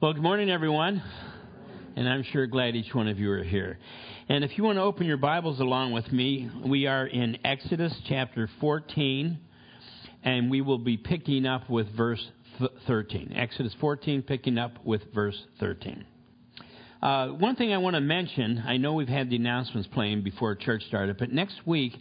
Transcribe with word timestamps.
Well, 0.00 0.12
good 0.12 0.22
morning, 0.22 0.48
everyone. 0.48 1.02
And 1.96 2.08
I'm 2.08 2.22
sure 2.22 2.46
glad 2.46 2.76
each 2.76 2.94
one 2.94 3.08
of 3.08 3.18
you 3.18 3.32
are 3.32 3.42
here. 3.42 3.80
And 4.28 4.44
if 4.44 4.56
you 4.56 4.62
want 4.62 4.76
to 4.76 4.82
open 4.82 5.06
your 5.06 5.16
Bibles 5.16 5.58
along 5.58 5.90
with 5.90 6.12
me, 6.12 6.48
we 6.64 6.86
are 6.86 7.04
in 7.04 7.44
Exodus 7.44 7.92
chapter 8.08 8.48
14, 8.60 9.36
and 10.22 10.50
we 10.52 10.60
will 10.60 10.78
be 10.78 10.96
picking 10.96 11.46
up 11.46 11.68
with 11.68 11.88
verse 11.96 12.24
13. 12.86 13.32
Exodus 13.34 13.74
14, 13.80 14.22
picking 14.22 14.56
up 14.56 14.84
with 14.84 15.02
verse 15.12 15.36
13. 15.58 16.06
Uh, 17.02 17.28
one 17.30 17.56
thing 17.56 17.72
I 17.72 17.78
want 17.78 17.94
to 17.94 18.00
mention 18.00 18.62
I 18.64 18.76
know 18.76 18.94
we've 18.94 19.08
had 19.08 19.30
the 19.30 19.36
announcements 19.36 19.88
playing 19.92 20.22
before 20.22 20.54
church 20.54 20.84
started, 20.86 21.18
but 21.18 21.32
next 21.32 21.66
week 21.66 21.98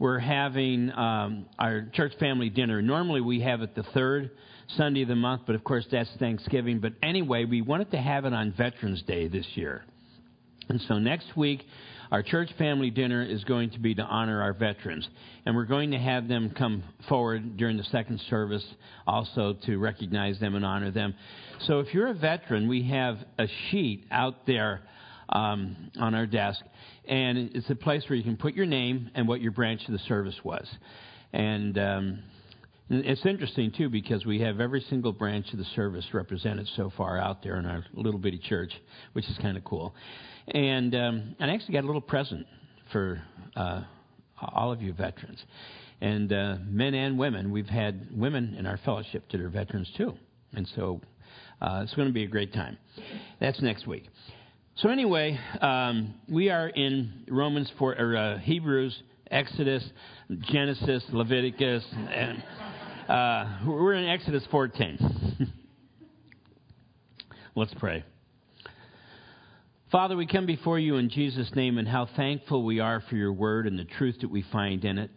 we're 0.00 0.18
having 0.18 0.90
um, 0.90 1.46
our 1.56 1.86
church 1.92 2.14
family 2.18 2.50
dinner. 2.50 2.82
Normally 2.82 3.20
we 3.20 3.42
have 3.42 3.62
it 3.62 3.76
the 3.76 3.84
third 3.94 4.32
Sunday 4.76 5.02
of 5.02 5.08
the 5.08 5.16
month, 5.16 5.42
but 5.46 5.54
of 5.54 5.64
course 5.64 5.86
that's 5.90 6.10
Thanksgiving. 6.18 6.80
But 6.80 6.92
anyway, 7.02 7.44
we 7.44 7.62
wanted 7.62 7.90
to 7.92 7.98
have 7.98 8.24
it 8.24 8.32
on 8.32 8.52
Veterans 8.56 9.02
Day 9.02 9.28
this 9.28 9.46
year. 9.54 9.84
And 10.68 10.80
so 10.82 10.98
next 10.98 11.36
week, 11.36 11.62
our 12.10 12.22
church 12.22 12.50
family 12.56 12.90
dinner 12.90 13.22
is 13.22 13.44
going 13.44 13.70
to 13.70 13.78
be 13.78 13.94
to 13.94 14.02
honor 14.02 14.42
our 14.42 14.52
veterans. 14.52 15.06
And 15.44 15.54
we're 15.54 15.66
going 15.66 15.90
to 15.90 15.98
have 15.98 16.28
them 16.28 16.54
come 16.56 16.82
forward 17.08 17.56
during 17.56 17.76
the 17.76 17.84
second 17.84 18.20
service 18.30 18.64
also 19.06 19.54
to 19.66 19.78
recognize 19.78 20.38
them 20.40 20.54
and 20.54 20.64
honor 20.64 20.90
them. 20.90 21.14
So 21.66 21.80
if 21.80 21.92
you're 21.92 22.08
a 22.08 22.14
veteran, 22.14 22.68
we 22.68 22.88
have 22.88 23.18
a 23.38 23.46
sheet 23.70 24.06
out 24.10 24.46
there 24.46 24.82
um, 25.28 25.90
on 25.98 26.14
our 26.14 26.26
desk. 26.26 26.60
And 27.06 27.50
it's 27.54 27.68
a 27.70 27.74
place 27.74 28.04
where 28.08 28.16
you 28.16 28.24
can 28.24 28.36
put 28.36 28.54
your 28.54 28.66
name 28.66 29.10
and 29.14 29.28
what 29.28 29.40
your 29.40 29.52
branch 29.52 29.82
of 29.86 29.92
the 29.92 29.98
service 30.00 30.38
was. 30.44 30.66
And 31.32 31.78
um, 31.78 32.18
it's 32.90 33.24
interesting, 33.26 33.72
too, 33.76 33.88
because 33.88 34.24
we 34.24 34.40
have 34.40 34.60
every 34.60 34.80
single 34.88 35.12
branch 35.12 35.52
of 35.52 35.58
the 35.58 35.64
service 35.76 36.06
represented 36.12 36.68
so 36.76 36.90
far 36.96 37.18
out 37.18 37.42
there 37.42 37.56
in 37.56 37.66
our 37.66 37.84
little 37.92 38.20
bitty 38.20 38.38
church, 38.38 38.72
which 39.12 39.28
is 39.28 39.36
kind 39.38 39.56
of 39.56 39.64
cool. 39.64 39.94
And, 40.48 40.94
um, 40.94 41.36
and 41.38 41.50
I 41.50 41.54
actually 41.54 41.74
got 41.74 41.84
a 41.84 41.86
little 41.86 42.00
present 42.00 42.46
for 42.92 43.22
uh, 43.56 43.82
all 44.40 44.72
of 44.72 44.80
you 44.80 44.92
veterans. 44.92 45.42
And 46.00 46.32
uh, 46.32 46.56
men 46.66 46.94
and 46.94 47.18
women, 47.18 47.50
we've 47.50 47.66
had 47.66 48.08
women 48.16 48.54
in 48.58 48.66
our 48.66 48.78
fellowship 48.84 49.24
that 49.32 49.40
are 49.40 49.50
veterans, 49.50 49.90
too. 49.96 50.14
And 50.54 50.66
so 50.74 51.00
uh, 51.60 51.80
it's 51.82 51.94
going 51.94 52.08
to 52.08 52.14
be 52.14 52.24
a 52.24 52.28
great 52.28 52.54
time. 52.54 52.78
That's 53.40 53.60
next 53.60 53.86
week. 53.86 54.04
So, 54.76 54.90
anyway, 54.90 55.38
um, 55.60 56.14
we 56.28 56.50
are 56.50 56.68
in 56.68 57.24
Romans 57.28 57.70
4, 57.78 57.96
or 57.98 58.16
uh, 58.16 58.38
Hebrews, 58.38 58.96
Exodus, 59.30 59.84
Genesis, 60.52 61.02
Leviticus, 61.10 61.84
and 61.92 62.42
uh, 63.08 63.60
we're 63.66 63.94
in 63.94 64.06
Exodus 64.06 64.44
14. 64.50 65.52
Let's 67.56 67.72
pray. 67.74 68.04
Father, 69.90 70.14
we 70.14 70.26
come 70.26 70.44
before 70.44 70.78
you 70.78 70.96
in 70.96 71.08
Jesus' 71.08 71.50
name, 71.54 71.78
and 71.78 71.88
how 71.88 72.06
thankful 72.16 72.62
we 72.62 72.80
are 72.80 73.02
for 73.08 73.16
your 73.16 73.32
word 73.32 73.66
and 73.66 73.78
the 73.78 73.86
truth 73.86 74.16
that 74.20 74.30
we 74.30 74.44
find 74.52 74.84
in 74.84 74.98
it. 74.98 75.10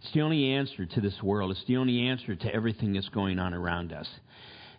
It's 0.00 0.12
the 0.14 0.22
only 0.22 0.52
answer 0.52 0.86
to 0.86 1.00
this 1.02 1.22
world, 1.22 1.50
it's 1.50 1.64
the 1.66 1.76
only 1.76 2.08
answer 2.08 2.34
to 2.34 2.54
everything 2.54 2.94
that's 2.94 3.10
going 3.10 3.38
on 3.38 3.52
around 3.52 3.92
us. 3.92 4.08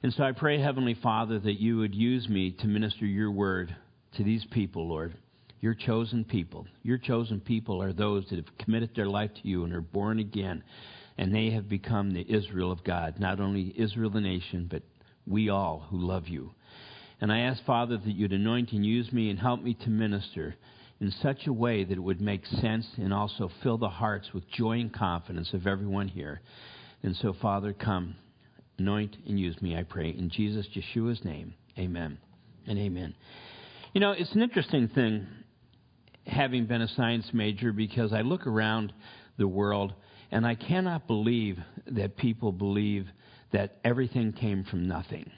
And 0.02 0.12
so 0.14 0.24
I 0.24 0.32
pray, 0.32 0.60
Heavenly 0.60 0.96
Father, 0.96 1.38
that 1.38 1.60
you 1.60 1.78
would 1.78 1.94
use 1.94 2.28
me 2.28 2.52
to 2.52 2.68
minister 2.68 3.06
your 3.06 3.30
word 3.30 3.76
to 4.16 4.24
these 4.24 4.46
people, 4.46 4.88
Lord. 4.88 5.16
Your 5.60 5.74
chosen 5.76 6.24
people. 6.24 6.66
Your 6.84 6.98
chosen 6.98 7.40
people 7.40 7.82
are 7.82 7.94
those 7.94 8.26
that 8.30 8.38
have 8.38 8.58
committed 8.60 8.92
their 8.96 9.08
life 9.08 9.32
to 9.34 9.48
you 9.48 9.64
and 9.64 9.74
are 9.74 9.82
born 9.82 10.20
again 10.20 10.64
and 11.18 11.34
they 11.34 11.52
have 11.52 11.68
become 11.68 12.12
the 12.12 12.26
Israel 12.30 12.72
of 12.72 12.84
God. 12.84 13.20
Not 13.20 13.40
only 13.40 13.73
Israel 13.78 14.10
the 14.10 14.22
nation, 14.22 14.68
but 14.70 14.84
we 15.26 15.50
all 15.50 15.86
who 15.90 15.98
love 15.98 16.28
you. 16.28 16.52
And 17.20 17.32
I 17.32 17.40
ask, 17.40 17.64
Father, 17.66 17.98
that 17.98 18.16
you'd 18.16 18.34
anoint 18.34 18.72
and 18.72 18.86
use 18.86 19.12
me 19.12 19.30
and 19.30 19.40
help 19.40 19.62
me 19.62 19.73
to 19.73 19.90
minister 19.90 20.56
in 21.00 21.12
such 21.22 21.48
a 21.48 21.54
way 21.54 21.84
that 21.84 21.94
it 21.94 22.04
would 22.04 22.22
make 22.22 22.45
sense 22.45 22.88
and 22.98 23.14
also 23.14 23.52
fill 23.64 23.78
the 23.78 23.90
hearts 23.90 24.34
with 24.34 24.50
joy 24.50 24.80
and 24.80 24.94
confidence 24.94 25.54
of 25.54 25.67
everyone 25.67 26.08
here. 26.08 26.42
And 27.04 27.16
so, 27.16 27.34
Father, 27.42 27.73
come, 27.73 28.16
anoint 28.78 29.16
and 29.28 29.39
use 29.39 29.60
me, 29.61 29.76
I 29.76 29.84
pray. 29.84 30.10
In 30.10 30.30
Jesus, 30.30 30.67
Yeshua's 30.76 31.23
name, 31.23 31.54
amen 31.78 32.17
and 32.67 32.78
amen. 32.78 33.16
You 33.94 34.02
know, 34.02 34.11
it's 34.11 34.34
an 34.34 34.42
interesting 34.42 34.88
thing 34.89 35.28
having 36.26 36.66
been 36.66 36.82
a 36.82 36.88
science 36.89 37.28
major 37.34 37.72
because 37.72 38.14
I 38.14 38.22
look 38.22 38.45
around 38.45 38.94
the 39.38 39.48
world 39.48 39.94
and 40.32 40.45
I 40.45 40.55
cannot 40.55 41.08
believe 41.08 41.58
that 41.88 42.17
people 42.17 42.52
believe 42.52 43.08
that 43.54 43.77
everything 43.83 44.33
came 44.33 44.64
from 44.65 44.88
nothing. 44.88 45.32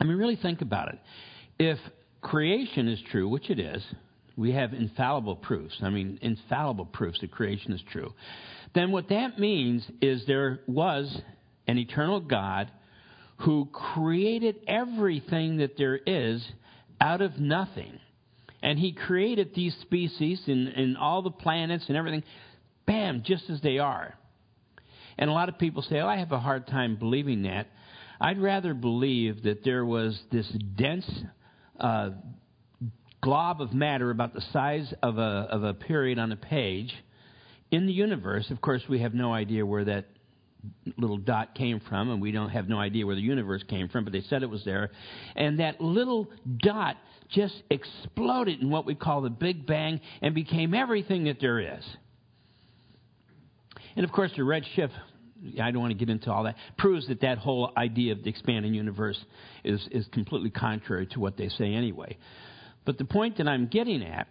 I 0.00 0.04
mean, 0.04 0.16
really 0.16 0.36
think 0.36 0.62
about 0.62 0.88
it. 0.88 0.98
If 1.58 1.78
creation 2.20 2.88
is 2.88 3.00
true, 3.10 3.28
which 3.28 3.50
it 3.50 3.60
is, 3.60 3.82
we 4.36 4.52
have 4.52 4.72
infallible 4.72 5.36
proofs. 5.36 5.76
I 5.80 5.90
mean, 5.90 6.18
infallible 6.20 6.86
proofs 6.86 7.20
that 7.20 7.30
creation 7.30 7.72
is 7.72 7.82
true. 7.92 8.12
Then 8.74 8.90
what 8.90 9.08
that 9.10 9.38
means 9.38 9.86
is 10.00 10.26
there 10.26 10.60
was 10.66 11.16
an 11.68 11.78
eternal 11.78 12.20
God 12.20 12.70
who 13.38 13.68
created 13.72 14.56
everything 14.66 15.58
that 15.58 15.76
there 15.76 15.96
is 15.96 16.44
out 17.00 17.20
of 17.20 17.38
nothing. 17.38 18.00
And 18.62 18.78
he 18.78 18.92
created 18.92 19.54
these 19.54 19.76
species 19.82 20.40
and, 20.46 20.68
and 20.68 20.96
all 20.96 21.22
the 21.22 21.30
planets 21.30 21.84
and 21.88 21.96
everything 21.96 22.24
bam, 22.86 23.22
just 23.24 23.48
as 23.50 23.60
they 23.60 23.78
are. 23.78 24.14
And 25.18 25.30
a 25.30 25.32
lot 25.32 25.48
of 25.48 25.58
people 25.58 25.82
say, 25.82 26.00
oh, 26.00 26.08
I 26.08 26.16
have 26.18 26.32
a 26.32 26.40
hard 26.40 26.66
time 26.66 26.96
believing 26.96 27.42
that. 27.42 27.68
I'd 28.20 28.40
rather 28.40 28.74
believe 28.74 29.44
that 29.44 29.64
there 29.64 29.84
was 29.84 30.18
this 30.32 30.48
dense 30.76 31.08
uh, 31.78 32.10
glob 33.20 33.60
of 33.60 33.72
matter 33.72 34.10
about 34.10 34.34
the 34.34 34.42
size 34.52 34.92
of 35.02 35.18
a, 35.18 35.48
of 35.50 35.62
a 35.62 35.74
period 35.74 36.18
on 36.18 36.32
a 36.32 36.36
page 36.36 36.92
in 37.70 37.86
the 37.86 37.92
universe. 37.92 38.50
Of 38.50 38.60
course, 38.60 38.82
we 38.88 39.00
have 39.00 39.14
no 39.14 39.32
idea 39.32 39.64
where 39.64 39.84
that 39.84 40.06
little 40.96 41.18
dot 41.18 41.54
came 41.54 41.80
from, 41.80 42.10
and 42.10 42.20
we 42.20 42.32
don't 42.32 42.50
have 42.50 42.68
no 42.68 42.78
idea 42.78 43.06
where 43.06 43.16
the 43.16 43.22
universe 43.22 43.62
came 43.68 43.88
from, 43.88 44.04
but 44.04 44.12
they 44.12 44.22
said 44.22 44.42
it 44.42 44.50
was 44.50 44.64
there. 44.64 44.90
And 45.36 45.60
that 45.60 45.80
little 45.80 46.28
dot 46.58 46.96
just 47.28 47.54
exploded 47.70 48.60
in 48.60 48.70
what 48.70 48.86
we 48.86 48.94
call 48.94 49.22
the 49.22 49.30
Big 49.30 49.66
Bang 49.66 50.00
and 50.22 50.34
became 50.34 50.74
everything 50.74 51.24
that 51.24 51.40
there 51.40 51.60
is. 51.60 51.84
And 53.96 54.04
of 54.04 54.12
course, 54.12 54.32
the 54.36 54.42
redshift, 54.42 54.90
I 55.60 55.70
don't 55.70 55.80
want 55.80 55.92
to 55.92 55.98
get 55.98 56.10
into 56.10 56.32
all 56.32 56.44
that, 56.44 56.56
proves 56.78 57.08
that 57.08 57.20
that 57.20 57.38
whole 57.38 57.72
idea 57.76 58.12
of 58.12 58.22
the 58.22 58.30
expanding 58.30 58.74
universe 58.74 59.22
is, 59.62 59.86
is 59.90 60.06
completely 60.12 60.50
contrary 60.50 61.06
to 61.08 61.20
what 61.20 61.36
they 61.36 61.48
say 61.48 61.74
anyway. 61.74 62.16
But 62.84 62.98
the 62.98 63.04
point 63.04 63.38
that 63.38 63.48
I'm 63.48 63.66
getting 63.66 64.02
at 64.02 64.26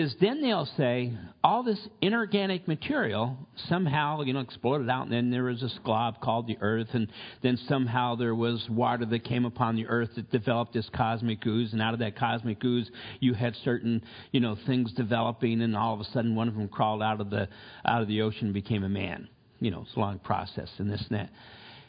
is 0.00 0.14
then 0.20 0.40
they'll 0.40 0.68
say 0.76 1.12
all 1.44 1.62
this 1.62 1.78
inorganic 2.00 2.66
material 2.66 3.36
somehow 3.68 4.20
you 4.22 4.32
know 4.32 4.40
exploded 4.40 4.88
out 4.88 5.04
and 5.04 5.12
then 5.12 5.30
there 5.30 5.44
was 5.44 5.62
a 5.62 5.70
glob 5.84 6.20
called 6.20 6.46
the 6.46 6.56
earth 6.60 6.88
and 6.92 7.10
then 7.42 7.56
somehow 7.68 8.14
there 8.14 8.34
was 8.34 8.66
water 8.70 9.04
that 9.04 9.24
came 9.24 9.44
upon 9.44 9.76
the 9.76 9.86
earth 9.86 10.08
that 10.16 10.30
developed 10.30 10.72
this 10.72 10.88
cosmic 10.94 11.44
ooze 11.46 11.72
and 11.72 11.82
out 11.82 11.92
of 11.92 12.00
that 12.00 12.16
cosmic 12.16 12.62
ooze 12.64 12.90
you 13.20 13.34
had 13.34 13.54
certain 13.64 14.02
you 14.32 14.40
know 14.40 14.56
things 14.66 14.92
developing 14.94 15.60
and 15.62 15.76
all 15.76 15.94
of 15.94 16.00
a 16.00 16.04
sudden 16.04 16.34
one 16.34 16.48
of 16.48 16.54
them 16.54 16.68
crawled 16.68 17.02
out 17.02 17.20
of 17.20 17.30
the 17.30 17.48
out 17.84 18.02
of 18.02 18.08
the 18.08 18.22
ocean 18.22 18.46
and 18.46 18.54
became 18.54 18.84
a 18.84 18.88
man. 18.88 19.28
You 19.60 19.70
know 19.70 19.82
it's 19.82 19.96
a 19.96 20.00
long 20.00 20.18
process 20.18 20.70
and 20.78 20.90
this 20.90 21.04
and 21.10 21.18
that. 21.18 21.30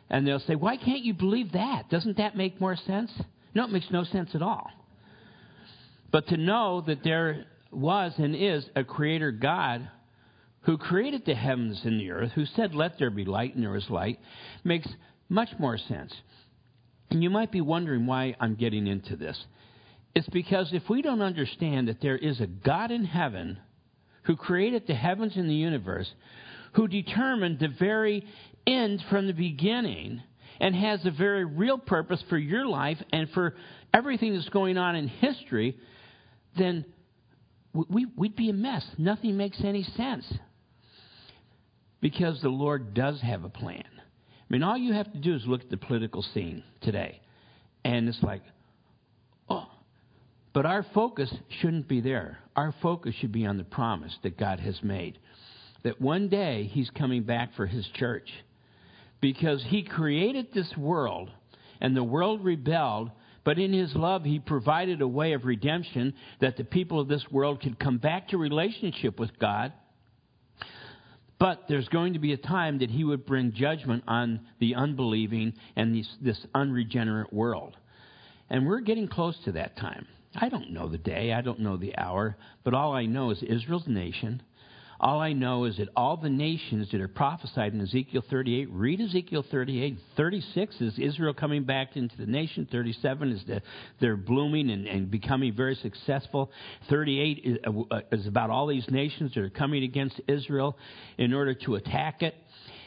And 0.09 0.27
they'll 0.27 0.39
say 0.39 0.55
why 0.55 0.77
can't 0.77 1.03
you 1.03 1.13
believe 1.13 1.53
that? 1.53 1.89
Doesn't 1.89 2.17
that 2.17 2.35
make 2.35 2.59
more 2.59 2.75
sense? 2.75 3.11
No 3.55 3.65
it 3.65 3.71
makes 3.71 3.89
no 3.89 4.03
sense 4.03 4.31
at 4.33 4.41
all. 4.41 4.69
But 6.11 6.27
to 6.27 6.37
know 6.37 6.83
that 6.87 7.03
there 7.03 7.45
was 7.71 8.13
and 8.17 8.35
is 8.35 8.65
a 8.75 8.83
creator 8.83 9.31
God 9.31 9.89
who 10.61 10.77
created 10.77 11.25
the 11.25 11.35
heavens 11.35 11.81
and 11.83 11.99
the 11.99 12.11
earth, 12.11 12.31
who 12.33 12.45
said, 12.45 12.75
Let 12.75 12.99
there 12.99 13.09
be 13.09 13.25
light, 13.25 13.55
and 13.55 13.63
there 13.63 13.71
was 13.71 13.89
light, 13.89 14.19
makes 14.63 14.87
much 15.29 15.49
more 15.57 15.77
sense. 15.77 16.13
And 17.09 17.23
you 17.23 17.29
might 17.29 17.51
be 17.51 17.61
wondering 17.61 18.05
why 18.05 18.35
I'm 18.39 18.55
getting 18.55 18.87
into 18.87 19.15
this. 19.15 19.43
It's 20.13 20.29
because 20.29 20.71
if 20.71 20.83
we 20.89 21.01
don't 21.01 21.21
understand 21.21 21.87
that 21.87 22.01
there 22.01 22.17
is 22.17 22.39
a 22.39 22.47
God 22.47 22.91
in 22.91 23.05
heaven 23.05 23.59
who 24.23 24.35
created 24.35 24.85
the 24.85 24.93
heavens 24.93 25.35
and 25.35 25.49
the 25.49 25.55
universe, 25.55 26.09
who 26.73 26.87
determined 26.87 27.59
the 27.59 27.69
very 27.79 28.25
end 28.67 29.03
from 29.09 29.27
the 29.27 29.33
beginning, 29.33 30.21
and 30.59 30.75
has 30.75 31.03
a 31.05 31.11
very 31.11 31.43
real 31.43 31.79
purpose 31.79 32.23
for 32.29 32.37
your 32.37 32.67
life 32.67 32.99
and 33.11 33.29
for 33.31 33.55
everything 33.93 34.33
that's 34.33 34.47
going 34.49 34.77
on 34.77 34.95
in 34.95 35.07
history, 35.07 35.75
then 36.57 36.85
we, 37.73 38.05
would 38.17 38.35
be 38.35 38.49
a 38.49 38.53
mess. 38.53 38.85
Nothing 38.97 39.37
makes 39.37 39.61
any 39.63 39.83
sense. 39.83 40.25
Because 42.01 42.41
the 42.41 42.49
Lord 42.49 42.93
does 42.93 43.21
have 43.21 43.43
a 43.43 43.49
plan. 43.49 43.85
I 43.87 44.53
mean, 44.53 44.63
all 44.63 44.77
you 44.77 44.93
have 44.93 45.11
to 45.13 45.19
do 45.19 45.35
is 45.35 45.43
look 45.45 45.61
at 45.61 45.69
the 45.69 45.77
political 45.77 46.21
scene 46.21 46.63
today. 46.81 47.21
And 47.85 48.09
it's 48.09 48.21
like, 48.21 48.41
oh. 49.49 49.67
But 50.53 50.65
our 50.65 50.85
focus 50.93 51.33
shouldn't 51.61 51.87
be 51.87 52.01
there. 52.01 52.39
Our 52.55 52.73
focus 52.81 53.15
should 53.19 53.31
be 53.31 53.45
on 53.45 53.57
the 53.57 53.63
promise 53.63 54.13
that 54.23 54.37
God 54.37 54.59
has 54.59 54.81
made. 54.83 55.19
That 55.83 56.01
one 56.01 56.27
day 56.27 56.69
He's 56.71 56.89
coming 56.89 57.23
back 57.23 57.55
for 57.55 57.65
His 57.65 57.87
church. 57.95 58.29
Because 59.21 59.63
He 59.67 59.83
created 59.83 60.47
this 60.53 60.75
world, 60.75 61.29
and 61.79 61.95
the 61.95 62.03
world 62.03 62.43
rebelled 62.43 63.11
But 63.43 63.57
in 63.57 63.73
his 63.73 63.95
love, 63.95 64.23
he 64.23 64.39
provided 64.39 65.01
a 65.01 65.07
way 65.07 65.33
of 65.33 65.45
redemption 65.45 66.13
that 66.39 66.57
the 66.57 66.63
people 66.63 66.99
of 66.99 67.07
this 67.07 67.25
world 67.31 67.61
could 67.61 67.79
come 67.79 67.97
back 67.97 68.29
to 68.29 68.37
relationship 68.37 69.19
with 69.19 69.37
God. 69.39 69.73
But 71.39 71.63
there's 71.67 71.89
going 71.89 72.13
to 72.13 72.19
be 72.19 72.33
a 72.33 72.37
time 72.37 72.79
that 72.79 72.91
he 72.91 73.03
would 73.03 73.25
bring 73.25 73.51
judgment 73.53 74.03
on 74.07 74.41
the 74.59 74.75
unbelieving 74.75 75.53
and 75.75 75.95
this, 75.95 76.07
this 76.21 76.45
unregenerate 76.53 77.33
world. 77.33 77.75
And 78.49 78.67
we're 78.67 78.81
getting 78.81 79.07
close 79.07 79.35
to 79.45 79.53
that 79.53 79.75
time. 79.75 80.05
I 80.35 80.49
don't 80.49 80.71
know 80.71 80.87
the 80.87 80.99
day, 80.99 81.33
I 81.33 81.41
don't 81.41 81.59
know 81.59 81.77
the 81.77 81.97
hour, 81.97 82.37
but 82.63 82.73
all 82.73 82.93
I 82.93 83.05
know 83.05 83.31
is 83.31 83.41
Israel's 83.41 83.87
nation 83.87 84.43
all 85.01 85.19
I 85.19 85.33
know 85.33 85.65
is 85.65 85.77
that 85.77 85.89
all 85.95 86.15
the 86.15 86.29
nations 86.29 86.91
that 86.91 87.01
are 87.01 87.07
prophesied 87.07 87.73
in 87.73 87.81
Ezekiel 87.81 88.23
38, 88.29 88.69
read 88.71 89.01
Ezekiel 89.01 89.43
38. 89.49 89.97
36 90.15 90.75
is 90.79 90.99
Israel 90.99 91.33
coming 91.33 91.63
back 91.63 91.97
into 91.97 92.15
the 92.17 92.27
nation. 92.27 92.67
37 92.71 93.31
is 93.31 93.43
that 93.47 93.63
they're 93.99 94.15
blooming 94.15 94.69
and, 94.69 94.85
and 94.87 95.09
becoming 95.09 95.55
very 95.55 95.73
successful. 95.73 96.51
38 96.89 97.41
is, 97.43 97.57
uh, 97.65 98.01
is 98.11 98.27
about 98.27 98.51
all 98.51 98.67
these 98.67 98.85
nations 98.89 99.33
that 99.33 99.43
are 99.43 99.49
coming 99.49 99.83
against 99.83 100.21
Israel 100.27 100.77
in 101.17 101.33
order 101.33 101.55
to 101.55 101.75
attack 101.75 102.21
it. 102.21 102.35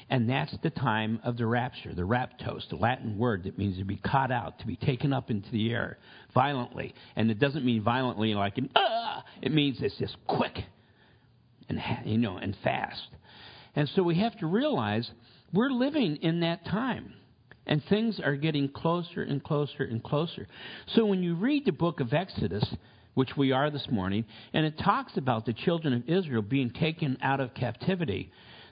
And 0.09 0.31
that's 0.31 0.55
the 0.63 0.71
time 0.71 1.19
of 1.25 1.37
the 1.37 1.47
rapture, 1.47 1.95
the 1.95 2.03
raptos, 2.03 2.69
the 2.69 2.77
Latin 2.77 3.19
word 3.19 3.45
that 3.45 3.59
means 3.59 3.79
to 3.79 3.85
be 3.85 3.97
caught 3.97 4.31
out, 4.31 4.61
to 4.61 4.67
be 4.67 4.77
taken 4.77 5.13
up 5.13 5.31
into 5.31 5.51
the 5.51 5.73
air 5.73 5.99
violently. 6.33 6.95
And 7.17 7.29
it 7.29 7.41
doesn't 7.41 7.65
mean 7.65 7.83
violently 7.83 8.35
like 8.35 8.59
an, 8.59 8.71
uh, 8.77 9.23
it 9.43 9.51
means 9.51 9.79
it's 9.81 9.99
just 9.99 10.17
quick 10.29 10.64
and 11.69 11.81
you 12.05 12.19
know 12.19 12.37
and 12.37 12.57
fast. 12.63 13.09
And 13.75 13.89
so 13.95 14.03
we 14.03 14.19
have 14.21 14.39
to 14.39 14.47
realize 14.47 15.11
we're 15.53 15.71
living 15.71 16.17
in 16.17 16.41
that 16.41 16.65
time. 16.65 17.15
And 17.67 17.83
things 17.89 18.21
are 18.23 18.37
getting 18.37 18.69
closer 18.69 19.23
and 19.23 19.43
closer 19.43 19.85
and 19.85 20.03
closer. 20.03 20.47
So 20.89 21.07
when 21.07 21.23
you 21.23 21.35
read 21.35 21.65
the 21.65 21.73
book 21.73 22.01
of 22.01 22.13
Exodus, 22.13 22.65
which 23.15 23.31
we 23.37 23.53
are 23.53 23.71
this 23.71 23.87
morning, 23.91 24.27
and 24.53 24.67
it 24.67 24.79
talks 24.79 25.17
about 25.17 25.47
the 25.47 25.55
children 25.55 25.95
of 25.95 26.09
Israel 26.09 26.43
being 26.43 26.71
taken 26.71 27.17
out 27.23 27.41
of 27.41 27.55
captivity, 27.55 28.31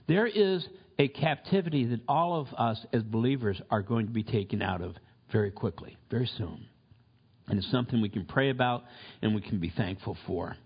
there 0.08 0.26
is 0.26 0.66
a 0.98 1.08
captivity 1.08 1.86
that 1.86 2.00
all 2.06 2.38
of 2.38 2.48
us 2.54 2.84
as 2.92 3.02
believers 3.02 3.60
are 3.70 3.82
going 3.82 4.06
to 4.06 4.12
be 4.12 4.22
taken 4.22 4.60
out 4.60 4.82
of 4.82 4.94
very 5.30 5.50
quickly, 5.50 5.96
very 6.10 6.30
soon. 6.36 6.66
And 7.48 7.58
it's 7.58 7.70
something 7.70 8.00
we 8.00 8.08
can 8.08 8.26
pray 8.26 8.50
about 8.50 8.84
and 9.22 9.34
we 9.34 9.40
can 9.40 9.58
be 9.58 9.72
thankful 9.74 10.16
for. 10.26 10.56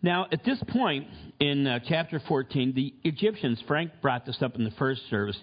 Now, 0.00 0.26
at 0.30 0.44
this 0.44 0.62
point 0.68 1.08
in 1.40 1.66
uh, 1.66 1.80
chapter 1.88 2.20
14, 2.28 2.72
the 2.74 2.94
Egyptians, 3.02 3.60
Frank 3.66 3.90
brought 4.00 4.24
this 4.24 4.40
up 4.42 4.54
in 4.54 4.64
the 4.64 4.70
first 4.72 5.02
service, 5.10 5.38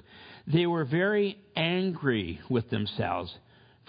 they 0.47 0.65
were 0.65 0.85
very 0.85 1.37
angry 1.55 2.39
with 2.49 2.69
themselves 2.69 3.33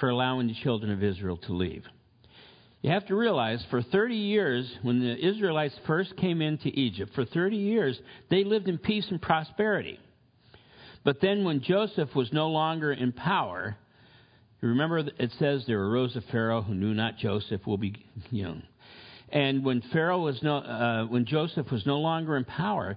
for 0.00 0.08
allowing 0.08 0.48
the 0.48 0.56
children 0.62 0.90
of 0.90 1.04
Israel 1.04 1.36
to 1.36 1.52
leave. 1.52 1.84
You 2.82 2.90
have 2.90 3.06
to 3.06 3.14
realize, 3.14 3.64
for 3.70 3.80
30 3.80 4.16
years, 4.16 4.70
when 4.82 5.00
the 5.00 5.16
Israelites 5.16 5.74
first 5.86 6.16
came 6.16 6.42
into 6.42 6.68
Egypt, 6.68 7.12
for 7.14 7.24
30 7.24 7.56
years, 7.56 7.98
they 8.30 8.44
lived 8.44 8.68
in 8.68 8.78
peace 8.78 9.06
and 9.10 9.22
prosperity. 9.22 10.00
But 11.04 11.20
then, 11.20 11.44
when 11.44 11.62
Joseph 11.62 12.14
was 12.14 12.32
no 12.32 12.48
longer 12.48 12.92
in 12.92 13.12
power, 13.12 13.76
you 14.60 14.68
remember 14.68 14.98
it 14.98 15.32
says 15.38 15.64
there 15.66 15.80
arose 15.80 16.16
a 16.16 16.20
Pharaoh 16.32 16.62
who 16.62 16.74
knew 16.74 16.92
not 16.92 17.18
Joseph 17.18 17.66
will 17.66 17.78
be, 17.78 18.04
you 18.30 18.44
know, 18.44 18.56
and 19.30 19.64
when 19.64 19.82
Pharaoh 19.92 20.20
was 20.20 20.42
no, 20.42 20.56
uh, 20.58 21.04
when 21.06 21.24
Joseph 21.24 21.70
was 21.70 21.84
no 21.84 21.98
longer 21.98 22.36
in 22.36 22.44
power, 22.44 22.96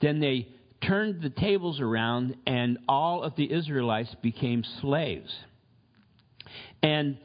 then 0.00 0.20
they 0.20 0.48
turned 0.82 1.22
the 1.22 1.30
tables 1.30 1.80
around, 1.80 2.36
and 2.46 2.78
all 2.88 3.22
of 3.22 3.36
the 3.36 3.52
Israelites 3.52 4.14
became 4.22 4.64
slaves. 4.80 5.32
And 6.82 7.18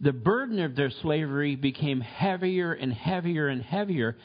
the 0.00 0.12
burden 0.12 0.58
of 0.60 0.74
their 0.74 0.90
slavery 1.02 1.54
became 1.56 2.00
heavier 2.00 2.72
and 2.72 2.92
heavier 2.92 3.48
and 3.48 3.62
heavier 3.62 4.16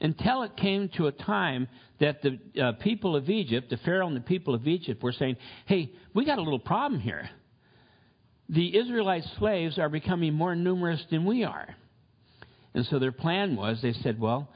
until 0.00 0.42
it 0.42 0.56
came 0.56 0.88
to 0.96 1.08
a 1.08 1.12
time 1.12 1.68
that 2.00 2.22
the 2.22 2.38
uh, 2.62 2.72
people 2.72 3.16
of 3.16 3.28
Egypt, 3.28 3.70
the 3.70 3.76
Pharaoh 3.78 4.06
and 4.06 4.16
the 4.16 4.20
people 4.20 4.54
of 4.54 4.66
Egypt, 4.66 5.02
were 5.02 5.12
saying, 5.12 5.36
Hey, 5.66 5.92
we 6.14 6.24
got 6.24 6.38
a 6.38 6.42
little 6.42 6.60
problem 6.60 7.00
here. 7.00 7.28
The 8.48 8.78
Israelite 8.78 9.24
slaves 9.38 9.78
are 9.78 9.88
becoming 9.88 10.32
more 10.32 10.54
numerous 10.54 11.04
than 11.10 11.26
we 11.26 11.44
are. 11.44 11.76
And 12.78 12.86
so 12.86 13.00
their 13.00 13.10
plan 13.10 13.56
was 13.56 13.82
they 13.82 13.92
said, 13.92 14.20
well, 14.20 14.48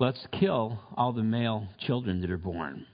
let's 0.00 0.18
kill 0.32 0.80
all 0.96 1.12
the 1.12 1.22
male 1.22 1.68
children 1.78 2.20
that 2.22 2.30
are 2.32 2.36
born. 2.36 2.84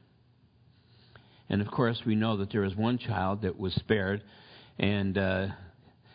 And 1.48 1.62
of 1.62 1.69
course, 1.69 2.02
we 2.04 2.14
know 2.14 2.36
that 2.36 2.52
there 2.52 2.60
was 2.60 2.76
one 2.76 2.98
child 2.98 3.40
that 3.40 3.58
was 3.58 3.72
spared, 3.76 4.22
and 4.78 5.16
uh, 5.16 5.46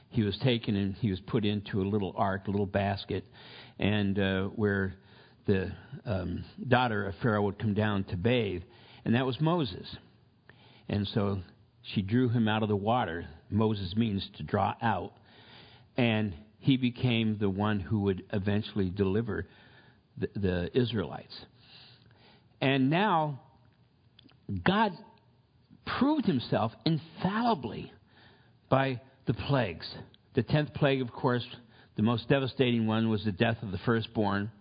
he 0.09 0.21
was 0.21 0.37
taken 0.43 0.75
and 0.75 0.93
he 0.93 1.09
was 1.09 1.19
put 1.19 1.45
into 1.45 1.81
a 1.81 1.89
little 1.89 2.13
ark, 2.15 2.47
a 2.47 2.51
little 2.51 2.67
basket, 2.67 3.25
and 3.79 4.19
uh, 4.19 4.43
where 4.49 4.93
the 5.47 5.71
um, 6.05 6.45
daughter 6.67 7.07
of 7.07 7.15
Pharaoh 7.23 7.41
would 7.41 7.57
come 7.57 7.73
down 7.73 8.03
to 8.03 8.17
bathe, 8.17 8.61
and 9.03 9.15
that 9.15 9.25
was 9.25 9.41
Moses. 9.41 9.87
And 10.87 11.07
so 11.07 11.39
she 11.81 12.03
drew 12.03 12.29
him 12.29 12.47
out 12.47 12.61
of 12.61 12.69
the 12.69 12.75
water. 12.75 13.25
Moses 13.49 13.95
means 13.95 14.29
to 14.37 14.43
draw 14.43 14.75
out. 14.79 15.13
And 15.97 16.35
he 16.59 16.77
became 16.77 17.37
the 17.39 17.49
one 17.49 17.79
who 17.79 18.01
would 18.01 18.23
eventually 18.31 18.89
deliver 18.89 19.47
the, 20.17 20.29
the 20.35 20.77
Israelites. 20.77 21.35
And 22.61 22.89
now, 22.89 23.39
God 24.63 24.91
proved 25.85 26.25
himself 26.25 26.71
infallibly 26.85 27.91
by 28.69 29.01
the 29.25 29.33
plagues. 29.33 29.87
The 30.35 30.43
tenth 30.43 30.73
plague, 30.73 31.01
of 31.01 31.11
course, 31.11 31.45
the 31.95 32.03
most 32.03 32.29
devastating 32.29 32.87
one 32.87 33.09
was 33.09 33.23
the 33.23 33.31
death 33.31 33.57
of 33.61 33.71
the 33.71 33.77
firstborn. 33.79 34.51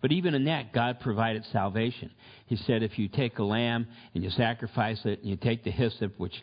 But 0.00 0.12
even 0.12 0.34
in 0.34 0.44
that, 0.44 0.72
God 0.72 1.00
provided 1.00 1.44
salvation. 1.52 2.10
He 2.46 2.56
said, 2.56 2.82
if 2.82 2.98
you 2.98 3.08
take 3.08 3.38
a 3.38 3.42
lamb 3.42 3.88
and 4.14 4.22
you 4.22 4.30
sacrifice 4.30 5.00
it, 5.04 5.20
and 5.20 5.28
you 5.28 5.36
take 5.36 5.64
the 5.64 5.70
hyssop, 5.70 6.18
which 6.18 6.34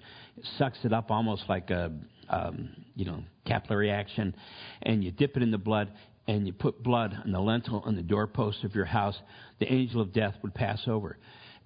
sucks 0.57 0.77
it 0.83 0.91
up 0.91 1.09
almost 1.09 1.43
like 1.47 1.69
a, 1.69 1.91
um, 2.29 2.69
you 2.95 3.05
know, 3.05 3.23
capillary 3.45 3.91
action, 3.91 4.35
and 4.81 5.03
you 5.03 5.11
dip 5.11 5.37
it 5.37 5.43
in 5.43 5.51
the 5.51 5.57
blood, 5.57 5.91
and 6.27 6.47
you 6.47 6.53
put 6.53 6.81
blood 6.83 7.15
on 7.23 7.31
the 7.31 7.39
lintel 7.39 7.83
on 7.85 7.95
the 7.95 8.01
doorpost 8.01 8.63
of 8.63 8.75
your 8.75 8.85
house, 8.85 9.17
the 9.59 9.71
angel 9.71 10.01
of 10.01 10.13
death 10.13 10.35
would 10.41 10.53
pass 10.53 10.81
over. 10.87 11.17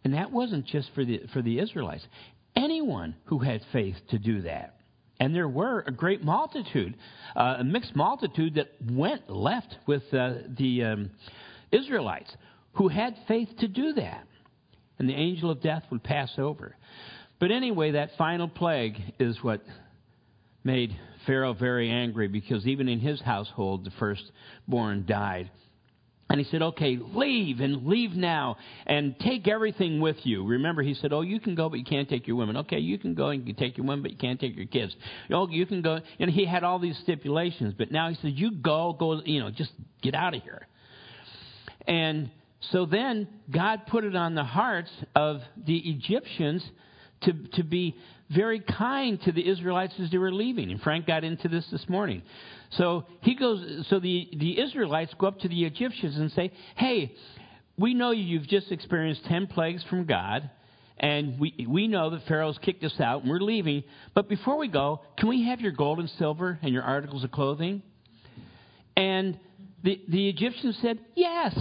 And 0.03 0.13
that 0.13 0.31
wasn't 0.31 0.65
just 0.65 0.89
for 0.93 1.03
the, 1.03 1.21
for 1.33 1.41
the 1.41 1.59
Israelites. 1.59 2.05
Anyone 2.55 3.15
who 3.25 3.39
had 3.39 3.61
faith 3.71 3.95
to 4.09 4.19
do 4.19 4.41
that. 4.43 4.75
And 5.19 5.35
there 5.35 5.49
were 5.49 5.83
a 5.85 5.91
great 5.91 6.23
multitude, 6.23 6.95
uh, 7.35 7.57
a 7.59 7.63
mixed 7.63 7.95
multitude 7.95 8.55
that 8.55 8.69
went 8.89 9.29
left 9.29 9.75
with 9.85 10.03
uh, 10.13 10.35
the 10.57 10.83
um, 10.83 11.11
Israelites 11.71 12.31
who 12.73 12.87
had 12.87 13.15
faith 13.27 13.49
to 13.59 13.67
do 13.67 13.93
that. 13.93 14.25
And 14.97 15.09
the 15.09 15.13
angel 15.13 15.51
of 15.51 15.61
death 15.61 15.83
would 15.91 16.03
pass 16.03 16.31
over. 16.37 16.75
But 17.39 17.51
anyway, 17.51 17.91
that 17.91 18.11
final 18.17 18.47
plague 18.47 18.97
is 19.19 19.37
what 19.41 19.61
made 20.63 20.97
Pharaoh 21.25 21.53
very 21.53 21.89
angry 21.89 22.27
because 22.27 22.65
even 22.65 22.87
in 22.87 22.99
his 22.99 23.21
household, 23.21 23.85
the 23.85 23.91
firstborn 23.99 25.05
died. 25.05 25.51
And 26.31 26.39
he 26.39 26.45
said, 26.51 26.61
Okay, 26.61 26.97
leave 27.01 27.59
and 27.59 27.87
leave 27.87 28.11
now 28.11 28.57
and 28.85 29.15
take 29.19 29.47
everything 29.47 29.99
with 29.99 30.17
you. 30.23 30.45
Remember, 30.45 30.83
he 30.83 30.93
said, 30.93 31.11
Oh, 31.11 31.21
you 31.21 31.39
can 31.39 31.55
go, 31.55 31.69
but 31.69 31.79
you 31.79 31.85
can't 31.85 32.07
take 32.07 32.27
your 32.27 32.35
women. 32.35 32.57
Okay, 32.57 32.77
you 32.77 32.99
can 32.99 33.15
go 33.15 33.29
and 33.29 33.47
you 33.47 33.53
can 33.53 33.63
take 33.63 33.77
your 33.77 33.85
women, 33.87 34.03
but 34.03 34.11
you 34.11 34.17
can't 34.17 34.39
take 34.39 34.55
your 34.55 34.67
kids. 34.67 34.95
Oh, 35.31 35.47
you 35.49 35.65
can 35.65 35.81
go. 35.81 35.99
And 36.19 36.29
he 36.29 36.45
had 36.45 36.63
all 36.63 36.77
these 36.77 36.97
stipulations, 36.99 37.73
but 37.75 37.91
now 37.91 38.09
he 38.09 38.15
said, 38.15 38.33
You 38.35 38.51
go, 38.51 38.95
go, 38.97 39.21
you 39.25 39.39
know, 39.39 39.49
just 39.49 39.71
get 40.03 40.13
out 40.13 40.35
of 40.35 40.43
here. 40.43 40.67
And 41.87 42.29
so 42.71 42.85
then 42.85 43.27
God 43.49 43.87
put 43.87 44.03
it 44.03 44.15
on 44.15 44.35
the 44.35 44.43
hearts 44.43 44.91
of 45.15 45.41
the 45.65 45.77
Egyptians 45.77 46.63
to, 47.21 47.33
to 47.53 47.63
be 47.63 47.95
very 48.29 48.59
kind 48.59 49.21
to 49.23 49.31
the 49.31 49.47
Israelites 49.47 49.93
as 49.99 50.11
they 50.11 50.17
were 50.17 50.31
leaving. 50.31 50.71
And 50.71 50.81
Frank 50.81 51.07
got 51.07 51.23
into 51.23 51.47
this 51.47 51.65
this 51.71 51.87
morning. 51.89 52.21
So 52.71 53.05
he 53.21 53.35
goes, 53.35 53.85
so 53.89 53.99
the, 53.99 54.29
the 54.37 54.59
Israelites 54.59 55.13
go 55.17 55.27
up 55.27 55.39
to 55.39 55.47
the 55.47 55.65
Egyptians 55.65 56.17
and 56.17 56.31
say, 56.31 56.51
Hey, 56.75 57.15
we 57.77 57.93
know 57.93 58.11
you've 58.11 58.47
just 58.47 58.71
experienced 58.71 59.25
10 59.25 59.47
plagues 59.47 59.83
from 59.89 60.05
God, 60.05 60.49
and 60.97 61.39
we, 61.39 61.65
we 61.67 61.87
know 61.87 62.09
that 62.09 62.27
Pharaoh's 62.27 62.57
kicked 62.61 62.83
us 62.83 62.99
out 62.99 63.21
and 63.21 63.31
we're 63.31 63.39
leaving. 63.39 63.83
But 64.13 64.27
before 64.27 64.57
we 64.57 64.67
go, 64.67 65.01
can 65.17 65.29
we 65.29 65.45
have 65.45 65.61
your 65.61 65.71
gold 65.71 65.99
and 65.99 66.09
silver 66.17 66.59
and 66.61 66.73
your 66.73 66.83
articles 66.83 67.23
of 67.23 67.31
clothing? 67.31 67.81
And 68.97 69.39
the, 69.83 70.01
the 70.09 70.29
Egyptians 70.29 70.77
said, 70.81 70.99
Yes. 71.15 71.57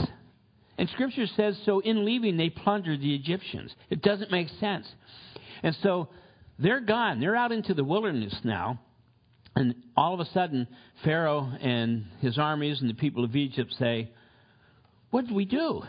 And 0.76 0.88
Scripture 0.90 1.26
says 1.36 1.58
so 1.64 1.80
in 1.80 2.04
leaving, 2.04 2.36
they 2.36 2.50
plundered 2.50 3.00
the 3.00 3.14
Egyptians. 3.14 3.74
It 3.90 4.00
doesn't 4.00 4.30
make 4.30 4.48
sense. 4.60 4.86
And 5.64 5.76
so 5.82 6.08
they're 6.58 6.80
gone. 6.80 7.20
They're 7.20 7.36
out 7.36 7.52
into 7.52 7.74
the 7.74 7.84
wilderness 7.84 8.36
now. 8.44 8.80
And 9.54 9.74
all 9.96 10.14
of 10.14 10.20
a 10.20 10.30
sudden, 10.32 10.68
Pharaoh 11.04 11.50
and 11.60 12.06
his 12.20 12.38
armies 12.38 12.80
and 12.80 12.88
the 12.88 12.94
people 12.94 13.24
of 13.24 13.34
Egypt 13.34 13.74
say, 13.78 14.10
What 15.10 15.26
did 15.26 15.34
we 15.34 15.44
do? 15.44 15.82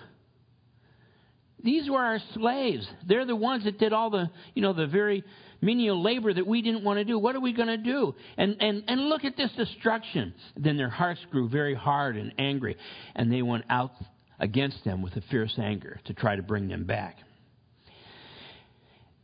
These 1.64 1.90
were 1.90 2.00
our 2.00 2.20
slaves. 2.34 2.88
They're 3.06 3.26
the 3.26 3.36
ones 3.36 3.66
that 3.66 3.80
did 3.80 3.92
all 3.92 4.10
the, 4.10 4.30
you 4.54 4.62
know, 4.62 4.74
the 4.74 4.88
very 4.88 5.24
menial 5.62 6.02
labor 6.02 6.34
that 6.34 6.48
we 6.48 6.62
didn't 6.62 6.84
want 6.84 7.00
to 7.00 7.04
do. 7.04 7.20
What 7.20 7.36
are 7.36 7.42
we 7.42 7.52
going 7.52 7.68
to 7.68 7.78
do? 7.78 8.16
And, 8.38 8.56
and, 8.62 8.84
and 8.88 9.10
look 9.10 9.26
at 9.26 9.36
this 9.36 9.52
destruction. 9.58 10.34
Then 10.56 10.78
their 10.78 10.90
hearts 10.90 11.20
grew 11.32 11.50
very 11.50 11.76
hard 11.76 12.16
and 12.16 12.34
angry, 12.38 12.78
and 13.16 13.32
they 13.32 13.42
went 13.42 13.66
out 13.70 13.92
against 14.40 14.86
them 14.86 15.02
with 15.02 15.16
a 15.18 15.22
fierce 15.30 15.54
anger 15.58 16.00
to 16.06 16.14
try 16.14 16.36
to 16.36 16.42
bring 16.42 16.70
them 16.70 16.86
back. 16.86 17.18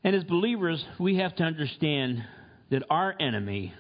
And 0.05 0.15
as 0.15 0.24
believers, 0.24 0.85
we 1.00 1.17
have 1.17 1.35
to 1.38 1.43
understand 1.43 2.24
that 2.69 2.83
our 2.91 3.15
enemy, 3.19 3.74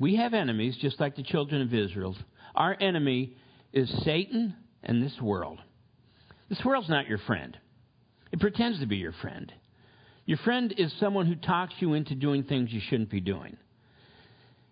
we 0.00 0.16
have 0.16 0.34
enemies 0.34 0.76
just 0.80 0.98
like 0.98 1.14
the 1.14 1.22
children 1.22 1.62
of 1.62 1.72
Israel. 1.72 2.16
Our 2.56 2.76
enemy 2.80 3.36
is 3.72 3.88
Satan 4.04 4.56
and 4.82 5.00
this 5.00 5.16
world. 5.22 5.60
This 6.48 6.58
world's 6.64 6.88
not 6.88 7.06
your 7.06 7.18
friend. 7.18 7.56
It 8.32 8.40
pretends 8.40 8.80
to 8.80 8.86
be 8.86 8.96
your 8.96 9.12
friend. 9.12 9.52
Your 10.26 10.38
friend 10.38 10.74
is 10.76 10.92
someone 10.98 11.26
who 11.26 11.36
talks 11.36 11.74
you 11.78 11.94
into 11.94 12.16
doing 12.16 12.42
things 12.42 12.72
you 12.72 12.80
shouldn't 12.90 13.08
be 13.08 13.20
doing. 13.20 13.56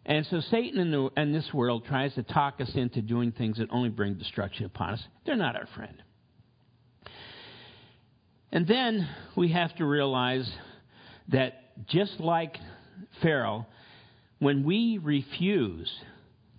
And 0.05 0.27
so 0.27 0.41
Satan 0.51 0.81
in, 0.81 0.91
the, 0.91 1.09
in 1.17 1.33
this 1.33 1.55
world 1.55 1.85
tries 1.87 2.13
to 2.15 2.25
talk 2.25 2.61
us 2.61 2.73
into 2.75 3.01
doing 3.01 3.31
things 3.31 3.59
that 3.59 3.69
only 3.71 3.91
bring 3.91 4.15
destruction 4.15 4.67
upon 4.67 4.95
us. 4.95 5.05
They're 5.25 5.37
not 5.37 5.55
our 5.55 5.69
friend. 5.77 6.03
And 8.53 8.67
then 8.67 9.09
we 9.37 9.53
have 9.53 9.75
to 9.77 9.85
realize 9.85 10.51
that 11.29 11.87
just 11.89 12.21
like 12.21 12.57
Pharaoh, 13.23 13.67
when 14.39 14.65
we 14.65 14.99
refuse 15.03 15.91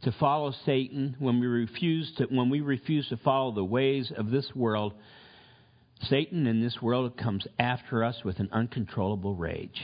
to 0.04 0.12
follow 0.14 0.54
Satan, 0.66 1.16
when 1.20 1.40
we 1.40 1.48
refuse 1.48 2.12
to, 2.18 2.26
when 2.26 2.50
we 2.50 2.62
refuse 2.62 3.08
to 3.10 3.18
follow 3.18 3.52
the 3.52 3.64
ways 3.64 4.12
of 4.16 4.30
this 4.30 4.50
world, 4.56 4.94
Satan 6.04 6.46
in 6.46 6.62
this 6.62 6.82
world 6.82 7.18
comes 7.18 7.48
after 7.58 8.04
us 8.04 8.16
with 8.24 8.40
an 8.40 8.50
uncontrollable 8.52 9.36
rage. 9.36 9.82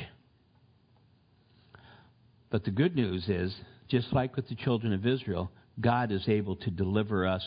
But 2.52 2.66
the 2.66 2.72
good 2.72 2.96
news 2.96 3.28
is, 3.28 3.54
just 3.88 4.14
like 4.14 4.36
with 4.36 4.48
the 4.48 4.56
children 4.56 4.94
of 4.94 5.08
Israel, 5.08 5.52
God 5.82 6.12
is 6.12 6.28
able 6.28 6.56
to 6.58 6.70
deliver 6.70 7.26
us 7.26 7.44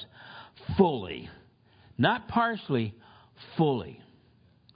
fully. 0.76 1.30
Not 1.96 2.26
partially, 2.26 2.94
fully. 3.56 4.00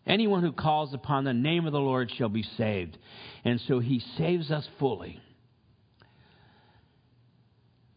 Anyone 0.06 0.42
who 0.42 0.52
calls 0.52 0.94
upon 0.94 1.24
the 1.24 1.34
name 1.34 1.66
of 1.66 1.72
the 1.72 1.78
Lord 1.78 2.10
shall 2.16 2.28
be 2.28 2.44
saved. 2.56 2.96
And 3.44 3.60
so 3.68 3.80
he 3.80 4.02
saves 4.16 4.50
us 4.50 4.66
fully. 4.78 5.20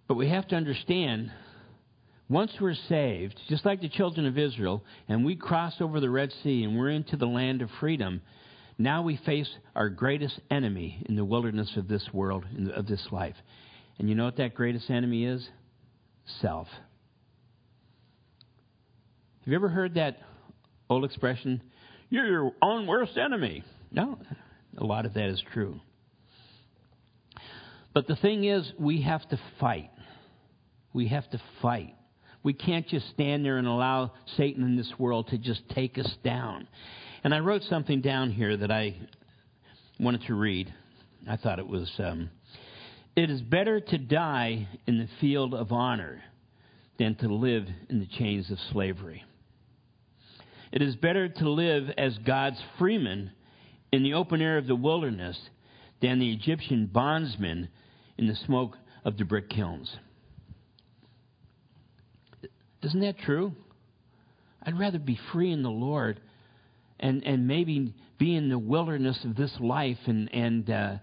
But 0.08 0.16
we 0.16 0.30
have 0.30 0.48
to 0.50 0.56
understand 0.56 1.32
once 2.30 2.52
we're 2.60 2.76
saved, 2.90 3.40
just 3.48 3.66
like 3.66 3.82
the 3.82 3.90
children 3.90 4.26
of 4.26 4.38
Israel, 4.38 4.84
and 5.08 5.26
we 5.26 5.36
cross 5.36 5.76
over 5.80 6.00
the 6.00 6.10
Red 6.10 6.32
Sea 6.44 6.64
and 6.64 6.78
we're 6.78 6.90
into 6.90 7.18
the 7.18 7.28
land 7.28 7.62
of 7.62 7.70
freedom, 7.80 8.22
now 8.78 9.02
we 9.04 9.18
face 9.18 9.50
our 9.76 9.90
greatest 9.90 10.40
enemy 10.50 11.04
in 11.08 11.16
the 11.16 11.26
wilderness 11.26 11.72
of 11.78 11.88
this 11.88 12.08
world, 12.12 12.46
of 12.76 12.88
this 12.88 13.06
life. 13.12 13.36
And 14.00 14.10
you 14.10 14.16
know 14.16 14.26
what 14.26 14.38
that 14.38 14.56
greatest 14.56 14.90
enemy 14.90 15.26
is? 15.26 15.48
Self. 16.42 16.68
Have 19.42 19.52
you 19.52 19.56
ever 19.56 19.70
heard 19.70 19.96
that 19.96 20.18
old 20.90 21.06
expression? 21.06 21.62
You're 22.13 22.27
your 22.27 22.51
own 22.62 22.86
worst 22.86 23.17
enemy. 23.17 23.63
No, 23.91 24.20
a 24.77 24.84
lot 24.84 25.08
of 25.08 25.15
that 25.15 25.29
is 25.29 25.43
true. 25.51 25.79
But 27.91 28.05
the 28.05 28.15
thing 28.15 28.43
is, 28.43 28.72
we 28.77 29.01
have 29.01 29.27
to 29.29 29.39
fight. 29.60 29.89
We 30.93 31.08
have 31.08 31.27
to 31.32 31.41
fight. 31.63 31.96
We 32.43 32.53
can't 32.53 32.88
just 32.88 33.10
stand 33.10 33.43
there 33.43 33.58
and 33.58 33.65
allow 33.65 34.12
Satan 34.38 34.62
in 34.62 34.77
this 34.77 34.93
world 35.00 35.29
to 35.29 35.39
just 35.39 35.67
take 35.70 35.98
us 35.98 36.15
down. 36.24 36.67
And 37.24 37.34
I 37.34 37.39
wrote 37.39 37.63
something 37.63 38.01
down 38.01 38.29
here 38.29 38.58
that 38.58 38.70
I 38.70 38.96
wanted 40.00 40.22
to 40.27 40.36
read. 40.36 40.72
I 41.27 41.38
thought 41.38 41.58
it 41.58 41.67
was 41.67 41.91
um, 41.98 42.29
It 43.15 43.32
is 43.32 43.41
better 43.41 43.79
to 43.79 43.98
die 43.98 44.67
in 44.86 45.00
the 45.00 45.08
field 45.20 45.55
of 45.55 45.72
honor 45.72 46.22
than 47.00 47.15
to 47.15 47.34
live 47.34 47.65
in 47.89 48.00
the 48.00 48.08
chains 48.20 48.51
of 48.51 48.60
slavery. 48.72 49.24
It 50.74 50.82
is 50.82 50.96
better 50.96 51.30
to 51.30 51.50
live 51.51 51.92
as 52.00 52.18
God's 52.18 52.60
freeman 52.80 53.30
in 53.92 54.01
the 54.01 54.15
open 54.15 54.42
air 54.42 54.58
of 54.58 54.65
the 54.65 54.75
wilderness 54.75 55.39
than 56.01 56.18
the 56.18 56.34
Egyptian 56.34 56.88
bondsman 56.88 57.70
in 58.18 58.25
the 58.25 58.36
smoke 58.48 58.75
of 59.06 59.15
the 59.15 59.24
brick 59.24 59.51
kilns. 59.51 59.96
Isn't 62.82 63.01
that 63.01 63.20
true? 63.20 63.53
I'd 64.63 64.80
rather 64.80 64.98
be 64.98 65.20
free 65.32 65.51
in 65.51 65.62
the 65.62 65.70
Lord 65.70 66.20
and, 67.00 67.24
and 67.24 67.48
maybe 67.48 67.94
be 68.18 68.36
in 68.36 68.50
the 68.50 68.58
wilderness 68.58 69.24
of 69.25 69.36
this 69.36 69.56
life 69.60 70.00
and, 70.08 70.34
and 70.34 70.70
uh, 70.72 70.96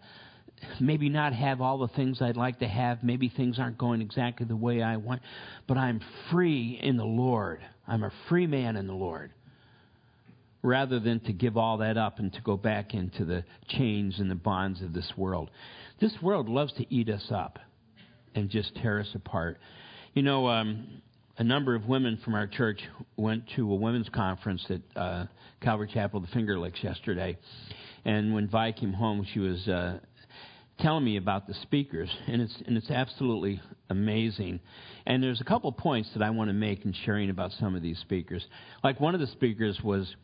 maybe 0.80 1.08
not 1.08 1.32
have 1.32 1.60
all 1.60 1.78
the 1.78 1.94
things 1.94 2.20
I'd 2.20 2.36
like 2.36 2.58
to 2.58 2.66
have. 2.66 3.04
Maybe 3.04 3.28
things 3.28 3.60
aren't 3.60 3.78
going 3.78 4.00
exactly 4.00 4.46
the 4.46 4.56
way 4.56 4.82
I 4.82 4.96
want, 4.96 5.22
but 5.68 5.76
I'm 5.76 6.00
free 6.32 6.76
in 6.82 6.96
the 6.96 7.04
Lord. 7.04 7.60
I'm 7.86 8.02
a 8.02 8.10
free 8.28 8.48
man 8.48 8.76
in 8.76 8.88
the 8.88 8.94
Lord. 8.94 9.32
Rather 10.62 11.00
than 11.00 11.20
to 11.20 11.32
give 11.32 11.56
all 11.56 11.78
that 11.78 11.96
up 11.96 12.18
and 12.18 12.32
to 12.34 12.40
go 12.42 12.56
back 12.56 12.92
into 12.92 13.24
the 13.24 13.44
chains 13.68 14.18
and 14.18 14.30
the 14.30 14.34
bonds 14.34 14.82
of 14.82 14.92
this 14.92 15.10
world. 15.16 15.50
This 16.00 16.12
world 16.20 16.48
loves 16.48 16.72
to 16.74 16.94
eat 16.94 17.08
us 17.08 17.26
up 17.30 17.58
and 18.34 18.50
just 18.50 18.74
tear 18.76 19.00
us 19.00 19.08
apart. 19.14 19.58
You 20.14 20.22
know, 20.22 20.48
um, 20.48 21.02
a 21.38 21.44
number 21.44 21.74
of 21.74 21.86
women 21.86 22.18
from 22.22 22.34
our 22.34 22.46
church 22.46 22.80
went 23.16 23.44
to 23.56 23.72
a 23.72 23.74
women's 23.74 24.10
conference 24.10 24.64
at 24.68 24.80
uh, 25.00 25.26
Calvary 25.62 25.90
Chapel, 25.92 26.20
the 26.20 26.26
Finger 26.28 26.58
Lakes, 26.58 26.80
yesterday. 26.82 27.38
And 28.04 28.34
when 28.34 28.48
Vi 28.48 28.72
came 28.72 28.92
home, 28.92 29.26
she 29.32 29.38
was 29.38 29.66
uh, 29.66 30.00
telling 30.80 31.04
me 31.04 31.16
about 31.16 31.46
the 31.46 31.54
speakers, 31.54 32.10
and 32.26 32.42
it's 32.42 32.54
and 32.66 32.76
it's 32.76 32.90
absolutely 32.90 33.60
amazing. 33.88 34.60
And 35.06 35.22
there's 35.22 35.40
a 35.40 35.44
couple 35.44 35.70
points 35.72 36.10
that 36.14 36.22
I 36.22 36.30
want 36.30 36.48
to 36.48 36.54
make 36.54 36.84
in 36.84 36.94
sharing 37.04 37.30
about 37.30 37.52
some 37.52 37.74
of 37.74 37.82
these 37.82 37.98
speakers. 37.98 38.44
Like 38.82 39.00
one 39.00 39.14
of 39.14 39.20
the 39.20 39.26
speakers 39.28 39.80
was, 39.82 40.14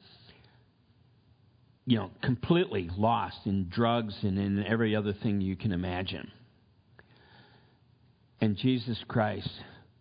you 1.87 1.97
know, 1.97 2.11
completely 2.23 2.91
lost 2.97 3.39
in 3.45 3.69
drugs 3.69 4.15
and 4.23 4.39
in 4.39 4.65
every 4.67 4.97
other 4.97 5.13
thing 5.13 5.41
you 5.41 5.57
can 5.57 5.73
imagine. 5.73 6.31
And 8.41 8.57
Jesus 8.57 8.99
Christ 9.07 9.49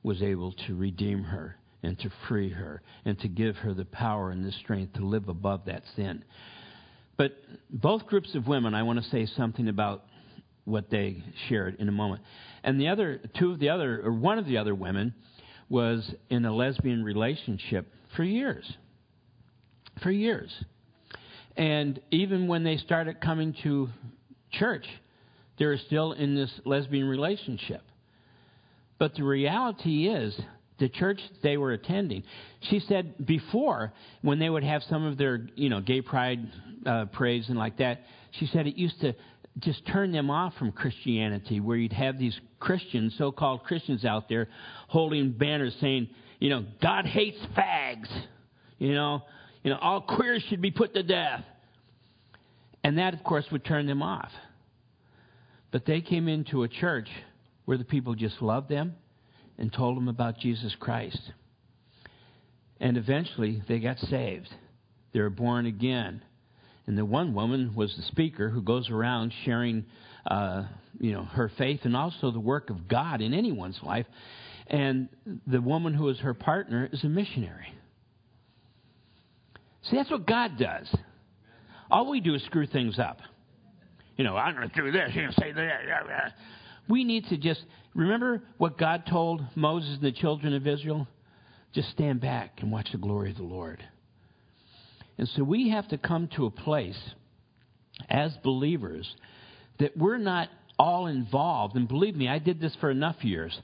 was 0.04 0.22
able 0.22 0.52
to 0.68 0.76
redeem 0.76 1.24
her 1.24 1.58
and 1.84 1.98
to 2.00 2.10
free 2.28 2.50
her 2.50 2.82
and 3.06 3.20
to 3.20 3.28
give 3.28 3.56
her 3.58 3.74
the 3.74 3.86
power 3.86 4.32
and 4.32 4.44
the 4.44 4.52
strength 4.52 4.94
to 4.94 5.06
live 5.06 5.30
above 5.30 5.66
that 5.66 5.84
sin. 5.96 6.24
But 7.18 7.34
both 7.70 8.08
groups 8.08 8.34
of 8.36 8.48
women, 8.48 8.74
I 8.74 8.84
want 8.84 9.02
to 9.02 9.10
say 9.10 9.28
something 9.38 9.68
about 9.68 10.06
what 10.66 10.90
they 10.90 11.24
shared 11.48 11.76
in 11.80 11.88
a 11.88 11.92
moment. 11.92 12.24
And 12.64 12.82
the 12.82 12.88
other, 12.88 13.22
two 13.38 13.52
of 13.52 13.60
the 13.60 13.70
other, 13.70 14.02
or 14.04 14.12
one 14.12 14.40
of 14.40 14.48
the 14.48 14.58
other 14.58 14.74
women 14.74 15.14
was 15.70 16.14
in 16.30 16.46
a 16.46 16.54
lesbian 16.54 17.04
relationship 17.04 17.88
for 18.16 18.24
years. 18.24 18.70
For 20.02 20.12
years. 20.12 20.52
And 21.58 22.00
even 22.12 22.48
when 22.48 22.64
they 22.64 22.78
started 22.78 23.22
coming 23.22 23.56
to 23.64 23.90
church, 24.52 24.86
they 25.58 25.66
were 25.66 25.78
still 25.78 26.12
in 26.12 26.36
this 26.36 26.52
lesbian 26.66 27.08
relationship. 27.08 27.82
But 28.98 29.16
the 29.16 29.24
reality 29.24 30.08
is, 30.08 30.38
the 30.78 30.90
church 30.90 31.20
they 31.42 31.56
were 31.56 31.72
attending, 31.72 32.24
she 32.70 32.82
said 32.82 33.26
before, 33.26 33.94
when 34.22 34.40
they 34.40 34.50
would 34.50 34.64
have 34.64 34.84
some 34.90 35.06
of 35.06 35.18
their, 35.18 35.48
you 35.56 35.70
know, 35.70 35.80
gay 35.80 36.02
pride 36.02 36.40
uh, 36.86 37.06
parades 37.06 37.48
and 37.48 37.58
like 37.58 37.78
that, 37.78 38.02
she 38.32 38.48
said 38.48 38.68
it 38.68 38.76
used 38.76 39.00
to 39.02 39.14
just 39.60 39.86
turn 39.88 40.12
them 40.12 40.30
off 40.30 40.54
from 40.60 40.74
Christianity, 40.74 41.62
where 41.62 41.78
you'd 41.78 41.94
have 41.94 42.20
these 42.20 42.38
Christians, 42.60 43.16
so 43.18 43.32
called 43.32 43.64
Christians 43.64 44.04
out 44.04 44.28
there, 44.28 44.50
holding 44.90 45.32
banners 45.32 45.74
saying, 45.80 46.10
you 46.40 46.50
know, 46.50 46.66
God 46.82 47.06
hates 47.06 47.38
fags. 47.58 48.10
You 48.78 48.94
know, 48.94 49.24
you 49.66 49.72
know, 49.72 49.80
all 49.82 50.00
queers 50.00 50.44
should 50.48 50.62
be 50.62 50.70
put 50.70 50.94
to 50.94 51.02
death. 51.02 51.44
And 52.84 53.00
that, 53.00 53.16
of 53.16 53.24
course, 53.24 53.46
would 53.52 53.66
turn 53.66 53.88
them 53.88 54.04
off. 54.04 54.30
But 55.72 55.88
they 55.88 56.02
came 56.02 56.28
into 56.28 56.62
a 56.62 56.68
church 56.68 57.10
where 57.66 57.76
the 57.76 57.84
people 57.84 58.14
just 58.14 58.44
loved 58.44 58.70
them 58.70 58.94
and 59.58 59.74
told 59.74 59.98
them 59.98 60.08
about 60.08 60.38
Jesus 60.38 60.76
Christ. 60.80 61.20
And 62.80 62.96
eventually 62.96 63.64
they 63.68 63.80
got 63.80 63.98
saved. 63.98 64.54
They 65.14 65.20
were 65.20 65.32
born 65.32 65.66
again. 65.66 66.22
And 66.86 66.96
the 66.96 67.04
one 67.04 67.34
woman 67.34 67.74
was 67.74 67.92
the 67.96 68.04
speaker 68.04 68.52
who 68.52 68.62
goes 68.62 68.92
around 68.92 69.34
sharing, 69.46 69.84
uh, 70.30 70.66
you 71.00 71.14
know, 71.14 71.24
her 71.24 71.52
faith 71.58 71.80
and 71.86 71.98
also 71.98 72.30
the 72.30 72.40
work 72.40 72.70
of 72.70 72.88
God 72.88 73.20
in 73.20 73.34
anyone's 73.34 73.80
life. 73.82 74.06
And 74.68 75.10
the 75.48 75.60
woman 75.60 75.96
who 75.96 76.08
is 76.10 76.20
her 76.20 76.36
partner 76.36 76.88
is 76.94 77.04
a 77.04 77.10
missionary. 77.10 77.74
See, 79.90 79.98
that's 79.98 80.10
what 80.10 80.26
God 80.26 80.58
does. 80.58 80.94
All 81.92 82.10
we 82.10 82.20
do 82.20 82.34
is 82.34 82.44
screw 82.46 82.66
things 82.66 82.98
up. 82.98 83.20
You 84.18 84.24
know, 84.24 84.36
I'm 84.36 84.56
going 84.56 84.70
to 84.70 84.76
do 84.76 84.92
this, 84.92 85.12
you're 85.14 85.26
going 85.26 85.36
to 85.36 85.42
say 85.42 85.52
that. 85.52 86.34
We 86.88 87.04
need 87.04 87.26
to 87.26 87.38
just 87.38 87.64
remember 87.94 88.42
what 88.58 88.78
God 88.78 89.04
told 89.10 89.42
Moses 89.56 89.96
and 89.96 90.02
the 90.02 90.12
children 90.12 90.54
of 90.54 90.66
Israel? 90.66 91.08
Just 91.74 91.90
stand 91.92 92.22
back 92.22 92.60
and 92.62 92.72
watch 92.72 92.90
the 92.92 92.98
glory 92.98 93.32
of 93.32 93.38
the 93.38 93.44
Lord. 93.44 93.84
And 95.18 95.28
so 95.30 95.44
we 95.44 95.70
have 95.70 95.88
to 95.90 95.98
come 95.98 96.30
to 96.36 96.46
a 96.46 96.52
place 96.52 97.00
as 98.10 98.36
believers 98.44 99.10
that 99.80 99.96
we're 99.98 100.18
not 100.18 100.50
all 100.78 101.08
involved. 101.08 101.76
And 101.76 101.88
believe 101.88 102.16
me, 102.16 102.28
I 102.28 102.40
did 102.40 102.60
this 102.60 102.76
for 102.80 102.90
enough 102.90 103.24
years. 103.24 103.58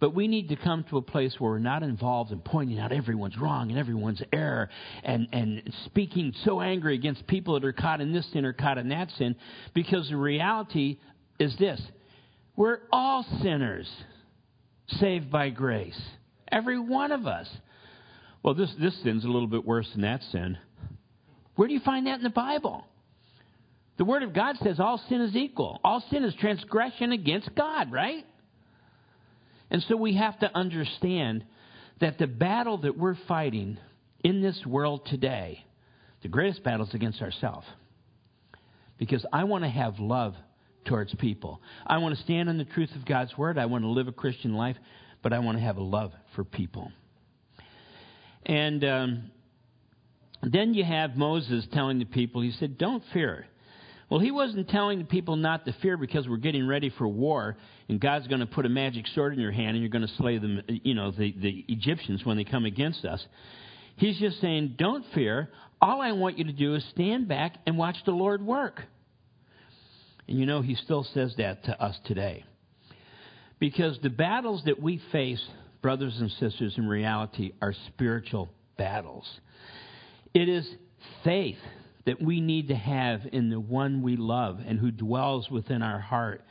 But 0.00 0.14
we 0.14 0.28
need 0.28 0.48
to 0.48 0.56
come 0.56 0.84
to 0.90 0.96
a 0.96 1.02
place 1.02 1.38
where 1.38 1.52
we're 1.52 1.58
not 1.58 1.82
involved 1.82 2.32
in 2.32 2.40
pointing 2.40 2.78
out 2.78 2.90
everyone's 2.90 3.36
wrong 3.36 3.70
and 3.70 3.78
everyone's 3.78 4.22
error 4.32 4.70
and, 5.04 5.28
and 5.30 5.62
speaking 5.84 6.32
so 6.44 6.62
angry 6.62 6.94
against 6.94 7.26
people 7.26 7.54
that 7.54 7.66
are 7.66 7.72
caught 7.72 8.00
in 8.00 8.12
this 8.12 8.26
sin 8.32 8.46
or 8.46 8.54
caught 8.54 8.78
in 8.78 8.88
that 8.88 9.10
sin. 9.18 9.36
Because 9.74 10.08
the 10.08 10.16
reality 10.16 10.98
is 11.38 11.54
this 11.58 11.80
we're 12.56 12.78
all 12.90 13.24
sinners 13.42 13.88
saved 14.88 15.30
by 15.30 15.50
grace. 15.50 16.00
Every 16.50 16.78
one 16.78 17.12
of 17.12 17.26
us. 17.26 17.48
Well, 18.42 18.54
this, 18.54 18.74
this 18.80 18.98
sin's 19.02 19.24
a 19.24 19.28
little 19.28 19.48
bit 19.48 19.64
worse 19.64 19.88
than 19.92 20.00
that 20.02 20.22
sin. 20.32 20.56
Where 21.56 21.68
do 21.68 21.74
you 21.74 21.80
find 21.80 22.06
that 22.06 22.16
in 22.16 22.22
the 22.22 22.30
Bible? 22.30 22.86
The 23.98 24.04
Word 24.06 24.22
of 24.22 24.32
God 24.32 24.56
says 24.62 24.80
all 24.80 24.98
sin 25.10 25.20
is 25.20 25.36
equal. 25.36 25.78
All 25.84 26.02
sin 26.10 26.24
is 26.24 26.34
transgression 26.36 27.12
against 27.12 27.54
God, 27.54 27.92
right? 27.92 28.24
And 29.70 29.82
so 29.88 29.96
we 29.96 30.16
have 30.16 30.38
to 30.40 30.56
understand 30.56 31.44
that 32.00 32.18
the 32.18 32.26
battle 32.26 32.78
that 32.78 32.96
we're 32.96 33.16
fighting 33.28 33.78
in 34.24 34.42
this 34.42 34.64
world 34.66 35.06
today, 35.06 35.64
the 36.22 36.28
greatest 36.28 36.62
battle 36.64 36.86
is 36.86 36.94
against 36.94 37.22
ourselves. 37.22 37.66
Because 38.98 39.24
I 39.32 39.44
want 39.44 39.64
to 39.64 39.70
have 39.70 39.98
love 39.98 40.34
towards 40.84 41.14
people. 41.14 41.60
I 41.86 41.98
want 41.98 42.16
to 42.16 42.22
stand 42.22 42.48
on 42.48 42.58
the 42.58 42.64
truth 42.64 42.90
of 42.96 43.06
God's 43.06 43.36
Word. 43.36 43.58
I 43.58 43.66
want 43.66 43.84
to 43.84 43.88
live 43.88 44.08
a 44.08 44.12
Christian 44.12 44.54
life, 44.54 44.76
but 45.22 45.32
I 45.32 45.38
want 45.38 45.58
to 45.58 45.64
have 45.64 45.76
a 45.76 45.82
love 45.82 46.12
for 46.34 46.44
people. 46.44 46.90
And 48.44 48.84
um, 48.84 49.30
then 50.42 50.74
you 50.74 50.84
have 50.84 51.16
Moses 51.16 51.66
telling 51.72 51.98
the 51.98 52.06
people, 52.06 52.40
he 52.42 52.52
said, 52.52 52.78
Don't 52.78 53.02
fear. 53.12 53.46
Well, 54.10 54.18
he 54.18 54.32
wasn't 54.32 54.68
telling 54.68 54.98
the 54.98 55.04
people 55.04 55.36
not 55.36 55.64
to 55.66 55.72
fear 55.80 55.96
because 55.96 56.28
we're 56.28 56.38
getting 56.38 56.66
ready 56.66 56.90
for 56.90 57.06
war 57.06 57.56
and 57.88 58.00
God's 58.00 58.26
going 58.26 58.40
to 58.40 58.46
put 58.46 58.66
a 58.66 58.68
magic 58.68 59.06
sword 59.14 59.32
in 59.32 59.38
your 59.38 59.52
hand 59.52 59.70
and 59.70 59.80
you're 59.80 59.88
going 59.88 60.06
to 60.06 60.14
slay 60.16 60.36
them, 60.38 60.62
you 60.66 60.94
know, 60.94 61.12
the, 61.12 61.32
the 61.40 61.64
Egyptians 61.68 62.24
when 62.24 62.36
they 62.36 62.42
come 62.42 62.64
against 62.64 63.04
us. 63.04 63.24
He's 63.96 64.18
just 64.18 64.40
saying, 64.40 64.74
don't 64.78 65.04
fear. 65.14 65.50
All 65.80 66.02
I 66.02 66.10
want 66.12 66.38
you 66.38 66.44
to 66.44 66.52
do 66.52 66.74
is 66.74 66.84
stand 66.90 67.28
back 67.28 67.54
and 67.66 67.78
watch 67.78 67.96
the 68.04 68.10
Lord 68.10 68.42
work. 68.42 68.82
And 70.26 70.38
you 70.38 70.44
know, 70.44 70.60
he 70.60 70.74
still 70.74 71.04
says 71.14 71.34
that 71.38 71.64
to 71.64 71.80
us 71.80 71.96
today. 72.04 72.44
Because 73.60 73.96
the 74.02 74.10
battles 74.10 74.62
that 74.64 74.82
we 74.82 75.00
face, 75.12 75.42
brothers 75.82 76.16
and 76.18 76.30
sisters, 76.32 76.74
in 76.76 76.88
reality 76.88 77.52
are 77.62 77.74
spiritual 77.88 78.50
battles. 78.76 79.28
It 80.34 80.48
is 80.48 80.68
faith 81.22 81.58
that 82.06 82.20
we 82.22 82.40
need 82.40 82.68
to 82.68 82.74
have 82.74 83.22
in 83.32 83.50
the 83.50 83.60
one 83.60 84.02
we 84.02 84.16
love 84.16 84.60
and 84.66 84.78
who 84.78 84.90
dwells 84.90 85.50
within 85.50 85.82
our 85.82 86.00
heart. 86.00 86.42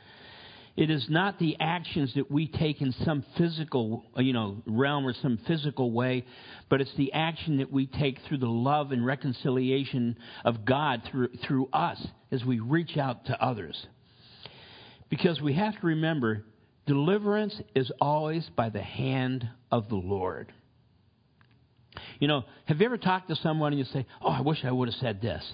It 0.76 0.88
is 0.88 1.06
not 1.10 1.38
the 1.38 1.56
actions 1.60 2.14
that 2.14 2.30
we 2.30 2.46
take 2.46 2.80
in 2.80 2.92
some 3.04 3.24
physical, 3.36 4.04
you 4.16 4.32
know, 4.32 4.62
realm 4.66 5.06
or 5.06 5.12
some 5.12 5.38
physical 5.46 5.90
way, 5.90 6.24
but 6.68 6.80
it's 6.80 6.94
the 6.96 7.12
action 7.12 7.58
that 7.58 7.72
we 7.72 7.86
take 7.86 8.18
through 8.26 8.38
the 8.38 8.46
love 8.46 8.92
and 8.92 9.04
reconciliation 9.04 10.16
of 10.44 10.64
God 10.64 11.02
through, 11.10 11.28
through 11.46 11.68
us 11.72 12.04
as 12.30 12.44
we 12.44 12.60
reach 12.60 12.96
out 12.96 13.26
to 13.26 13.44
others. 13.44 13.86
Because 15.10 15.40
we 15.40 15.54
have 15.54 15.78
to 15.80 15.86
remember, 15.86 16.44
deliverance 16.86 17.60
is 17.74 17.90
always 18.00 18.48
by 18.56 18.70
the 18.70 18.82
hand 18.82 19.48
of 19.72 19.88
the 19.88 19.96
Lord. 19.96 20.52
You 22.18 22.28
know, 22.28 22.44
have 22.66 22.80
you 22.80 22.86
ever 22.86 22.98
talked 22.98 23.28
to 23.28 23.36
someone 23.36 23.72
and 23.72 23.78
you 23.78 23.84
say, 23.92 24.06
Oh, 24.22 24.30
I 24.30 24.40
wish 24.40 24.64
I 24.64 24.70
would 24.70 24.88
have 24.88 24.98
said 25.00 25.20
this? 25.20 25.44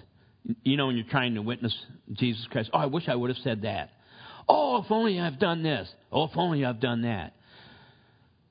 You 0.63 0.77
know, 0.77 0.87
when 0.87 0.97
you're 0.97 1.07
trying 1.11 1.35
to 1.35 1.43
witness 1.43 1.75
Jesus 2.13 2.47
Christ, 2.51 2.71
Oh, 2.73 2.79
I 2.79 2.87
wish 2.87 3.09
I 3.09 3.15
would 3.15 3.31
have 3.31 3.43
said 3.43 3.63
that. 3.63 3.91
Oh, 4.49 4.83
if 4.83 4.91
only 4.91 5.19
I've 5.19 5.39
done 5.39 5.63
this. 5.63 5.89
Oh, 6.13 6.25
if 6.25 6.37
only 6.37 6.65
I've 6.65 6.81
done 6.81 7.03
that. 7.03 7.35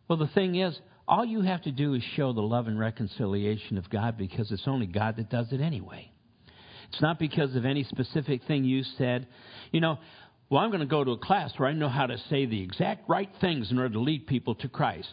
Well, 0.08 0.18
the 0.18 0.27
thing 0.27 0.56
is, 0.56 0.77
all 1.08 1.25
you 1.25 1.42
have 1.42 1.62
to 1.63 1.72
do 1.72 1.94
is 1.94 2.04
show 2.15 2.33
the 2.33 2.42
love 2.42 2.68
and 2.68 2.79
reconciliation 2.79 3.77
of 3.77 3.90
God 3.90 4.18
because 4.18 4.51
it's 4.51 4.68
only 4.68 4.88
God 4.88 5.18
that 5.18 5.29
does 5.29 5.51
it 5.51 5.62
anyway. 5.62 6.12
It's 6.90 7.01
not 7.01 7.20
because 7.20 7.55
of 7.55 7.66
any 7.66 7.83
specific 7.83 8.44
thing 8.48 8.64
you 8.64 8.83
said. 8.98 9.27
You 9.72 9.81
know, 9.81 10.00
well, 10.50 10.62
I'm 10.62 10.70
going 10.70 10.81
to 10.81 10.86
go 10.86 11.03
to 11.03 11.12
a 11.12 11.18
class 11.18 11.51
where 11.57 11.70
I 11.70 11.74
know 11.74 11.90
how 11.90 12.05
to 12.05 12.18
say 12.29 12.46
the 12.46 12.62
exact 12.62 13.09
right 13.09 13.29
things 13.42 13.72
in 13.72 13.77
order 13.79 13.94
to 13.94 14.00
lead 14.00 14.27
people 14.27 14.55
to 14.55 14.68
Christ. 14.68 15.09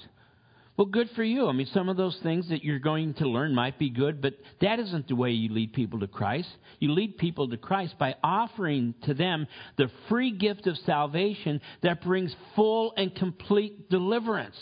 Well, 0.76 0.86
good 0.86 1.10
for 1.14 1.22
you. 1.22 1.48
I 1.48 1.52
mean, 1.52 1.66
some 1.74 1.90
of 1.90 1.98
those 1.98 2.18
things 2.22 2.48
that 2.48 2.64
you're 2.64 2.78
going 2.78 3.12
to 3.14 3.28
learn 3.28 3.54
might 3.54 3.78
be 3.78 3.90
good, 3.90 4.22
but 4.22 4.34
that 4.62 4.78
isn't 4.78 5.06
the 5.06 5.14
way 5.14 5.30
you 5.32 5.52
lead 5.52 5.74
people 5.74 6.00
to 6.00 6.06
Christ. 6.06 6.48
You 6.78 6.92
lead 6.92 7.18
people 7.18 7.48
to 7.50 7.58
Christ 7.58 7.98
by 7.98 8.14
offering 8.24 8.94
to 9.04 9.12
them 9.12 9.46
the 9.76 9.90
free 10.08 10.30
gift 10.30 10.66
of 10.66 10.78
salvation 10.78 11.60
that 11.82 12.02
brings 12.02 12.34
full 12.56 12.94
and 12.96 13.14
complete 13.14 13.90
deliverance. 13.90 14.56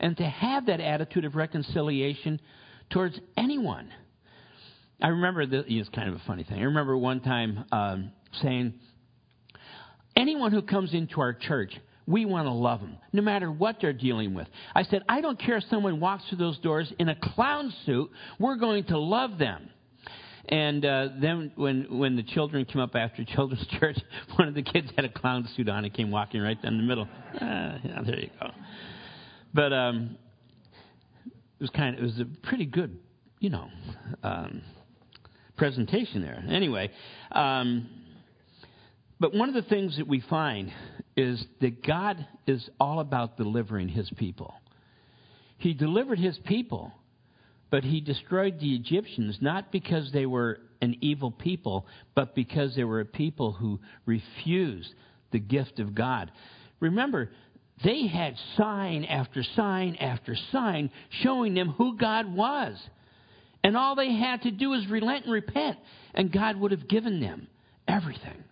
And 0.00 0.16
to 0.18 0.24
have 0.24 0.66
that 0.66 0.80
attitude 0.80 1.24
of 1.24 1.34
reconciliation 1.34 2.38
towards 2.90 3.18
anyone. 3.38 3.88
I 5.00 5.08
remember 5.08 5.46
this 5.46 5.64
is 5.66 5.88
kind 5.88 6.10
of 6.10 6.16
a 6.16 6.22
funny 6.26 6.44
thing. 6.44 6.58
I 6.58 6.64
remember 6.64 6.96
one 6.96 7.20
time 7.20 7.64
um, 7.72 8.12
saying, 8.42 8.74
anyone 10.14 10.52
who 10.52 10.60
comes 10.60 10.92
into 10.92 11.20
our 11.20 11.32
church 11.32 11.72
we 12.08 12.24
want 12.24 12.46
to 12.46 12.52
love 12.52 12.80
them, 12.80 12.96
no 13.12 13.20
matter 13.20 13.52
what 13.52 13.76
they're 13.80 13.92
dealing 13.92 14.32
with. 14.32 14.48
I 14.74 14.82
said, 14.84 15.02
I 15.08 15.20
don't 15.20 15.38
care 15.38 15.58
if 15.58 15.64
someone 15.68 16.00
walks 16.00 16.24
through 16.28 16.38
those 16.38 16.58
doors 16.58 16.90
in 16.98 17.10
a 17.10 17.14
clown 17.14 17.72
suit, 17.84 18.10
we're 18.38 18.56
going 18.56 18.84
to 18.84 18.98
love 18.98 19.36
them. 19.36 19.68
And 20.48 20.82
uh, 20.86 21.08
then 21.20 21.52
when 21.56 21.98
when 21.98 22.16
the 22.16 22.22
children 22.22 22.64
came 22.64 22.80
up 22.80 22.94
after 22.94 23.22
children's 23.36 23.66
church, 23.78 23.98
one 24.36 24.48
of 24.48 24.54
the 24.54 24.62
kids 24.62 24.88
had 24.96 25.04
a 25.04 25.10
clown 25.10 25.46
suit 25.54 25.68
on 25.68 25.84
and 25.84 25.92
came 25.92 26.10
walking 26.10 26.40
right 26.40 26.60
down 26.60 26.78
the 26.78 26.82
middle. 26.82 27.06
Ah, 27.34 27.78
yeah, 27.84 28.02
there 28.06 28.18
you 28.18 28.30
go. 28.40 28.50
But 29.52 29.74
um, 29.74 30.16
it 31.26 31.60
was 31.60 31.70
kind 31.70 31.94
of 31.94 32.00
it 32.00 32.04
was 32.04 32.20
a 32.20 32.46
pretty 32.46 32.64
good, 32.64 32.98
you 33.40 33.50
know, 33.50 33.68
um, 34.22 34.62
presentation 35.58 36.22
there. 36.22 36.42
Anyway, 36.48 36.90
um, 37.32 37.86
but 39.20 39.34
one 39.34 39.50
of 39.50 39.54
the 39.54 39.68
things 39.68 39.98
that 39.98 40.08
we 40.08 40.20
find 40.20 40.72
is 41.18 41.44
that 41.60 41.84
God 41.84 42.24
is 42.46 42.70
all 42.78 43.00
about 43.00 43.36
delivering 43.36 43.88
his 43.88 44.08
people. 44.16 44.54
He 45.58 45.74
delivered 45.74 46.20
his 46.20 46.38
people, 46.44 46.92
but 47.70 47.82
he 47.82 48.00
destroyed 48.00 48.60
the 48.60 48.76
Egyptians 48.76 49.38
not 49.40 49.72
because 49.72 50.12
they 50.12 50.26
were 50.26 50.60
an 50.80 50.96
evil 51.00 51.32
people, 51.32 51.86
but 52.14 52.36
because 52.36 52.76
they 52.76 52.84
were 52.84 53.00
a 53.00 53.04
people 53.04 53.50
who 53.50 53.80
refused 54.06 54.94
the 55.32 55.40
gift 55.40 55.80
of 55.80 55.92
God. 55.92 56.30
Remember, 56.78 57.30
they 57.82 58.06
had 58.06 58.36
sign 58.56 59.04
after 59.04 59.42
sign 59.56 59.96
after 59.96 60.36
sign 60.52 60.88
showing 61.22 61.54
them 61.54 61.70
who 61.70 61.98
God 61.98 62.32
was. 62.32 62.76
And 63.64 63.76
all 63.76 63.96
they 63.96 64.12
had 64.12 64.42
to 64.42 64.52
do 64.52 64.70
was 64.70 64.86
relent 64.86 65.24
and 65.24 65.34
repent, 65.34 65.78
and 66.14 66.30
God 66.30 66.56
would 66.60 66.70
have 66.70 66.86
given 66.88 67.18
them 67.18 67.48
everything. 67.88 68.44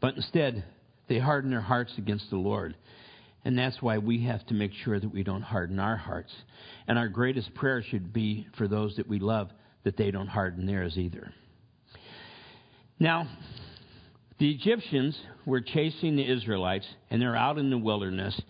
But 0.00 0.14
instead, 0.14 0.64
they 1.10 1.18
harden 1.18 1.50
their 1.50 1.60
hearts 1.60 1.92
against 1.98 2.30
the 2.30 2.36
Lord. 2.36 2.76
And 3.44 3.58
that's 3.58 3.82
why 3.82 3.98
we 3.98 4.24
have 4.26 4.46
to 4.46 4.54
make 4.54 4.70
sure 4.84 5.00
that 5.00 5.12
we 5.12 5.24
don't 5.24 5.42
harden 5.42 5.80
our 5.80 5.96
hearts. 5.96 6.32
And 6.86 6.96
our 6.96 7.08
greatest 7.08 7.52
prayer 7.54 7.82
should 7.82 8.12
be 8.12 8.46
for 8.56 8.68
those 8.68 8.94
that 8.96 9.08
we 9.08 9.18
love 9.18 9.50
that 9.82 9.96
they 9.96 10.12
don't 10.12 10.28
harden 10.28 10.66
theirs 10.66 10.96
either. 10.96 11.32
Now, 13.00 13.28
the 14.38 14.50
Egyptians 14.52 15.18
were 15.46 15.60
chasing 15.60 16.14
the 16.14 16.30
Israelites, 16.30 16.86
and 17.10 17.20
they're 17.20 17.36
out 17.36 17.58
in 17.58 17.70
the 17.70 17.78
wilderness, 17.78 18.40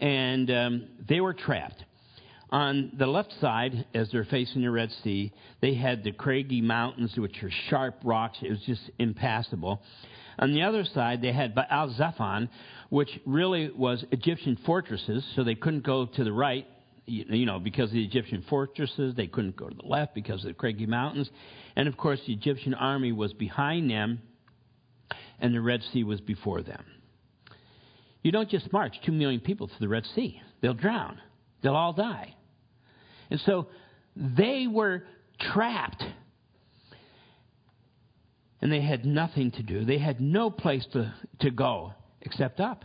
and 0.00 0.48
um, 0.50 0.88
they 1.08 1.20
were 1.20 1.34
trapped. 1.34 1.82
On 2.50 2.92
the 2.96 3.06
left 3.06 3.34
side, 3.40 3.84
as 3.94 4.12
they're 4.12 4.24
facing 4.26 4.62
the 4.62 4.70
Red 4.70 4.92
Sea, 5.02 5.32
they 5.60 5.74
had 5.74 6.04
the 6.04 6.12
craggy 6.12 6.60
mountains, 6.60 7.14
which 7.16 7.42
are 7.42 7.50
sharp 7.68 7.96
rocks. 8.04 8.38
It 8.42 8.50
was 8.50 8.60
just 8.64 8.82
impassable. 9.00 9.82
On 10.38 10.52
the 10.52 10.62
other 10.62 10.84
side, 10.84 11.22
they 11.22 11.32
had 11.32 11.54
Baal 11.54 11.94
Zephon, 11.96 12.48
which 12.90 13.10
really 13.24 13.70
was 13.70 14.04
Egyptian 14.10 14.58
fortresses, 14.66 15.24
so 15.34 15.44
they 15.44 15.54
couldn't 15.54 15.84
go 15.84 16.06
to 16.06 16.24
the 16.24 16.32
right, 16.32 16.66
you 17.06 17.46
know, 17.46 17.58
because 17.58 17.90
of 17.90 17.94
the 17.94 18.04
Egyptian 18.04 18.44
fortresses. 18.48 19.14
They 19.14 19.26
couldn't 19.26 19.56
go 19.56 19.68
to 19.68 19.74
the 19.74 19.86
left 19.86 20.14
because 20.14 20.44
of 20.44 20.48
the 20.48 20.54
craggy 20.54 20.86
mountains. 20.86 21.30
And 21.74 21.88
of 21.88 21.96
course, 21.96 22.20
the 22.26 22.32
Egyptian 22.32 22.74
army 22.74 23.12
was 23.12 23.32
behind 23.32 23.90
them, 23.90 24.20
and 25.40 25.54
the 25.54 25.60
Red 25.60 25.82
Sea 25.92 26.04
was 26.04 26.20
before 26.20 26.62
them. 26.62 26.84
You 28.22 28.32
don't 28.32 28.50
just 28.50 28.72
march 28.72 28.96
two 29.04 29.12
million 29.12 29.40
people 29.40 29.68
through 29.68 29.78
the 29.80 29.88
Red 29.88 30.04
Sea, 30.14 30.42
they'll 30.60 30.74
drown, 30.74 31.20
they'll 31.62 31.76
all 31.76 31.92
die. 31.92 32.34
And 33.30 33.40
so 33.40 33.68
they 34.16 34.66
were 34.66 35.04
trapped 35.38 36.02
and 38.60 38.72
they 38.72 38.80
had 38.80 39.04
nothing 39.04 39.50
to 39.52 39.62
do. 39.62 39.84
They 39.84 39.98
had 39.98 40.20
no 40.20 40.50
place 40.50 40.86
to, 40.92 41.12
to 41.40 41.50
go 41.50 41.92
except 42.22 42.60
up. 42.60 42.84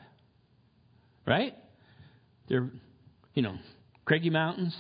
Right? 1.26 1.56
They're, 2.48 2.70
you 3.34 3.42
know, 3.42 3.56
craggy 4.06 4.30
mountains, 4.30 4.76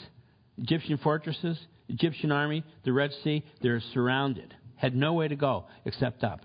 Egyptian 0.57 0.97
fortresses, 0.97 1.57
Egyptian 1.87 2.31
army, 2.31 2.63
the 2.83 2.93
Red 2.93 3.11
Sea, 3.23 3.43
they're 3.61 3.81
surrounded, 3.93 4.53
had 4.75 4.95
no 4.95 5.13
way 5.13 5.27
to 5.27 5.35
go 5.35 5.65
except 5.85 6.23
up. 6.23 6.41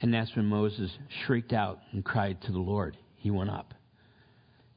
And 0.00 0.12
that's 0.12 0.34
when 0.36 0.46
Moses 0.46 0.90
shrieked 1.26 1.52
out 1.52 1.78
and 1.92 2.04
cried 2.04 2.40
to 2.42 2.52
the 2.52 2.58
Lord. 2.58 2.96
He 3.16 3.30
went 3.30 3.50
up, 3.50 3.74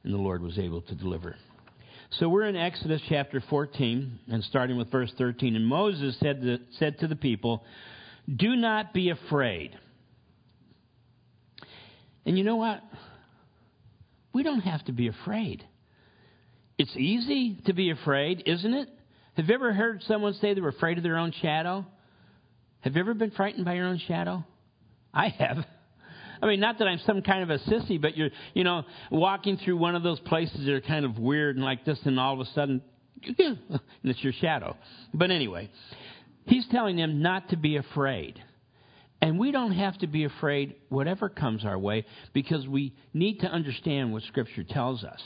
and 0.02 0.12
the 0.12 0.18
Lord 0.18 0.42
was 0.42 0.58
able 0.58 0.80
to 0.82 0.94
deliver. 0.94 1.36
So 2.14 2.28
we're 2.28 2.46
in 2.46 2.56
Exodus 2.56 3.00
chapter 3.08 3.40
14, 3.48 4.18
and 4.32 4.42
starting 4.42 4.76
with 4.76 4.90
verse 4.90 5.12
13. 5.16 5.54
And 5.54 5.64
Moses 5.64 6.16
said 6.18 6.42
to, 6.42 6.58
said 6.72 6.98
to 6.98 7.06
the 7.06 7.14
people, 7.14 7.62
Do 8.34 8.56
not 8.56 8.92
be 8.92 9.10
afraid. 9.10 9.78
And 12.26 12.36
you 12.36 12.42
know 12.42 12.56
what? 12.56 12.82
We 14.32 14.42
don't 14.42 14.60
have 14.60 14.84
to 14.86 14.92
be 14.92 15.06
afraid. 15.06 15.64
It's 16.78 16.96
easy 16.96 17.58
to 17.66 17.72
be 17.74 17.90
afraid, 17.90 18.42
isn't 18.44 18.74
it? 18.74 18.88
Have 19.34 19.48
you 19.48 19.54
ever 19.54 19.72
heard 19.72 20.02
someone 20.02 20.34
say 20.34 20.52
they 20.52 20.60
were 20.60 20.70
afraid 20.70 20.98
of 20.98 21.04
their 21.04 21.16
own 21.16 21.32
shadow? 21.40 21.86
Have 22.80 22.96
you 22.96 23.00
ever 23.00 23.14
been 23.14 23.30
frightened 23.30 23.64
by 23.64 23.74
your 23.74 23.86
own 23.86 24.00
shadow? 24.08 24.44
I 25.14 25.28
have. 25.28 25.58
I 26.42 26.46
mean, 26.46 26.60
not 26.60 26.78
that 26.78 26.88
I'm 26.88 27.00
some 27.06 27.22
kind 27.22 27.42
of 27.42 27.50
a 27.50 27.58
sissy, 27.64 28.00
but 28.00 28.16
you're, 28.16 28.30
you 28.54 28.64
know, 28.64 28.84
walking 29.10 29.58
through 29.58 29.76
one 29.76 29.94
of 29.94 30.02
those 30.02 30.20
places 30.20 30.64
that 30.64 30.72
are 30.72 30.80
kind 30.80 31.04
of 31.04 31.18
weird 31.18 31.56
and 31.56 31.64
like 31.64 31.84
this, 31.84 31.98
and 32.04 32.18
all 32.18 32.34
of 32.34 32.40
a 32.40 32.50
sudden, 32.52 32.80
and 33.38 33.58
it's 34.04 34.22
your 34.22 34.32
shadow. 34.32 34.76
But 35.12 35.30
anyway, 35.30 35.70
he's 36.46 36.66
telling 36.68 36.96
them 36.96 37.20
not 37.22 37.50
to 37.50 37.56
be 37.56 37.76
afraid. 37.76 38.42
And 39.22 39.38
we 39.38 39.52
don't 39.52 39.72
have 39.72 39.98
to 39.98 40.06
be 40.06 40.24
afraid 40.24 40.76
whatever 40.88 41.28
comes 41.28 41.64
our 41.64 41.78
way 41.78 42.06
because 42.32 42.66
we 42.66 42.94
need 43.12 43.40
to 43.40 43.46
understand 43.46 44.12
what 44.12 44.22
Scripture 44.22 44.64
tells 44.64 45.04
us. 45.04 45.20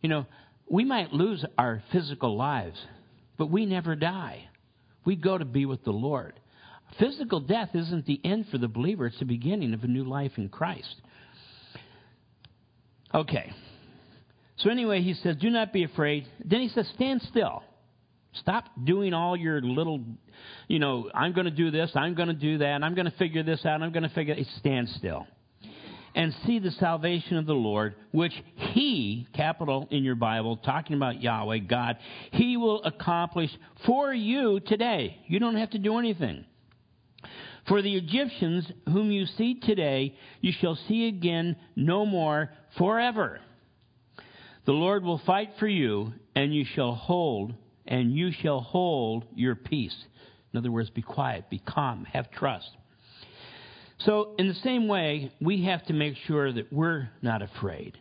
You 0.00 0.08
know, 0.08 0.26
we 0.68 0.84
might 0.84 1.12
lose 1.12 1.44
our 1.58 1.82
physical 1.92 2.36
lives, 2.36 2.78
but 3.36 3.50
we 3.50 3.66
never 3.66 3.94
die. 3.94 4.48
We 5.04 5.16
go 5.16 5.36
to 5.36 5.44
be 5.44 5.66
with 5.66 5.84
the 5.84 5.92
Lord. 5.92 6.40
Physical 6.98 7.40
death 7.40 7.70
isn't 7.74 8.06
the 8.06 8.20
end 8.24 8.46
for 8.50 8.58
the 8.58 8.68
believer, 8.68 9.06
it's 9.06 9.18
the 9.18 9.24
beginning 9.24 9.74
of 9.74 9.84
a 9.84 9.86
new 9.86 10.04
life 10.04 10.32
in 10.36 10.48
Christ. 10.48 10.94
Okay. 13.14 13.52
So, 14.58 14.70
anyway, 14.70 15.02
he 15.02 15.14
says, 15.14 15.36
Do 15.36 15.50
not 15.50 15.72
be 15.72 15.84
afraid. 15.84 16.26
Then 16.44 16.60
he 16.60 16.68
says, 16.68 16.88
Stand 16.94 17.22
still. 17.22 17.62
Stop 18.40 18.64
doing 18.84 19.14
all 19.14 19.36
your 19.36 19.60
little, 19.62 20.02
you 20.68 20.78
know, 20.78 21.10
I'm 21.14 21.32
going 21.32 21.46
to 21.46 21.50
do 21.50 21.70
this, 21.70 21.90
I'm 21.94 22.14
going 22.14 22.28
to 22.28 22.34
do 22.34 22.58
that, 22.58 22.82
I'm 22.82 22.94
going 22.94 23.10
to 23.10 23.16
figure 23.16 23.42
this 23.42 23.64
out, 23.64 23.82
I'm 23.82 23.92
going 23.92 24.02
to 24.02 24.14
figure 24.14 24.34
it. 24.34 24.46
Stand 24.58 24.88
still. 24.90 25.26
And 26.14 26.34
see 26.46 26.58
the 26.58 26.70
salvation 26.72 27.36
of 27.36 27.44
the 27.44 27.54
Lord, 27.54 27.94
which 28.10 28.32
He, 28.54 29.26
capital 29.34 29.86
in 29.90 30.02
your 30.02 30.14
Bible, 30.14 30.56
talking 30.56 30.96
about 30.96 31.22
Yahweh, 31.22 31.58
God, 31.58 31.98
He 32.32 32.56
will 32.56 32.82
accomplish 32.84 33.50
for 33.84 34.14
you 34.14 34.60
today. 34.60 35.18
You 35.26 35.38
don't 35.38 35.56
have 35.56 35.70
to 35.70 35.78
do 35.78 35.98
anything. 35.98 36.46
For 37.68 37.82
the 37.82 37.96
Egyptians 37.96 38.70
whom 38.86 39.10
you 39.10 39.26
see 39.26 39.58
today, 39.58 40.14
you 40.40 40.52
shall 40.52 40.76
see 40.88 41.08
again 41.08 41.56
no 41.74 42.06
more 42.06 42.50
forever. 42.78 43.40
The 44.66 44.72
Lord 44.72 45.04
will 45.04 45.18
fight 45.18 45.50
for 45.58 45.66
you, 45.66 46.12
and 46.34 46.54
you 46.54 46.64
shall 46.64 46.94
hold, 46.94 47.54
and 47.86 48.12
you 48.12 48.30
shall 48.32 48.60
hold 48.60 49.24
your 49.34 49.54
peace. 49.54 49.96
In 50.52 50.58
other 50.58 50.70
words, 50.70 50.90
be 50.90 51.02
quiet, 51.02 51.50
be 51.50 51.58
calm, 51.58 52.04
have 52.12 52.30
trust. 52.30 52.70
So, 53.98 54.34
in 54.38 54.48
the 54.48 54.54
same 54.54 54.88
way, 54.88 55.32
we 55.40 55.64
have 55.64 55.84
to 55.86 55.92
make 55.92 56.16
sure 56.26 56.52
that 56.52 56.72
we're 56.72 57.08
not 57.22 57.42
afraid, 57.42 57.98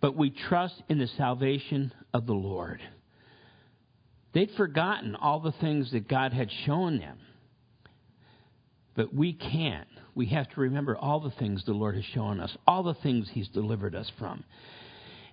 but 0.00 0.16
we 0.16 0.30
trust 0.30 0.82
in 0.88 0.98
the 0.98 1.06
salvation 1.06 1.92
of 2.12 2.26
the 2.26 2.34
Lord. 2.34 2.80
They'd 4.32 4.50
forgotten 4.52 5.14
all 5.14 5.40
the 5.40 5.52
things 5.52 5.92
that 5.92 6.08
God 6.08 6.32
had 6.32 6.50
shown 6.66 6.98
them. 6.98 7.18
But 8.96 9.14
we 9.14 9.34
can't. 9.34 9.86
We 10.14 10.26
have 10.26 10.48
to 10.50 10.60
remember 10.60 10.96
all 10.96 11.20
the 11.20 11.30
things 11.30 11.62
the 11.64 11.72
Lord 11.72 11.94
has 11.94 12.04
shown 12.04 12.40
us, 12.40 12.56
all 12.66 12.82
the 12.82 12.94
things 12.94 13.28
He's 13.30 13.48
delivered 13.48 13.94
us 13.94 14.10
from. 14.18 14.42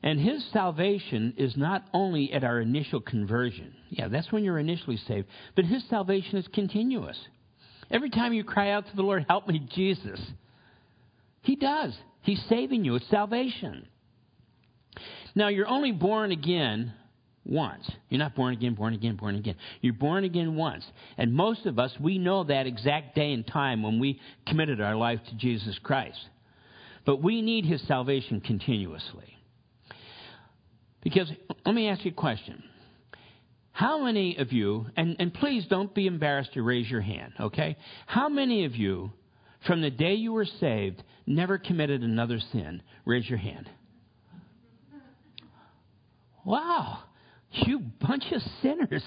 And 0.04 0.20
His 0.20 0.46
salvation 0.52 1.34
is 1.38 1.56
not 1.56 1.86
only 1.94 2.34
at 2.34 2.44
our 2.44 2.60
initial 2.60 3.00
conversion. 3.00 3.74
Yeah, 3.90 4.10
that's 4.10 4.32
when 4.34 4.44
you're 4.44 4.60
initially 4.60 4.98
saved. 5.08 5.28
But 5.56 5.66
His 5.66 5.84
salvation 5.90 6.38
is 6.38 6.48
continuous. 6.54 7.18
Every 7.90 8.10
time 8.10 8.34
you 8.34 8.44
cry 8.44 8.72
out 8.72 8.86
to 8.88 8.96
the 8.96 9.02
Lord, 9.02 9.26
help 9.30 9.48
me, 9.48 9.66
Jesus, 9.74 10.20
He 11.42 11.56
does. 11.56 11.94
He's 12.22 12.44
saving 12.50 12.84
you. 12.84 12.96
It's 12.96 13.10
salvation. 13.10 13.88
Now, 15.36 15.48
you're 15.48 15.68
only 15.68 15.92
born 15.92 16.32
again 16.32 16.94
once. 17.46 17.90
You're 18.10 18.20
not 18.20 18.36
born 18.36 18.54
again, 18.54 18.74
born 18.74 18.94
again, 18.94 19.16
born 19.16 19.36
again. 19.36 19.56
You're 19.82 19.94
born 19.94 20.24
again 20.24 20.56
once. 20.56 20.86
And 21.18 21.34
most 21.34 21.66
of 21.66 21.80
us, 21.80 21.92
we 22.00 22.18
know 22.18 22.44
that 22.46 22.68
exact 22.68 23.16
day 23.16 23.34
and 23.34 23.46
time 23.46 23.84
when 23.84 24.00
we 24.00 24.20
committed 24.48 24.80
our 24.82 24.96
life 24.96 25.20
to 25.30 25.36
Jesus 25.36 25.78
Christ. 25.84 26.20
But 27.06 27.22
we 27.22 27.42
need 27.42 27.66
his 27.66 27.82
salvation 27.88 28.40
continuously. 28.40 29.38
Because, 31.02 31.30
let 31.66 31.76
me 31.76 31.90
ask 31.90 32.06
you 32.06 32.12
a 32.12 32.14
question. 32.14 32.64
How 33.74 34.04
many 34.04 34.38
of 34.38 34.54
you, 34.54 34.86
and, 34.96 35.18
and 35.20 35.34
please 35.34 35.66
don't 35.70 35.94
be 35.94 36.08
embarrassed 36.08 36.54
to 36.54 36.62
raise 36.62 36.90
your 36.90 37.02
hand, 37.02 37.34
okay? 37.40 37.76
How 38.06 38.30
many 38.30 38.66
of 38.66 38.76
you, 38.76 39.12
from 39.68 39.82
the 39.82 39.90
day 39.90 40.14
you 40.14 40.32
were 40.32 40.46
saved, 40.46 41.04
never 41.26 41.58
committed 41.58 42.04
another 42.04 42.40
sin? 42.52 42.82
Raise 43.04 43.28
your 43.28 43.40
hand. 43.40 43.70
Wow. 46.46 47.00
You 47.54 47.80
bunch 47.80 48.32
of 48.32 48.42
sinners. 48.62 49.04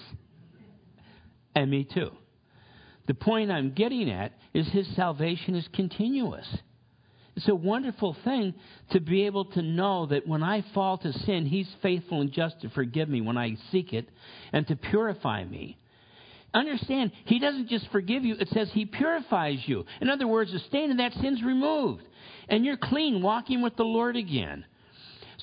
And 1.54 1.70
me 1.70 1.84
too. 1.84 2.10
The 3.06 3.14
point 3.14 3.50
I'm 3.50 3.72
getting 3.72 4.10
at 4.10 4.32
is 4.52 4.68
his 4.68 4.86
salvation 4.96 5.54
is 5.54 5.68
continuous. 5.72 6.46
It's 7.36 7.48
a 7.48 7.54
wonderful 7.54 8.16
thing 8.24 8.54
to 8.92 9.00
be 9.00 9.26
able 9.26 9.44
to 9.44 9.62
know 9.62 10.06
that 10.06 10.26
when 10.26 10.42
I 10.42 10.64
fall 10.72 10.96
to 10.98 11.12
sin, 11.12 11.44
He's 11.44 11.68
faithful 11.82 12.22
and 12.22 12.32
just 12.32 12.62
to 12.62 12.70
forgive 12.70 13.10
me 13.10 13.20
when 13.20 13.36
I 13.36 13.56
seek 13.70 13.92
it 13.92 14.08
and 14.52 14.66
to 14.68 14.76
purify 14.76 15.44
me. 15.44 15.76
Understand, 16.54 17.12
He 17.26 17.38
doesn't 17.38 17.68
just 17.68 17.88
forgive 17.90 18.24
you, 18.24 18.36
it 18.40 18.48
says 18.48 18.70
He 18.72 18.86
purifies 18.86 19.58
you. 19.66 19.84
In 20.00 20.08
other 20.08 20.26
words, 20.26 20.50
the 20.50 20.60
stain 20.60 20.90
of 20.90 20.96
that 20.96 21.12
sin's 21.20 21.42
removed. 21.42 22.04
And 22.48 22.64
you're 22.64 22.78
clean, 22.78 23.20
walking 23.20 23.60
with 23.60 23.76
the 23.76 23.84
Lord 23.84 24.16
again. 24.16 24.64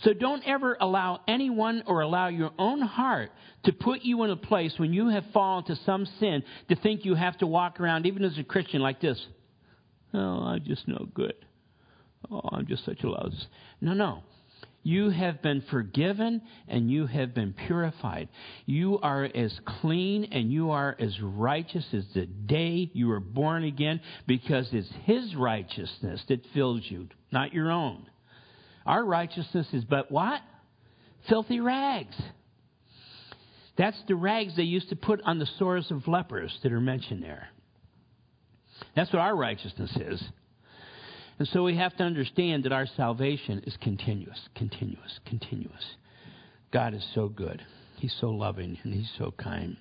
So 0.01 0.13
don't 0.13 0.43
ever 0.45 0.75
allow 0.79 1.21
anyone 1.27 1.83
or 1.85 2.01
allow 2.01 2.27
your 2.27 2.51
own 2.57 2.81
heart 2.81 3.31
to 3.65 3.71
put 3.71 4.01
you 4.01 4.23
in 4.23 4.31
a 4.31 4.35
place 4.35 4.73
when 4.77 4.93
you 4.93 5.09
have 5.09 5.25
fallen 5.33 5.63
to 5.65 5.75
some 5.85 6.05
sin 6.19 6.43
to 6.69 6.75
think 6.75 7.05
you 7.05 7.15
have 7.15 7.37
to 7.39 7.47
walk 7.47 7.79
around, 7.79 8.05
even 8.05 8.23
as 8.23 8.37
a 8.37 8.43
Christian, 8.43 8.81
like 8.81 8.99
this. 8.99 9.23
Oh, 10.13 10.19
I'm 10.19 10.63
just 10.63 10.87
no 10.87 11.07
good. 11.13 11.35
Oh, 12.31 12.41
I'm 12.51 12.67
just 12.67 12.85
such 12.85 13.03
a 13.03 13.09
lousy. 13.09 13.37
No, 13.81 13.93
no. 13.93 14.23
You 14.85 15.11
have 15.11 15.41
been 15.41 15.63
forgiven 15.71 16.41
and 16.67 16.91
you 16.91 17.07
have 17.07 17.33
been 17.33 17.53
purified. 17.53 18.27
You 18.65 18.99
are 18.99 19.23
as 19.23 19.57
clean 19.79 20.25
and 20.25 20.51
you 20.51 20.71
are 20.71 20.95
as 20.99 21.17
righteous 21.21 21.85
as 21.93 22.03
the 22.13 22.25
day 22.25 22.91
you 22.93 23.07
were 23.07 23.21
born 23.21 23.63
again 23.63 24.01
because 24.27 24.67
it's 24.73 24.91
His 25.05 25.35
righteousness 25.35 26.21
that 26.27 26.45
fills 26.53 26.81
you, 26.89 27.07
not 27.31 27.53
your 27.53 27.71
own. 27.71 28.07
Our 28.85 29.03
righteousness 29.03 29.67
is 29.73 29.83
but 29.83 30.11
what? 30.11 30.41
Filthy 31.29 31.59
rags. 31.59 32.15
That's 33.77 33.97
the 34.07 34.15
rags 34.15 34.55
they 34.55 34.63
used 34.63 34.89
to 34.89 34.95
put 34.95 35.21
on 35.23 35.39
the 35.39 35.47
sores 35.57 35.89
of 35.89 36.07
lepers 36.07 36.57
that 36.63 36.71
are 36.71 36.81
mentioned 36.81 37.23
there. 37.23 37.47
That's 38.95 39.11
what 39.11 39.19
our 39.19 39.35
righteousness 39.35 39.95
is. 39.95 40.23
And 41.39 41.47
so 41.47 41.63
we 41.63 41.75
have 41.77 41.95
to 41.97 42.03
understand 42.03 42.65
that 42.65 42.71
our 42.71 42.85
salvation 42.85 43.63
is 43.65 43.75
continuous, 43.81 44.39
continuous, 44.55 45.19
continuous. 45.25 45.83
God 46.71 46.93
is 46.93 47.05
so 47.15 47.27
good. 47.27 47.61
He's 47.97 48.15
so 48.19 48.29
loving 48.29 48.77
and 48.83 48.93
He's 48.93 49.11
so 49.17 49.33
kind. 49.37 49.77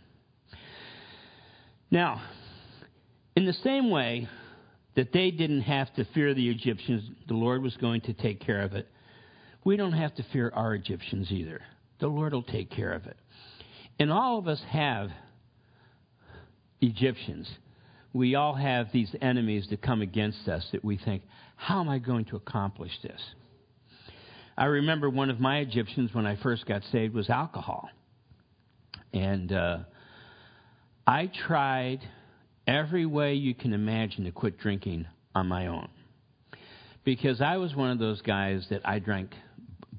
Now, 1.91 2.23
in 3.37 3.45
the 3.45 3.53
same 3.53 3.91
way 3.91 4.29
that 4.95 5.13
they 5.13 5.31
didn't 5.31 5.63
have 5.63 5.93
to 5.95 6.05
fear 6.15 6.33
the 6.35 6.49
Egyptians, 6.49 7.03
the 7.29 7.35
Lord 7.35 7.63
was 7.63 7.77
going 7.77 8.03
to 8.03 8.13
take 8.15 8.41
care 8.41 8.63
of 8.63 8.75
it. 8.75 8.89
We 9.65 9.77
don't 9.77 9.93
have 9.93 10.15
to 10.17 10.25
fear 10.33 10.51
our 10.55 10.75
Egyptians 10.75 11.31
either. 11.31 11.61
The 12.01 12.09
Lord 12.09 12.33
will 12.33 12.43
take 12.43 12.71
care 12.71 12.93
of 12.93 13.07
it. 13.07 13.17
And 13.99 14.11
all 14.11 14.39
of 14.39 14.49
us 14.49 14.61
have 14.71 15.11
Egyptians. 16.81 17.49
We 18.13 18.35
all 18.35 18.55
have 18.55 18.89
these 18.93 19.15
enemies 19.21 19.69
that 19.71 19.81
come 19.81 20.03
against 20.03 20.49
us 20.49 20.67
that 20.73 20.85
we 20.85 20.99
think, 20.99 21.23
how 21.57 21.81
am 21.81 21.89
I 21.89 21.99
going 21.99 22.25
to 22.27 22.37
accomplish 22.37 22.91
this? 23.03 23.21
I 24.57 24.67
remember 24.67 25.09
one 25.09 25.31
of 25.31 25.41
my 25.41 25.59
Egyptians 25.59 26.13
when 26.13 26.27
I 26.27 26.37
first 26.43 26.67
got 26.67 26.83
saved 26.91 27.15
was 27.15 27.31
alcohol. 27.31 27.89
And 29.13 29.53
uh, 29.53 29.79
I 31.07 31.31
tried 31.47 32.01
every 32.67 33.07
way 33.07 33.35
you 33.35 33.55
can 33.55 33.73
imagine 33.73 34.25
to 34.25 34.33
quit 34.33 34.59
drinking 34.59 35.07
on 35.35 35.47
my 35.47 35.69
own. 35.69 35.89
Because 37.05 37.41
I 37.41 37.57
was 37.57 37.75
one 37.75 37.91
of 37.91 37.99
those 37.99 38.21
guys 38.23 38.67
that 38.71 38.83
I 38.85 38.99
drank 38.99 39.31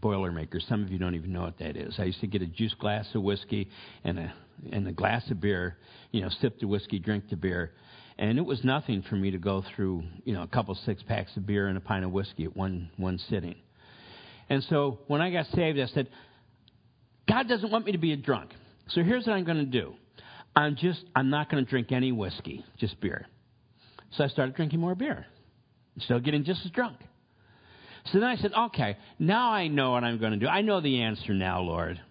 Boilermaker. 0.04 0.62
Some 0.68 0.84
of 0.84 0.92
you 0.92 1.00
don't 1.00 1.16
even 1.16 1.32
know 1.32 1.42
what 1.42 1.58
that 1.60 1.78
is. 1.78 1.96
I 1.98 2.04
used 2.04 2.20
to 2.22 2.28
get 2.28 2.42
a 2.42 2.48
juice 2.48 2.76
glass 2.80 3.08
of 3.16 3.24
whiskey 3.24 3.70
and 4.04 4.20
a 4.20 4.34
and 4.72 4.88
a 4.88 4.92
glass 4.92 5.30
of 5.32 5.42
beer, 5.42 5.78
you 6.12 6.22
know, 6.22 6.30
sip 6.42 6.60
the 6.60 6.68
whiskey, 6.68 7.00
drink 7.00 7.30
the 7.30 7.36
beer. 7.36 7.72
And 8.18 8.38
it 8.38 8.44
was 8.44 8.64
nothing 8.64 9.04
for 9.10 9.16
me 9.16 9.32
to 9.32 9.38
go 9.38 9.64
through, 9.76 10.04
you 10.24 10.34
know, 10.34 10.44
a 10.44 10.48
couple 10.48 10.76
six 10.86 11.02
packs 11.04 11.36
of 11.36 11.46
beer 11.46 11.68
and 11.68 11.78
a 11.78 11.82
pint 11.82 12.06
of 12.06 12.12
whiskey 12.12 12.44
at 12.46 12.56
one, 12.56 12.90
one 12.98 13.18
sitting. 13.30 13.56
And 14.50 14.64
so 14.70 15.00
when 15.08 15.22
I 15.22 15.32
got 15.32 15.48
saved, 15.48 15.80
I 15.80 15.88
said, 15.88 16.10
God 17.28 17.48
doesn't 17.48 17.72
want 17.72 17.86
me 17.86 17.94
to 17.94 17.98
be 17.98 18.14
a 18.14 18.18
drunk. 18.18 18.52
So 18.90 19.02
here's 19.02 19.26
what 19.26 19.34
I'm 19.34 19.46
going 19.46 19.58
to 19.58 19.66
do. 19.66 19.96
I'm 20.56 20.76
just, 20.76 21.04
I'm 21.16 21.30
not 21.30 21.50
going 21.50 21.64
to 21.64 21.70
drink 21.70 21.92
any 21.92 22.12
whiskey, 22.12 22.64
just 22.78 23.00
beer. 23.02 23.26
So 24.12 24.24
I 24.24 24.28
started 24.28 24.56
drinking 24.56 24.80
more 24.80 24.94
beer. 24.94 25.26
Still 26.00 26.20
getting 26.20 26.44
just 26.44 26.62
as 26.66 26.72
drunk. 26.72 26.98
So 28.12 28.20
then 28.20 28.28
I 28.28 28.36
said, 28.36 28.52
okay, 28.54 28.98
now 29.18 29.52
I 29.52 29.68
know 29.68 29.92
what 29.92 30.04
I'm 30.04 30.20
going 30.20 30.34
to 30.34 30.38
do. 30.38 30.48
I 30.48 30.62
know 30.62 30.82
the 30.82 31.02
answer 31.02 31.34
now, 31.34 31.62
Lord. 31.62 32.02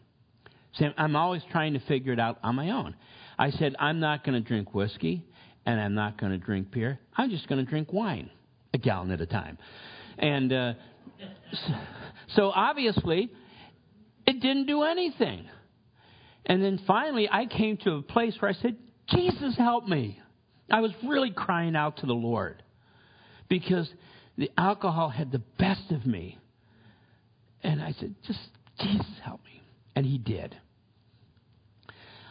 I'm 0.96 1.16
always 1.16 1.42
trying 1.50 1.74
to 1.74 1.80
figure 1.80 2.12
it 2.12 2.20
out 2.20 2.38
on 2.42 2.54
my 2.54 2.70
own. 2.70 2.94
I 3.38 3.50
said, 3.50 3.76
I'm 3.78 4.00
not 4.00 4.24
going 4.24 4.42
to 4.42 4.46
drink 4.46 4.74
whiskey 4.74 5.24
and 5.66 5.78
I'm 5.80 5.94
not 5.94 6.18
going 6.18 6.32
to 6.32 6.38
drink 6.38 6.70
beer. 6.70 6.98
I'm 7.16 7.30
just 7.30 7.46
going 7.48 7.62
to 7.62 7.70
drink 7.70 7.92
wine, 7.92 8.30
a 8.72 8.78
gallon 8.78 9.10
at 9.10 9.20
a 9.20 9.26
time. 9.26 9.58
And 10.18 10.52
uh, 10.52 10.72
so 12.34 12.50
obviously, 12.50 13.30
it 14.26 14.40
didn't 14.40 14.66
do 14.66 14.82
anything. 14.82 15.46
And 16.46 16.62
then 16.62 16.80
finally, 16.86 17.28
I 17.30 17.46
came 17.46 17.76
to 17.78 17.92
a 17.92 18.02
place 18.02 18.34
where 18.40 18.50
I 18.50 18.54
said, 18.54 18.76
Jesus, 19.08 19.56
help 19.56 19.86
me. 19.86 20.20
I 20.70 20.80
was 20.80 20.90
really 21.04 21.30
crying 21.30 21.76
out 21.76 21.98
to 21.98 22.06
the 22.06 22.14
Lord 22.14 22.62
because 23.48 23.88
the 24.42 24.50
alcohol 24.58 25.08
had 25.08 25.30
the 25.30 25.38
best 25.56 25.92
of 25.92 26.04
me. 26.04 26.36
And 27.62 27.80
I 27.80 27.94
said, 28.00 28.16
just, 28.26 28.40
Jesus, 28.80 29.06
help 29.22 29.40
me. 29.44 29.62
And 29.94 30.04
He 30.04 30.18
did. 30.18 30.56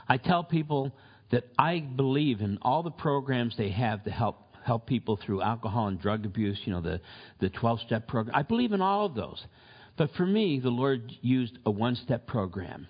I 0.10 0.18
tell 0.18 0.44
people 0.44 0.94
that 1.32 1.46
I 1.58 1.80
believe 1.80 2.42
in 2.42 2.58
all 2.64 2.84
the 2.84 2.92
programs 2.92 3.56
they 3.56 3.70
have 3.70 4.04
to 4.04 4.12
help 4.12 4.58
help 4.66 4.88
people 4.88 5.18
through 5.26 5.42
alcohol 5.42 5.88
and 5.88 6.02
drug 6.02 6.26
abuse, 6.26 6.60
you 6.66 6.74
know, 6.74 6.82
the, 6.82 7.00
the 7.40 7.50
12 7.50 7.80
step 7.88 8.10
program. 8.10 8.36
I 8.36 8.42
believe 8.44 8.74
in 8.74 8.82
all 8.82 9.06
of 9.06 9.16
those. 9.16 9.42
But 9.98 10.12
for 10.18 10.26
me, 10.26 10.60
the 10.60 10.70
Lord 10.70 11.14
used 11.22 11.58
a 11.66 11.72
one 11.72 11.96
step 11.96 12.28
program. 12.28 12.88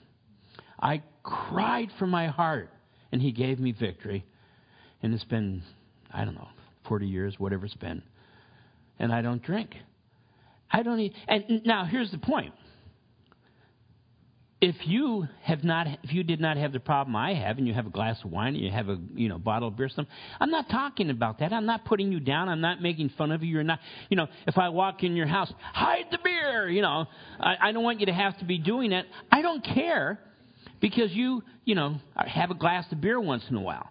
I 0.82 1.04
cried 1.22 1.90
from 2.00 2.10
my 2.10 2.28
heart, 2.28 2.72
and 3.12 3.22
He 3.22 3.32
gave 3.32 3.60
me 3.60 3.72
victory. 3.72 4.26
And 5.04 5.14
it's 5.14 5.24
been, 5.26 5.62
I 6.12 6.26
don't 6.26 6.36
know, 6.36 6.50
40 6.90 7.06
years, 7.06 7.36
whatever 7.38 7.66
it's 7.68 7.76
been. 7.76 8.02
And 9.00 9.12
I 9.12 9.22
don't 9.22 9.42
drink. 9.42 9.76
I 10.72 10.84
don't 10.84 11.00
eat. 11.00 11.14
And 11.28 11.66
now 11.66 11.86
here's 11.86 12.12
the 12.12 12.18
point. 12.18 12.54
If 14.62 14.76
you 14.86 15.28
have 15.42 15.64
not 15.64 15.88
if 16.04 16.14
you 16.14 16.24
did 16.24 16.40
not 16.40 16.56
have 16.56 16.72
the 16.72 16.80
problem 16.80 17.16
I 17.16 17.34
have 17.34 17.58
and 17.58 17.68
you 17.68 17.74
have 17.74 17.88
a 17.88 17.90
glass 17.90 18.20
of 18.24 18.30
wine 18.30 18.54
and 18.54 18.64
you 18.64 18.70
have 18.70 18.90
a 18.90 18.98
you 19.16 19.28
know 19.28 19.40
bottle 19.40 19.70
of 19.70 19.76
beer 19.76 19.90
something 19.90 20.14
I'm 20.40 20.52
not 20.52 20.70
talking 20.70 21.10
about 21.10 21.40
that. 21.40 21.52
I'm 21.52 21.66
not 21.66 21.84
putting 21.86 22.12
you 22.12 22.20
down. 22.20 22.48
I'm 22.48 22.62
not 22.62 22.80
making 22.80 23.10
fun 23.18 23.32
of 23.32 23.42
you. 23.42 23.50
You're 23.54 23.64
not 23.64 23.80
you 24.10 24.18
know 24.18 24.28
if 24.46 24.60
I 24.60 24.70
walk 24.70 25.04
in 25.04 25.16
your 25.16 25.26
house 25.26 25.52
hide 25.74 26.06
the 26.12 26.20
beer 26.24 26.70
you 26.70 26.84
know. 26.84 27.08
I, 27.40 27.70
I 27.70 27.72
don't 27.72 27.84
want 27.84 28.02
you 28.02 28.06
to 28.06 28.14
have 28.14 28.38
to 28.38 28.46
be 28.46 28.60
doing 28.60 28.92
that. 28.92 29.06
I 29.32 29.42
don't 29.42 29.66
care 29.66 30.20
because 30.80 31.12
you 31.12 31.42
you 31.66 31.74
know 31.74 31.96
have 32.16 32.52
a 32.52 32.56
glass 32.56 32.86
of 32.92 33.02
beer 33.02 33.20
once 33.20 33.44
in 33.50 33.56
a 33.56 33.62
while. 33.62 33.90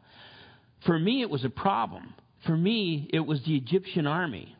For 0.86 0.96
me 0.96 1.20
it 1.20 1.30
was 1.30 1.44
a 1.44 1.50
problem. 1.50 2.14
For 2.46 2.56
me 2.56 3.10
it 3.12 3.26
was 3.26 3.42
the 3.44 3.56
Egyptian 3.56 4.06
army 4.06 4.56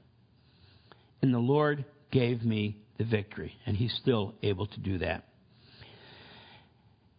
and 1.22 1.32
the 1.32 1.38
Lord 1.38 1.84
gave 2.10 2.44
me 2.44 2.76
the 2.98 3.04
victory 3.04 3.54
and 3.66 3.76
he's 3.76 3.94
still 3.94 4.34
able 4.42 4.66
to 4.66 4.80
do 4.80 4.98
that 4.98 5.24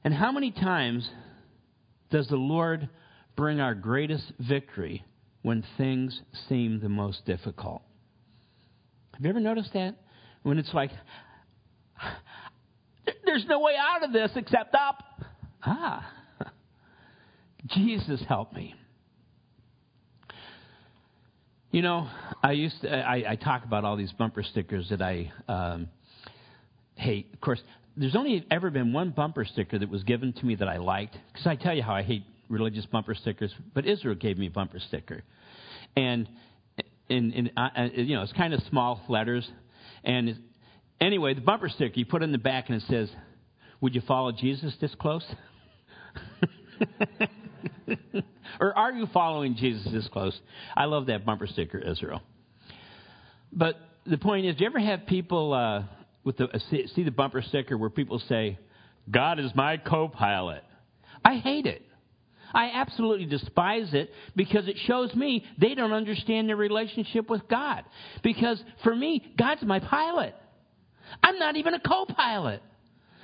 and 0.04 0.14
how 0.14 0.32
many 0.32 0.52
times 0.52 1.08
does 2.10 2.28
the 2.28 2.36
Lord 2.36 2.90
bring 3.36 3.60
our 3.60 3.76
greatest 3.76 4.32
victory 4.40 5.06
when 5.44 5.64
things 5.78 6.22
seem 6.50 6.80
the 6.80 6.90
most 6.90 7.26
difficult? 7.26 7.84
Have 9.14 9.24
you 9.24 9.30
ever 9.30 9.40
noticed 9.40 9.74
that? 9.74 9.96
When 10.44 10.58
it's 10.58 10.74
like, 10.74 10.92
there's 13.26 13.46
no 13.48 13.60
way 13.60 13.76
out 13.80 14.04
of 14.04 14.12
this 14.12 14.32
except 14.36 14.74
up. 14.74 15.04
Ah, 15.64 16.12
Jesus 17.68 18.22
help 18.28 18.54
me. 18.54 18.74
You 21.71 21.81
know, 21.81 22.10
I 22.43 22.51
used 22.51 22.81
to, 22.81 22.93
I, 22.93 23.31
I 23.31 23.36
talk 23.38 23.63
about 23.63 23.86
all 23.86 23.95
these 23.95 24.12
bumper 24.12 24.43
stickers 24.43 24.89
that 24.89 25.01
I 25.01 25.31
um, 25.47 25.88
hate. 26.95 27.29
Of 27.34 27.39
course, 27.39 27.62
there's 27.95 28.17
only 28.17 28.45
ever 28.51 28.69
been 28.69 28.91
one 28.91 29.12
bumper 29.12 29.45
sticker 29.45 29.79
that 29.79 29.89
was 29.89 30.03
given 30.03 30.34
to 30.34 30.45
me 30.45 30.55
that 30.55 30.67
I 30.67 30.77
liked. 30.77 31.15
Because 31.31 31.47
I 31.47 31.55
tell 31.55 31.73
you 31.73 31.81
how 31.81 31.93
I 31.93 32.03
hate 32.03 32.23
religious 32.49 32.86
bumper 32.88 33.15
stickers, 33.15 33.53
but 33.73 33.86
Israel 33.86 34.15
gave 34.15 34.38
me 34.38 34.47
a 34.47 34.51
bumper 34.51 34.79
sticker, 34.79 35.23
and 35.95 36.27
in 37.07 37.51
uh, 37.55 37.69
uh 37.77 37.88
you 37.93 38.17
know 38.17 38.23
it's 38.23 38.34
kind 38.34 38.53
of 38.53 38.62
small 38.69 38.99
letters, 39.07 39.49
and 40.03 40.39
anyway, 40.99 41.34
the 41.34 41.41
bumper 41.41 41.69
sticker 41.69 41.97
you 41.97 42.05
put 42.05 42.21
in 42.21 42.34
the 42.34 42.38
back 42.38 42.67
and 42.67 42.81
it 42.81 42.88
says, 42.89 43.10
"Would 43.79 43.95
you 43.95 44.01
follow 44.01 44.34
Jesus 44.34 44.75
this 44.81 44.93
close?" 44.99 45.25
or 48.62 48.78
are 48.78 48.93
you 48.93 49.08
following 49.13 49.56
Jesus 49.56 49.91
this 49.91 50.08
close? 50.08 50.39
I 50.78 50.86
love 50.86 51.08
that 51.08 51.26
bumper 51.26 51.47
sticker, 51.47 51.80
Israel. 51.80 52.21
But 53.52 53.76
the 54.06 54.17
point 54.17 54.45
is, 54.45 54.56
do 54.56 54.63
you 54.63 54.69
ever 54.69 54.80
have 54.80 55.06
people? 55.08 55.54
Uh, 55.54 55.84
with 56.24 56.38
the 56.38 56.47
see 56.69 57.04
the 57.04 57.12
bumper 57.12 57.41
sticker 57.41 57.78
where 57.78 57.89
people 57.89 58.19
say, 58.30 58.60
"God 59.10 59.39
is 59.39 59.54
my 59.56 59.78
co-pilot." 59.78 60.63
I 61.24 61.38
hate 61.38 61.65
it. 61.65 61.84
I 62.54 62.71
absolutely 62.74 63.26
despise 63.26 63.93
it 63.93 64.12
because 64.36 64.67
it 64.67 64.78
shows 64.86 65.13
me 65.15 65.45
they 65.58 65.74
don't 65.74 65.93
understand 65.93 66.50
their 66.50 66.56
relationship 66.56 67.30
with 67.30 67.47
God. 67.47 67.86
Because 68.24 68.62
for 68.84 68.95
me, 68.95 69.34
God's 69.38 69.63
my 69.63 69.80
pilot. 69.80 70.36
I'm 71.24 71.39
not 71.39 71.56
even 71.56 71.74
a 71.74 71.80
co-pilot. 71.80 72.62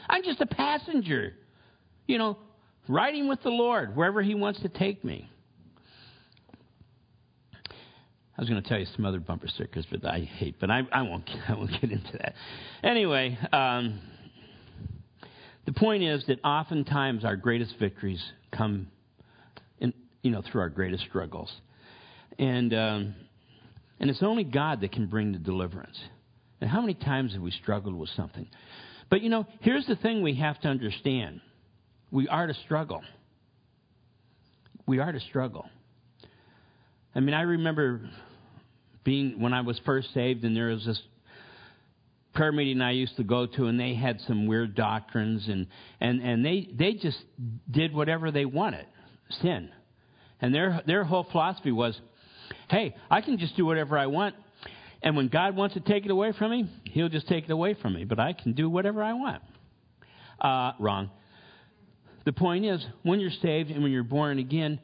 I'm 0.10 0.24
just 0.24 0.40
a 0.42 0.46
passenger. 0.46 1.34
You 2.06 2.18
know, 2.18 2.38
riding 2.88 3.28
with 3.28 3.42
the 3.44 3.50
Lord 3.50 3.96
wherever 3.96 4.22
He 4.22 4.36
wants 4.36 4.62
to 4.62 4.70
take 4.70 5.04
me. 5.04 5.30
I 8.38 8.42
was 8.42 8.50
going 8.50 8.62
to 8.62 8.70
tell 8.70 8.78
you 8.78 8.86
some 8.96 9.04
other 9.06 9.20
bumper 9.20 9.48
stickers 9.48 9.88
but 9.90 10.06
I 10.06 10.20
hate, 10.20 10.58
but 10.60 10.70
I, 10.70 10.82
I 10.92 11.02
won't. 11.02 11.28
I 11.48 11.56
won't 11.56 11.72
get 11.82 11.92
into 11.92 12.12
that. 12.14 12.36
Anyway, 12.84 13.38
um, 13.52 14.00
the 15.66 15.74
point 15.74 16.04
is 16.04 16.24
that 16.28 16.40
oftentimes 16.44 17.26
our 17.26 17.36
greatest 17.36 17.76
victories 17.80 18.24
come, 18.56 18.88
in, 19.80 19.94
you 20.22 20.32
know, 20.32 20.42
through 20.42 20.62
our 20.62 20.70
greatest 20.70 21.04
struggles, 21.04 21.52
and 22.38 22.74
um, 22.74 23.16
and 24.00 24.10
it's 24.10 24.22
only 24.22 24.44
God 24.44 24.82
that 24.82 24.92
can 24.92 25.08
bring 25.08 25.32
the 25.32 25.40
deliverance. 25.40 26.00
And 26.62 26.70
how 26.70 26.82
many 26.82 26.94
times 26.94 27.34
have 27.34 27.42
we 27.42 27.52
struggled 27.52 27.96
with 27.96 28.10
something? 28.16 28.48
But 29.10 29.22
you 29.22 29.30
know, 29.30 29.46
here's 29.62 29.86
the 29.88 29.96
thing 29.96 30.22
we 30.22 30.36
have 30.36 30.62
to 30.62 30.68
understand: 30.68 31.42
we 32.12 32.28
are 32.28 32.48
to 32.48 32.54
struggle. 32.66 33.02
We 34.86 35.00
are 35.00 35.12
to 35.12 35.20
struggle. 35.20 35.70
I 37.14 37.20
mean, 37.20 37.34
I 37.34 37.42
remember 37.42 38.02
being 39.04 39.40
when 39.40 39.54
I 39.54 39.62
was 39.62 39.80
first 39.86 40.14
saved, 40.14 40.44
and 40.44 40.56
there 40.56 40.68
was 40.68 40.86
this 40.86 41.02
prayer 42.34 42.52
meeting 42.52 42.82
I 42.82 42.92
used 42.92 43.18
to 43.18 43.24
go 43.24 43.46
to, 43.46 43.66
and 43.66 43.80
they 43.80 43.96
had 43.96 44.22
some 44.28 44.48
weird 44.48 44.76
doctrines, 44.76 45.48
and 45.48 45.68
and 46.00 46.22
and 46.22 46.46
they 46.46 46.70
they 46.74 46.94
just 46.94 47.18
did 47.70 47.94
whatever 47.94 48.32
they 48.32 48.46
wanted, 48.46 48.86
sin, 49.42 49.70
and 50.42 50.54
their 50.54 50.82
their 50.86 51.04
whole 51.04 51.26
philosophy 51.32 51.72
was, 51.72 52.00
hey, 52.70 52.96
I 53.10 53.22
can 53.22 53.38
just 53.38 53.58
do 53.58 53.66
whatever 53.66 53.98
I 53.98 54.06
want, 54.06 54.36
and 55.02 55.18
when 55.18 55.28
God 55.28 55.56
wants 55.56 55.74
to 55.74 55.82
take 55.82 56.06
it 56.06 56.12
away 56.12 56.32
from 56.34 56.52
me, 56.52 56.70
He'll 56.86 57.10
just 57.10 57.28
take 57.28 57.46
it 57.46 57.52
away 57.52 57.74
from 57.82 57.94
me, 57.94 58.06
but 58.06 58.20
I 58.20 58.34
can 58.34 58.54
do 58.54 58.70
whatever 58.70 59.04
I 59.04 59.14
want. 59.14 59.42
Uh, 60.40 60.74
wrong. 60.80 61.10
The 62.28 62.34
point 62.34 62.66
is, 62.66 62.86
when 63.04 63.22
you're 63.22 63.32
saved 63.42 63.72
and 63.72 63.82
when 63.82 63.94
you're 63.94 64.04
born 64.04 64.38
again, 64.38 64.82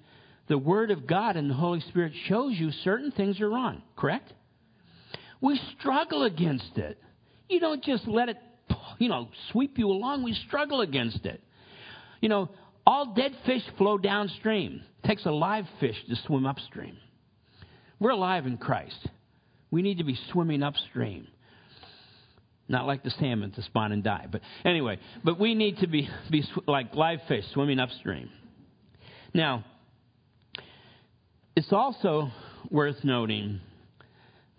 the 0.48 0.58
Word 0.58 0.92
of 0.92 1.06
God 1.06 1.36
and 1.36 1.50
the 1.50 1.54
Holy 1.54 1.82
Spirit 1.82 2.14
shows 2.30 2.54
you 2.54 2.72
certain 2.86 3.12
things 3.12 3.42
are 3.42 3.50
wrong, 3.50 3.82
correct? 3.98 4.32
We 5.42 5.60
struggle 5.78 6.24
against 6.24 6.78
it. 6.78 6.98
You 7.50 7.60
don't 7.60 7.84
just 7.84 8.08
let 8.08 8.30
it, 8.30 8.38
you 8.98 9.10
know, 9.10 9.28
sweep 9.52 9.78
you 9.78 9.90
along. 9.90 10.24
We 10.24 10.34
struggle 10.48 10.80
against 10.80 11.26
it. 11.26 11.44
You 12.22 12.30
know, 12.30 12.50
all 12.88 13.14
dead 13.14 13.34
fish 13.46 13.64
flow 13.78 13.98
downstream. 13.98 14.82
It 15.04 15.08
takes 15.10 15.26
a 15.26 15.32
live 15.32 15.66
fish 15.82 15.98
to 16.08 16.16
swim 16.26 16.46
upstream. 16.46 16.96
We're 18.00 18.12
alive 18.12 18.46
in 18.46 18.56
Christ. 18.56 19.10
We 19.70 19.82
need 19.82 19.98
to 19.98 20.06
be 20.06 20.18
swimming 20.32 20.64
upstream. 20.64 21.28
Not 22.74 22.88
like 22.88 23.04
the 23.04 23.12
salmon 23.12 23.52
to 23.52 23.62
spawn 23.62 23.92
and 23.92 24.04
die. 24.04 24.26
But 24.32 24.42
anyway, 24.66 24.98
but 25.24 25.40
we 25.40 25.54
need 25.54 25.78
to 25.78 25.88
be, 25.88 26.10
be 26.32 26.44
like 26.66 26.96
live 26.96 27.20
fish 27.28 27.46
swimming 27.54 27.78
upstream. 27.78 28.32
Now, 29.32 29.64
it's 31.56 31.72
also 31.72 32.32
worth 32.72 33.04
noting 33.04 33.60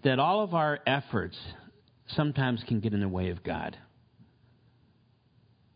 that 0.05 0.21
all 0.21 0.45
of 0.45 0.55
our 0.55 0.79
efforts 0.87 1.37
sometimes 2.07 2.63
can 2.69 2.79
get 2.79 2.95
in 2.95 3.01
the 3.01 3.09
way 3.09 3.31
of 3.31 3.43
God. 3.43 3.77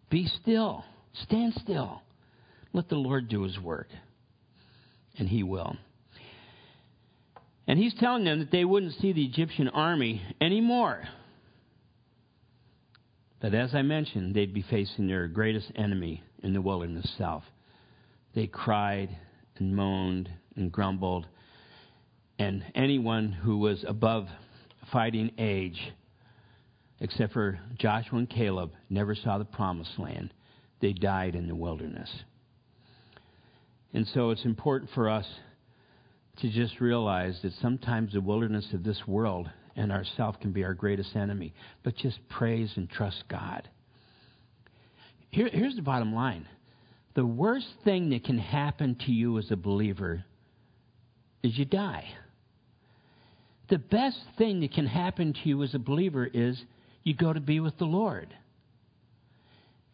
Be 0.08 0.26
still, 0.40 0.84
stand 1.24 1.54
still 1.54 2.02
Let 2.72 2.88
the 2.88 2.94
Lord 2.94 3.28
do 3.28 3.42
his 3.42 3.58
work. 3.58 3.88
And 5.18 5.28
he 5.28 5.42
will. 5.42 5.76
And 7.66 7.80
he's 7.80 7.94
telling 7.98 8.22
them 8.22 8.38
that 8.38 8.52
they 8.52 8.64
wouldn't 8.64 8.92
see 9.00 9.12
the 9.12 9.24
Egyptian 9.24 9.66
army 9.68 10.22
anymore. 10.40 11.02
But 13.40 13.54
as 13.54 13.74
I 13.74 13.82
mentioned, 13.82 14.34
they'd 14.34 14.52
be 14.54 14.62
facing 14.62 15.06
their 15.06 15.28
greatest 15.28 15.70
enemy 15.76 16.22
in 16.42 16.52
the 16.52 16.60
wilderness 16.60 17.08
south. 17.16 17.44
They 18.34 18.46
cried 18.46 19.16
and 19.56 19.74
moaned 19.74 20.28
and 20.56 20.72
grumbled. 20.72 21.26
And 22.38 22.64
anyone 22.74 23.32
who 23.32 23.58
was 23.58 23.84
above 23.86 24.28
fighting 24.92 25.32
age, 25.38 25.92
except 27.00 27.32
for 27.32 27.60
Joshua 27.78 28.18
and 28.18 28.30
Caleb, 28.30 28.72
never 28.90 29.14
saw 29.14 29.38
the 29.38 29.44
promised 29.44 29.98
land. 29.98 30.34
They 30.80 30.92
died 30.92 31.34
in 31.34 31.48
the 31.48 31.54
wilderness. 31.54 32.10
And 33.92 34.06
so 34.08 34.30
it's 34.30 34.44
important 34.44 34.90
for 34.94 35.08
us 35.08 35.26
to 36.38 36.48
just 36.48 36.80
realize 36.80 37.40
that 37.42 37.52
sometimes 37.54 38.12
the 38.12 38.20
wilderness 38.20 38.66
of 38.72 38.84
this 38.84 39.06
world 39.06 39.50
and 39.78 39.92
ourself 39.92 40.40
can 40.40 40.52
be 40.52 40.64
our 40.64 40.74
greatest 40.74 41.14
enemy. 41.14 41.54
But 41.84 41.96
just 41.96 42.18
praise 42.28 42.72
and 42.76 42.90
trust 42.90 43.24
God. 43.28 43.68
Here, 45.30 45.48
here's 45.52 45.76
the 45.76 45.82
bottom 45.82 46.14
line 46.14 46.46
the 47.14 47.24
worst 47.24 47.68
thing 47.84 48.10
that 48.10 48.24
can 48.24 48.38
happen 48.38 48.96
to 49.06 49.12
you 49.12 49.38
as 49.38 49.50
a 49.50 49.56
believer 49.56 50.24
is 51.42 51.56
you 51.56 51.64
die. 51.64 52.04
The 53.70 53.78
best 53.78 54.18
thing 54.36 54.60
that 54.60 54.72
can 54.72 54.86
happen 54.86 55.32
to 55.32 55.48
you 55.48 55.62
as 55.62 55.74
a 55.74 55.78
believer 55.78 56.26
is 56.26 56.60
you 57.02 57.14
go 57.14 57.32
to 57.32 57.40
be 57.40 57.60
with 57.60 57.76
the 57.78 57.84
Lord. 57.84 58.34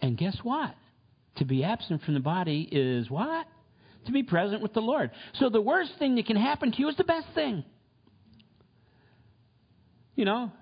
And 0.00 0.16
guess 0.16 0.36
what? 0.42 0.74
To 1.36 1.44
be 1.44 1.64
absent 1.64 2.02
from 2.02 2.14
the 2.14 2.20
body 2.20 2.68
is 2.70 3.10
what? 3.10 3.46
To 4.06 4.12
be 4.12 4.22
present 4.22 4.62
with 4.62 4.74
the 4.74 4.80
Lord. 4.80 5.10
So 5.34 5.48
the 5.48 5.60
worst 5.60 5.92
thing 5.98 6.14
that 6.16 6.26
can 6.26 6.36
happen 6.36 6.72
to 6.72 6.78
you 6.78 6.88
is 6.88 6.96
the 6.96 7.04
best 7.04 7.26
thing. 7.34 7.64
You 10.14 10.24
know? 10.24 10.52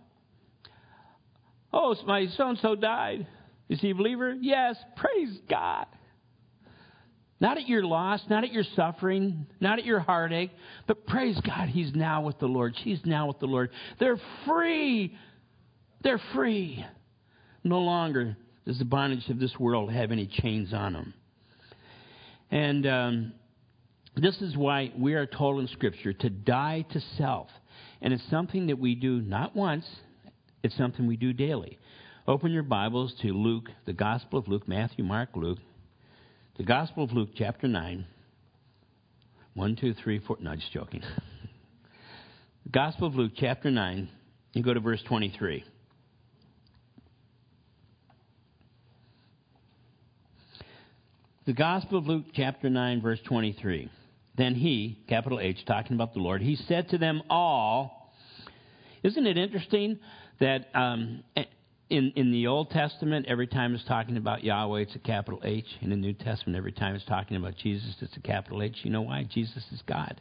Oh, 1.72 1.94
my 2.06 2.26
so 2.36 2.48
and 2.48 2.58
so 2.58 2.74
died. 2.74 3.26
Is 3.68 3.80
he 3.80 3.90
a 3.90 3.94
believer? 3.94 4.36
Yes. 4.40 4.76
Praise 4.96 5.38
God. 5.48 5.86
Not 7.40 7.56
at 7.58 7.66
your 7.66 7.82
loss, 7.84 8.20
not 8.30 8.44
at 8.44 8.52
your 8.52 8.62
suffering, 8.76 9.46
not 9.58 9.80
at 9.80 9.84
your 9.84 9.98
heartache, 9.98 10.52
but 10.86 11.06
praise 11.08 11.40
God, 11.44 11.68
he's 11.68 11.92
now 11.92 12.22
with 12.22 12.38
the 12.38 12.46
Lord. 12.46 12.76
She's 12.84 13.00
now 13.04 13.26
with 13.26 13.40
the 13.40 13.46
Lord. 13.46 13.70
They're 13.98 14.20
free. 14.46 15.16
They're 16.04 16.20
free. 16.32 16.86
No 17.64 17.80
longer 17.80 18.36
does 18.64 18.78
the 18.78 18.84
bondage 18.84 19.28
of 19.28 19.40
this 19.40 19.58
world 19.58 19.90
have 19.92 20.12
any 20.12 20.28
chains 20.28 20.72
on 20.72 20.92
them. 20.92 21.14
And 22.52 22.86
um, 22.86 23.32
this 24.16 24.40
is 24.40 24.56
why 24.56 24.92
we 24.96 25.14
are 25.14 25.26
told 25.26 25.60
in 25.60 25.66
Scripture 25.68 26.12
to 26.12 26.30
die 26.30 26.84
to 26.92 27.00
self. 27.18 27.48
And 28.02 28.12
it's 28.12 28.28
something 28.28 28.66
that 28.66 28.78
we 28.78 28.96
do 28.96 29.20
not 29.20 29.54
once, 29.54 29.86
it's 30.62 30.76
something 30.76 31.06
we 31.06 31.16
do 31.16 31.32
daily. 31.32 31.78
Open 32.26 32.50
your 32.52 32.64
Bibles 32.64 33.14
to 33.22 33.28
Luke, 33.28 33.70
the 33.86 33.92
Gospel 33.92 34.40
of 34.40 34.48
Luke, 34.48 34.66
Matthew, 34.66 35.04
Mark, 35.04 35.30
Luke, 35.36 35.58
the 36.56 36.64
Gospel 36.64 37.04
of 37.04 37.12
Luke, 37.12 37.30
chapter 37.34 37.66
9. 37.66 38.06
1, 39.54 39.76
2, 39.76 39.94
3, 39.94 40.18
4. 40.18 40.36
No, 40.40 40.54
just 40.56 40.72
joking. 40.72 41.02
The 42.64 42.70
Gospel 42.70 43.08
of 43.08 43.14
Luke, 43.14 43.32
chapter 43.36 43.70
9, 43.70 44.08
and 44.54 44.64
go 44.64 44.72
to 44.72 44.80
verse 44.80 45.02
23. 45.06 45.64
The 51.44 51.52
Gospel 51.52 51.98
of 51.98 52.06
Luke, 52.06 52.26
chapter 52.34 52.70
9, 52.70 53.02
verse 53.02 53.18
23. 53.26 53.90
Then 54.36 54.54
he, 54.54 55.04
capital 55.08 55.40
H, 55.40 55.64
talking 55.66 55.94
about 55.94 56.14
the 56.14 56.20
Lord, 56.20 56.42
he 56.42 56.56
said 56.56 56.88
to 56.90 56.98
them 56.98 57.22
all, 57.28 58.12
Isn't 59.02 59.26
it 59.26 59.36
interesting 59.36 59.98
that 60.40 60.68
um, 60.74 61.22
in, 61.92 62.12
in 62.16 62.32
the 62.32 62.46
Old 62.46 62.70
Testament, 62.70 63.26
every 63.28 63.46
time 63.46 63.74
it's 63.74 63.84
talking 63.84 64.16
about 64.16 64.42
Yahweh, 64.42 64.80
it's 64.80 64.94
a 64.94 64.98
capital 64.98 65.40
H. 65.44 65.66
In 65.82 65.90
the 65.90 65.96
New 65.96 66.14
Testament, 66.14 66.56
every 66.56 66.72
time 66.72 66.94
it's 66.94 67.04
talking 67.04 67.36
about 67.36 67.56
Jesus, 67.56 67.94
it's 68.00 68.16
a 68.16 68.20
capital 68.20 68.62
H. 68.62 68.78
You 68.82 68.90
know 68.90 69.02
why? 69.02 69.24
Jesus 69.30 69.62
is 69.70 69.82
God. 69.86 70.20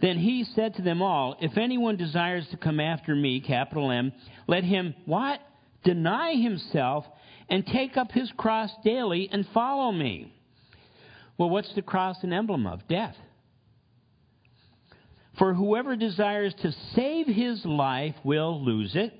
Then 0.00 0.18
he 0.18 0.44
said 0.56 0.74
to 0.74 0.82
them 0.82 1.00
all, 1.00 1.36
If 1.40 1.56
anyone 1.56 1.96
desires 1.96 2.44
to 2.50 2.56
come 2.56 2.80
after 2.80 3.14
me, 3.14 3.40
capital 3.40 3.92
M, 3.92 4.12
let 4.48 4.64
him 4.64 4.94
what? 5.04 5.40
Deny 5.84 6.34
himself 6.34 7.04
and 7.48 7.64
take 7.64 7.96
up 7.96 8.10
his 8.10 8.30
cross 8.36 8.70
daily 8.84 9.28
and 9.30 9.46
follow 9.54 9.92
me. 9.92 10.34
Well, 11.42 11.50
what's 11.50 11.74
the 11.74 11.82
cross 11.82 12.22
an 12.22 12.32
emblem 12.32 12.68
of? 12.68 12.86
Death. 12.86 13.16
For 15.38 15.52
whoever 15.52 15.96
desires 15.96 16.54
to 16.62 16.70
save 16.94 17.26
his 17.26 17.64
life 17.64 18.14
will 18.22 18.64
lose 18.64 18.94
it 18.94 19.12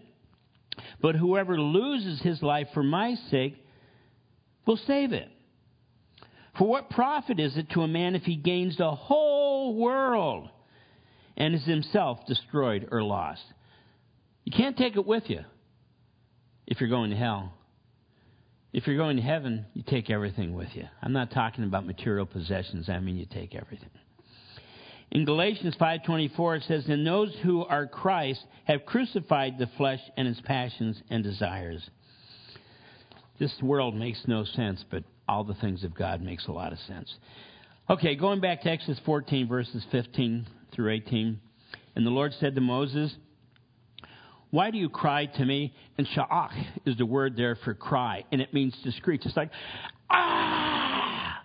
but 1.00 1.16
whoever 1.16 1.60
loses 1.60 2.22
his 2.22 2.40
life 2.42 2.68
for 2.72 2.84
my 2.84 3.16
sake 3.28 3.56
will 4.66 4.76
save 4.76 5.12
it. 5.12 5.28
For 6.56 6.68
what 6.68 6.90
profit 6.90 7.40
is 7.40 7.56
it 7.56 7.70
to 7.70 7.82
a 7.82 7.88
man 7.88 8.14
if 8.14 8.22
he 8.22 8.36
gains 8.36 8.76
the 8.76 8.94
whole 8.94 9.74
world 9.74 10.48
and 11.36 11.56
is 11.56 11.64
himself 11.64 12.24
destroyed 12.26 12.88
or 12.92 13.02
lost? 13.02 13.42
You 14.44 14.52
can't 14.52 14.76
take 14.76 14.94
it 14.94 15.04
with 15.04 15.28
you 15.28 15.40
if 16.68 16.80
you're 16.80 16.88
going 16.88 17.10
to 17.10 17.16
hell. 17.16 17.52
If 18.72 18.86
you're 18.86 18.96
going 18.96 19.16
to 19.16 19.22
heaven, 19.22 19.66
you 19.74 19.82
take 19.86 20.08
everything 20.08 20.54
with 20.54 20.68
you. 20.74 20.84
I'm 21.02 21.12
not 21.12 21.30
talking 21.30 21.64
about 21.64 21.86
material 21.86 22.24
possessions, 22.24 22.88
I 22.88 23.00
mean 23.00 23.16
you 23.16 23.26
take 23.26 23.54
everything. 23.54 23.90
In 25.10 25.26
Galatians 25.26 25.74
5:24 25.76 26.56
it 26.56 26.62
says, 26.62 26.88
"And 26.88 27.06
those 27.06 27.34
who 27.42 27.66
are 27.66 27.86
Christ 27.86 28.46
have 28.64 28.86
crucified 28.86 29.58
the 29.58 29.66
flesh 29.66 30.00
and 30.16 30.26
its 30.26 30.40
passions 30.40 31.02
and 31.10 31.22
desires." 31.22 31.90
This 33.38 33.62
world 33.62 33.94
makes 33.94 34.26
no 34.26 34.44
sense, 34.44 34.82
but 34.88 35.04
all 35.28 35.44
the 35.44 35.54
things 35.54 35.84
of 35.84 35.92
God 35.94 36.22
makes 36.22 36.46
a 36.46 36.52
lot 36.52 36.72
of 36.72 36.78
sense. 36.80 37.18
Okay, 37.90 38.14
going 38.14 38.40
back 38.40 38.62
to 38.62 38.70
Exodus 38.70 39.00
14 39.00 39.46
verses 39.48 39.84
15 39.90 40.46
through 40.70 40.92
18. 40.92 41.40
And 41.94 42.06
the 42.06 42.10
Lord 42.10 42.32
said 42.32 42.54
to 42.54 42.62
Moses, 42.62 43.14
why 44.52 44.70
do 44.70 44.76
you 44.76 44.90
cry 44.90 45.24
to 45.24 45.44
me? 45.46 45.72
And 45.96 46.06
sha'ach 46.06 46.52
is 46.84 46.98
the 46.98 47.06
word 47.06 47.36
there 47.38 47.56
for 47.64 47.72
cry, 47.72 48.24
and 48.30 48.42
it 48.42 48.52
means 48.52 48.76
to 48.84 48.92
screech. 48.92 49.24
It's 49.24 49.34
like, 49.34 49.50
ah! 50.10 51.42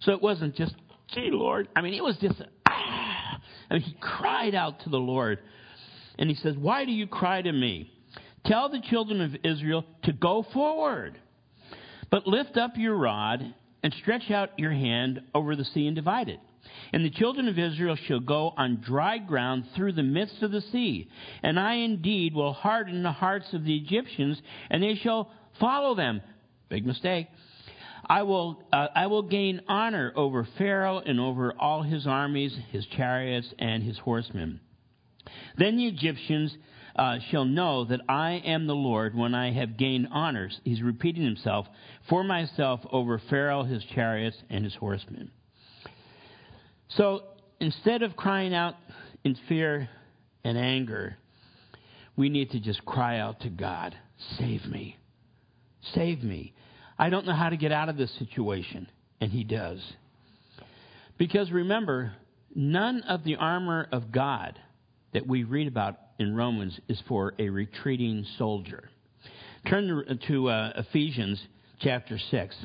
So 0.00 0.12
it 0.12 0.22
wasn't 0.22 0.56
just, 0.56 0.74
gee, 1.08 1.28
Lord. 1.30 1.68
I 1.76 1.82
mean, 1.82 1.92
it 1.92 2.02
was 2.02 2.16
just, 2.16 2.40
ah! 2.66 3.40
and 3.68 3.82
he 3.82 3.94
cried 4.00 4.54
out 4.54 4.80
to 4.84 4.88
the 4.88 4.96
Lord. 4.96 5.38
And 6.18 6.30
he 6.30 6.36
says, 6.36 6.56
Why 6.56 6.86
do 6.86 6.92
you 6.92 7.06
cry 7.06 7.42
to 7.42 7.52
me? 7.52 7.92
Tell 8.46 8.70
the 8.70 8.80
children 8.80 9.20
of 9.20 9.36
Israel 9.44 9.84
to 10.04 10.14
go 10.14 10.46
forward. 10.54 11.18
But 12.10 12.26
lift 12.26 12.56
up 12.56 12.72
your 12.76 12.96
rod 12.96 13.54
and 13.82 13.94
stretch 14.00 14.30
out 14.30 14.58
your 14.58 14.72
hand 14.72 15.20
over 15.34 15.56
the 15.56 15.64
sea 15.64 15.86
and 15.86 15.94
divide 15.94 16.30
it. 16.30 16.40
And 16.92 17.04
the 17.04 17.10
children 17.10 17.48
of 17.48 17.58
Israel 17.58 17.96
shall 18.06 18.20
go 18.20 18.52
on 18.56 18.82
dry 18.84 19.18
ground 19.18 19.64
through 19.74 19.92
the 19.92 20.02
midst 20.02 20.42
of 20.42 20.52
the 20.52 20.60
sea. 20.60 21.08
And 21.42 21.58
I 21.58 21.74
indeed 21.74 22.34
will 22.34 22.52
harden 22.52 23.02
the 23.02 23.12
hearts 23.12 23.52
of 23.52 23.64
the 23.64 23.76
Egyptians, 23.76 24.40
and 24.70 24.82
they 24.82 24.94
shall 24.94 25.30
follow 25.58 25.94
them. 25.94 26.22
Big 26.68 26.86
mistake. 26.86 27.28
I 28.08 28.22
will, 28.22 28.62
uh, 28.72 28.88
I 28.94 29.06
will 29.08 29.22
gain 29.22 29.62
honor 29.68 30.12
over 30.14 30.46
Pharaoh 30.58 30.98
and 30.98 31.18
over 31.18 31.52
all 31.58 31.82
his 31.82 32.06
armies, 32.06 32.56
his 32.70 32.86
chariots, 32.86 33.52
and 33.58 33.82
his 33.82 33.98
horsemen. 33.98 34.60
Then 35.58 35.76
the 35.76 35.86
Egyptians 35.86 36.56
uh, 36.94 37.18
shall 37.30 37.44
know 37.44 37.84
that 37.84 38.00
I 38.08 38.42
am 38.44 38.66
the 38.66 38.74
Lord 38.74 39.14
when 39.14 39.34
I 39.34 39.52
have 39.52 39.76
gained 39.76 40.08
honors. 40.10 40.60
He's 40.64 40.82
repeating 40.82 41.24
himself 41.24 41.66
for 42.08 42.24
myself 42.24 42.80
over 42.90 43.20
Pharaoh, 43.28 43.64
his 43.64 43.84
chariots, 43.94 44.36
and 44.48 44.64
his 44.64 44.74
horsemen. 44.74 45.30
So 46.88 47.22
instead 47.60 48.02
of 48.02 48.16
crying 48.16 48.54
out 48.54 48.74
in 49.24 49.36
fear 49.48 49.88
and 50.44 50.56
anger, 50.56 51.16
we 52.16 52.28
need 52.28 52.50
to 52.50 52.60
just 52.60 52.84
cry 52.84 53.18
out 53.18 53.40
to 53.40 53.50
God, 53.50 53.94
Save 54.38 54.64
me. 54.66 54.96
Save 55.94 56.22
me. 56.22 56.54
I 56.98 57.10
don't 57.10 57.26
know 57.26 57.34
how 57.34 57.50
to 57.50 57.56
get 57.56 57.72
out 57.72 57.88
of 57.88 57.96
this 57.96 58.12
situation. 58.18 58.88
And 59.20 59.30
he 59.30 59.44
does. 59.44 59.80
Because 61.18 61.50
remember, 61.50 62.12
none 62.54 63.02
of 63.02 63.24
the 63.24 63.36
armor 63.36 63.88
of 63.92 64.12
God 64.12 64.58
that 65.12 65.26
we 65.26 65.44
read 65.44 65.68
about 65.68 65.96
in 66.18 66.34
Romans 66.34 66.78
is 66.88 67.00
for 67.08 67.34
a 67.38 67.48
retreating 67.48 68.24
soldier. 68.36 68.88
Turn 69.68 70.18
to, 70.28 70.48
uh, 70.48 70.72
Ephesians 70.76 71.42
chapter 71.80 72.18
6 72.18 72.56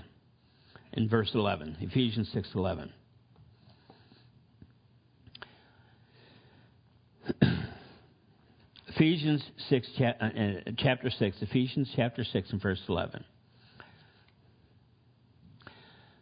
and 0.94 1.10
verse 1.10 1.32
11. 1.34 1.78
Ephesians 1.82 2.30
6 2.34 2.50
11. 2.54 2.92
Ephesians 8.88 9.44
6, 9.70 9.88
uh, 10.00 10.04
uh, 10.04 10.28
chapter 10.78 11.10
6, 11.10 11.38
Ephesians 11.42 11.90
chapter 11.96 12.24
6 12.24 12.52
and 12.52 12.62
verse 12.62 12.82
11. 12.88 13.24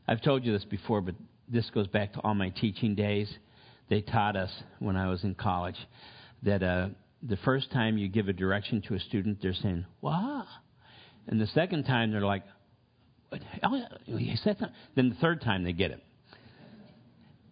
I've 0.08 0.22
told 0.22 0.46
you 0.46 0.52
this 0.54 0.66
before, 0.66 1.02
but 1.02 1.16
this 1.48 1.70
goes 1.70 1.88
back 1.88 2.14
to 2.14 2.20
all 2.22 2.34
my 2.34 2.50
teaching 2.50 2.96
days. 2.96 3.32
They 3.90 4.02
taught 4.02 4.36
us 4.36 4.52
when 4.80 4.96
I 4.96 5.10
was 5.10 5.24
in 5.24 5.36
college 5.36 5.78
that 6.44 6.64
uh, 6.64 6.90
the 7.22 7.38
first 7.38 7.72
time 7.72 7.98
you 7.98 8.08
give 8.08 8.28
a 8.28 8.34
direction 8.34 8.82
to 8.88 8.96
a 8.96 9.00
student, 9.00 9.40
they're 9.42 9.54
saying, 9.54 9.86
wow. 10.02 10.46
And 11.28 11.40
the 11.40 11.48
second 11.48 11.84
time, 11.84 12.12
they're 12.12 12.22
like, 12.22 12.44
oh, 13.64 13.82
you 14.06 14.36
said 14.44 14.58
that. 14.60 14.72
Then 14.96 15.10
the 15.10 15.16
third 15.16 15.42
time, 15.42 15.64
they 15.64 15.74
get 15.74 15.92
it. 15.92 16.04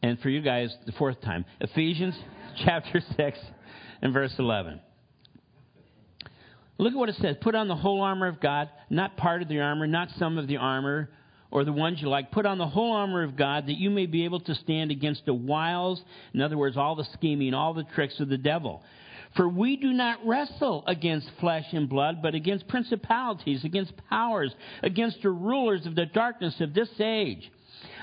And 0.02 0.20
for 0.20 0.30
you 0.30 0.42
guys, 0.42 0.76
the 0.86 0.92
fourth 0.94 1.22
time, 1.22 1.46
Ephesians 1.60 2.16
chapter 2.66 3.02
6 3.16 3.40
and 4.02 4.14
verse 4.14 4.34
11. 4.38 4.80
Look 6.78 6.94
at 6.94 6.98
what 6.98 7.10
it 7.10 7.16
says. 7.16 7.36
Put 7.42 7.56
on 7.56 7.68
the 7.68 7.76
whole 7.76 8.02
armor 8.02 8.28
of 8.28 8.40
God, 8.40 8.70
not 8.90 9.18
part 9.18 9.42
of 9.42 9.48
the 9.48 9.60
armor, 9.60 9.88
not 9.88 10.10
some 10.20 10.38
of 10.38 10.48
the 10.48 10.58
armor, 10.58 11.10
or 11.50 11.64
the 11.64 11.72
ones 11.72 12.00
you 12.02 12.10
like. 12.10 12.32
Put 12.32 12.46
on 12.46 12.60
the 12.60 12.68
whole 12.68 12.94
armor 12.94 13.24
of 13.24 13.36
God 13.36 13.66
that 13.68 13.78
you 13.78 13.90
may 13.90 14.06
be 14.06 14.26
able 14.26 14.42
to 14.42 14.54
stand 14.54 14.92
against 14.92 15.26
the 15.26 15.34
wiles, 15.34 16.02
in 16.34 16.42
other 16.42 16.58
words, 16.58 16.78
all 16.78 16.96
the 16.96 17.08
scheming, 17.14 17.56
all 17.56 17.74
the 17.74 17.86
tricks 17.96 18.20
of 18.20 18.30
the 18.30 18.38
devil. 18.38 18.84
For 19.36 19.50
we 19.50 19.76
do 19.76 19.92
not 19.92 20.20
wrestle 20.26 20.84
against 20.88 21.30
flesh 21.40 21.66
and 21.72 21.90
blood, 21.90 22.22
but 22.22 22.36
against 22.36 22.68
principalities, 22.68 23.64
against 23.64 23.94
powers, 24.10 24.54
against 24.84 25.22
the 25.24 25.30
rulers 25.30 25.86
of 25.86 25.96
the 25.96 26.06
darkness 26.06 26.56
of 26.60 26.74
this 26.74 26.90
age 27.00 27.52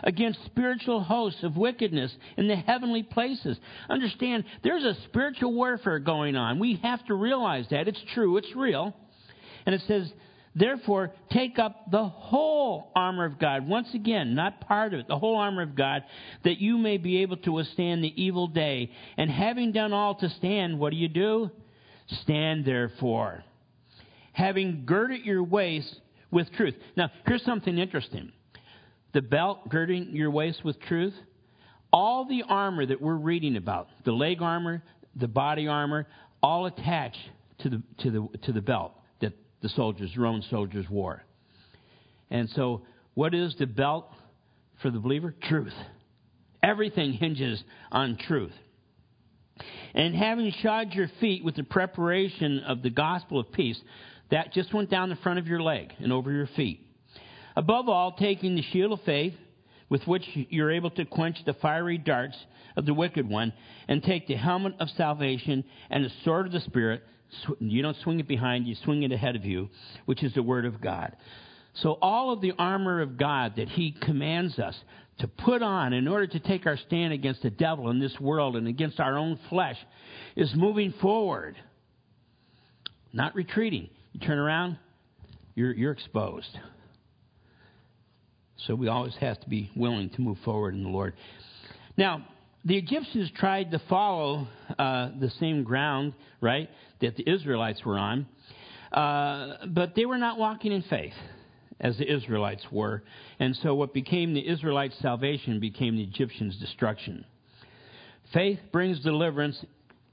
against 0.05 0.45
spiritual 0.45 1.03
hosts 1.03 1.43
of 1.43 1.57
wickedness 1.57 2.15
in 2.37 2.47
the 2.47 2.57
heavenly 2.57 3.03
places. 3.03 3.59
Understand, 3.89 4.45
there's 4.63 4.85
a 4.85 4.97
spiritual 5.05 5.53
warfare 5.53 5.99
going 5.99 6.37
on. 6.37 6.59
We 6.59 6.79
have 6.83 7.05
to 7.07 7.15
realize 7.15 7.67
that. 7.71 7.89
It's 7.89 8.03
true, 8.15 8.37
it's 8.37 8.55
real. 8.55 8.95
And 9.67 9.75
it 9.75 9.83
says, 9.89 10.13
Therefore, 10.57 11.11
take 11.33 11.59
up 11.59 11.91
the 11.91 12.05
whole 12.05 12.93
armor 12.95 13.25
of 13.25 13.41
God. 13.41 13.67
Once 13.67 13.89
again, 13.93 14.37
not 14.37 14.61
part 14.61 14.95
of 14.95 15.01
it, 15.01 15.09
the 15.09 15.19
whole 15.19 15.37
armor 15.37 15.63
of 15.63 15.75
God, 15.75 16.05
that 16.45 16.59
you 16.59 16.79
may 16.79 16.97
be 16.97 17.23
able 17.23 17.39
to 17.39 17.51
withstand 17.51 18.05
the 18.05 18.23
evil 18.23 18.47
day. 18.47 18.93
And 19.17 19.29
having 19.29 19.73
done 19.73 19.93
all 19.93 20.15
to 20.17 20.29
stand, 20.29 20.79
what 20.79 20.91
do 20.91 20.97
you 20.97 21.09
do? 21.09 21.51
Stand 22.23 22.65
therefore. 22.65 23.43
Having 24.33 24.85
girded 24.87 25.25
your 25.25 25.43
waist 25.43 26.01
with 26.31 26.53
truth. 26.53 26.75
Now, 26.97 27.11
here's 27.27 27.45
something 27.45 27.77
interesting 27.77 28.31
the 29.15 29.23
belt 29.23 29.69
girding 29.71 30.11
your 30.11 30.31
waist 30.31 30.63
with 30.65 30.79
truth, 30.83 31.15
all 31.93 32.27
the 32.27 32.43
armor 32.47 32.85
that 32.85 33.01
we're 33.01 33.15
reading 33.15 33.57
about, 33.57 33.89
the 34.05 34.13
leg 34.13 34.43
armor, 34.43 34.83
the 35.17 35.29
body 35.29 35.69
armor, 35.69 36.07
all 36.43 36.67
attached 36.67 37.17
to 37.61 37.71
the, 37.71 37.83
to 38.01 38.11
the, 38.11 38.39
to 38.43 38.53
the 38.53 38.61
belt 38.61 38.93
that 39.21 39.33
the 39.63 39.69
soldiers, 39.71 40.11
Roman 40.17 40.43
soldiers 40.51 40.85
wore. 40.91 41.23
And 42.31 42.51
so, 42.51 42.83
what 43.15 43.33
is 43.33 43.55
the 43.59 43.67
belt 43.67 44.11
for 44.83 44.91
the 44.91 44.99
believer? 44.99 45.33
Truth. 45.49 45.73
Everything 46.63 47.13
hinges 47.13 47.63
on 47.93 48.17
truth. 48.17 48.53
And 49.95 50.17
having 50.17 50.53
shod 50.61 50.93
your 50.93 51.09
feet 51.21 51.45
with 51.45 51.55
the 51.55 51.63
preparation 51.63 52.65
of 52.67 52.83
the 52.83 52.91
gospel 52.91 53.39
of 53.39 53.53
peace, 53.53 53.81
that 54.33 54.53
just 54.53 54.75
went 54.75 54.91
down 54.91 55.11
the 55.11 55.17
front 55.17 55.39
of 55.39 55.47
your 55.47 55.63
leg 55.63 55.93
and 56.01 56.13
over 56.13 56.33
your 56.33 56.49
feet. 56.57 56.85
Above 57.57 57.89
all, 57.89 58.13
taking 58.13 58.55
the 58.55 58.63
shield 58.63 58.93
of 58.93 59.01
faith, 59.03 59.35
with 59.89 60.07
which 60.07 60.25
you're 60.35 60.73
able 60.73 60.91
to 60.91 61.05
quench 61.05 61.37
the 61.45 61.55
fiery 61.55 61.99
darts 61.99 62.37
of 62.77 62.87
the 62.87 62.95
wicked 62.95 63.29
one, 63.29 63.53
and 63.87 64.03
take 64.03 64.27
the 64.27 64.35
helmet 64.35 64.75
of 64.81 64.89
salvation 64.91 65.65
and 65.91 66.05
the 66.05 66.11
sword 66.25 66.47
of 66.47 66.53
the 66.53 66.61
Spirit. 66.61 67.03
You 67.61 67.83
don't 67.83 67.97
swing 68.03 68.21
it 68.21 68.29
behind 68.29 68.67
you, 68.67 68.75
swing 68.85 69.03
it 69.03 69.13
ahead 69.13 69.37
of 69.37 69.45
you, 69.45 69.69
which 70.07 70.23
is 70.23 70.35
the 70.35 70.43
Word 70.43 70.65
of 70.65 70.81
God. 70.81 71.17
So, 71.75 71.99
all 72.01 72.33
of 72.33 72.41
the 72.41 72.53
armor 72.59 73.01
of 73.01 73.17
God 73.17 73.55
that 73.57 73.69
He 73.69 73.93
commands 73.93 74.59
us 74.59 74.77
to 75.19 75.29
put 75.29 75.63
on 75.63 75.93
in 75.93 76.09
order 76.09 76.27
to 76.27 76.41
take 76.41 76.67
our 76.67 76.77
stand 76.77 77.13
against 77.13 77.43
the 77.43 77.51
devil 77.51 77.91
in 77.91 78.01
this 78.01 78.19
world 78.21 78.57
and 78.57 78.67
against 78.67 78.99
our 79.01 79.17
own 79.17 79.39
flesh 79.49 79.77
is 80.37 80.53
moving 80.55 80.93
forward, 81.01 81.57
not 83.13 83.35
retreating. 83.35 83.91
You 84.13 84.21
turn 84.21 84.39
around, 84.39 84.79
you're, 85.55 85.73
you're 85.73 85.93
exposed. 85.93 86.59
So 88.67 88.75
we 88.75 88.89
always 88.89 89.15
have 89.17 89.41
to 89.41 89.49
be 89.49 89.71
willing 89.77 90.11
to 90.11 90.21
move 90.21 90.39
forward 90.45 90.75
in 90.75 90.83
the 90.83 90.89
Lord. 90.89 91.15
Now, 91.97 92.27
the 92.65 92.77
Egyptians 92.77 93.31
tried 93.37 93.71
to 93.73 93.79
follow 93.91 94.49
uh, 94.79 95.11
the 95.21 95.31
same 95.39 95.65
ground, 95.65 96.15
right, 96.41 96.69
that 97.01 97.17
the 97.17 97.29
Israelites 97.31 97.85
were 97.85 97.99
on, 97.99 98.27
uh, 98.93 99.67
but 99.67 99.95
they 99.95 100.07
were 100.07 100.19
not 100.19 100.39
walking 100.39 100.73
in 100.73 100.83
faith 100.83 101.13
as 101.81 101.99
the 101.99 102.11
Israelites 102.11 102.65
were. 102.71 103.03
And 103.39 103.55
so 103.57 103.75
what 103.75 103.93
became 103.93 104.33
the 104.33 104.49
Israelites' 104.49 104.97
salvation 105.01 105.61
became 105.61 105.97
the 105.97 106.05
Egyptians' 106.05 106.57
destruction. 106.57 107.27
Faith 108.33 108.61
brings 108.73 109.01
deliverance 109.01 109.63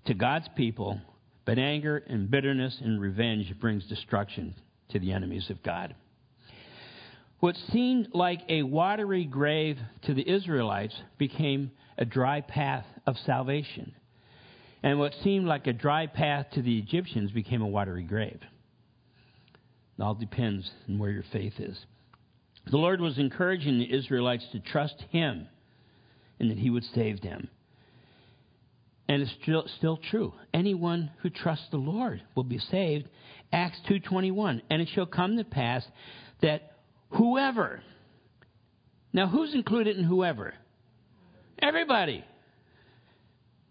to 0.07 0.13
God's 0.13 0.49
people, 0.57 0.99
but 1.45 1.57
anger 1.57 2.03
and 2.07 2.29
bitterness 2.29 2.77
and 2.83 2.99
revenge 2.99 3.53
brings 3.61 3.85
destruction 3.85 4.55
to 4.89 4.99
the 4.99 5.13
enemies 5.13 5.49
of 5.49 5.63
God. 5.63 5.95
What 7.41 7.57
seemed 7.73 8.09
like 8.13 8.41
a 8.49 8.61
watery 8.61 9.25
grave 9.25 9.79
to 10.03 10.13
the 10.13 10.29
Israelites 10.29 10.95
became 11.17 11.71
a 11.97 12.05
dry 12.05 12.41
path 12.41 12.85
of 13.07 13.17
salvation. 13.25 13.93
And 14.83 14.99
what 14.99 15.15
seemed 15.23 15.47
like 15.47 15.65
a 15.65 15.73
dry 15.73 16.05
path 16.05 16.45
to 16.53 16.61
the 16.61 16.77
Egyptians 16.77 17.31
became 17.31 17.63
a 17.63 17.67
watery 17.67 18.03
grave. 18.03 18.39
It 19.97 20.03
all 20.03 20.13
depends 20.13 20.69
on 20.87 20.99
where 20.99 21.09
your 21.09 21.25
faith 21.33 21.53
is. 21.57 21.83
The 22.69 22.77
Lord 22.77 23.01
was 23.01 23.17
encouraging 23.17 23.79
the 23.79 23.91
Israelites 23.91 24.45
to 24.51 24.59
trust 24.59 25.03
Him 25.09 25.47
and 26.39 26.51
that 26.51 26.59
He 26.59 26.69
would 26.69 26.85
save 26.93 27.21
them. 27.21 27.49
And 29.07 29.23
it's 29.23 29.31
still, 29.41 29.65
still 29.77 29.97
true. 29.97 30.35
Anyone 30.53 31.09
who 31.23 31.31
trusts 31.31 31.65
the 31.71 31.77
Lord 31.77 32.21
will 32.35 32.43
be 32.43 32.59
saved. 32.59 33.09
Acts 33.51 33.79
2.21. 33.89 34.61
And 34.69 34.79
it 34.79 34.89
shall 34.93 35.07
come 35.07 35.37
to 35.37 35.43
pass 35.43 35.83
that 36.43 36.70
Whoever. 37.11 37.81
Now, 39.13 39.27
who's 39.27 39.53
included 39.53 39.97
in 39.97 40.03
whoever? 40.03 40.53
Everybody. 41.59 42.23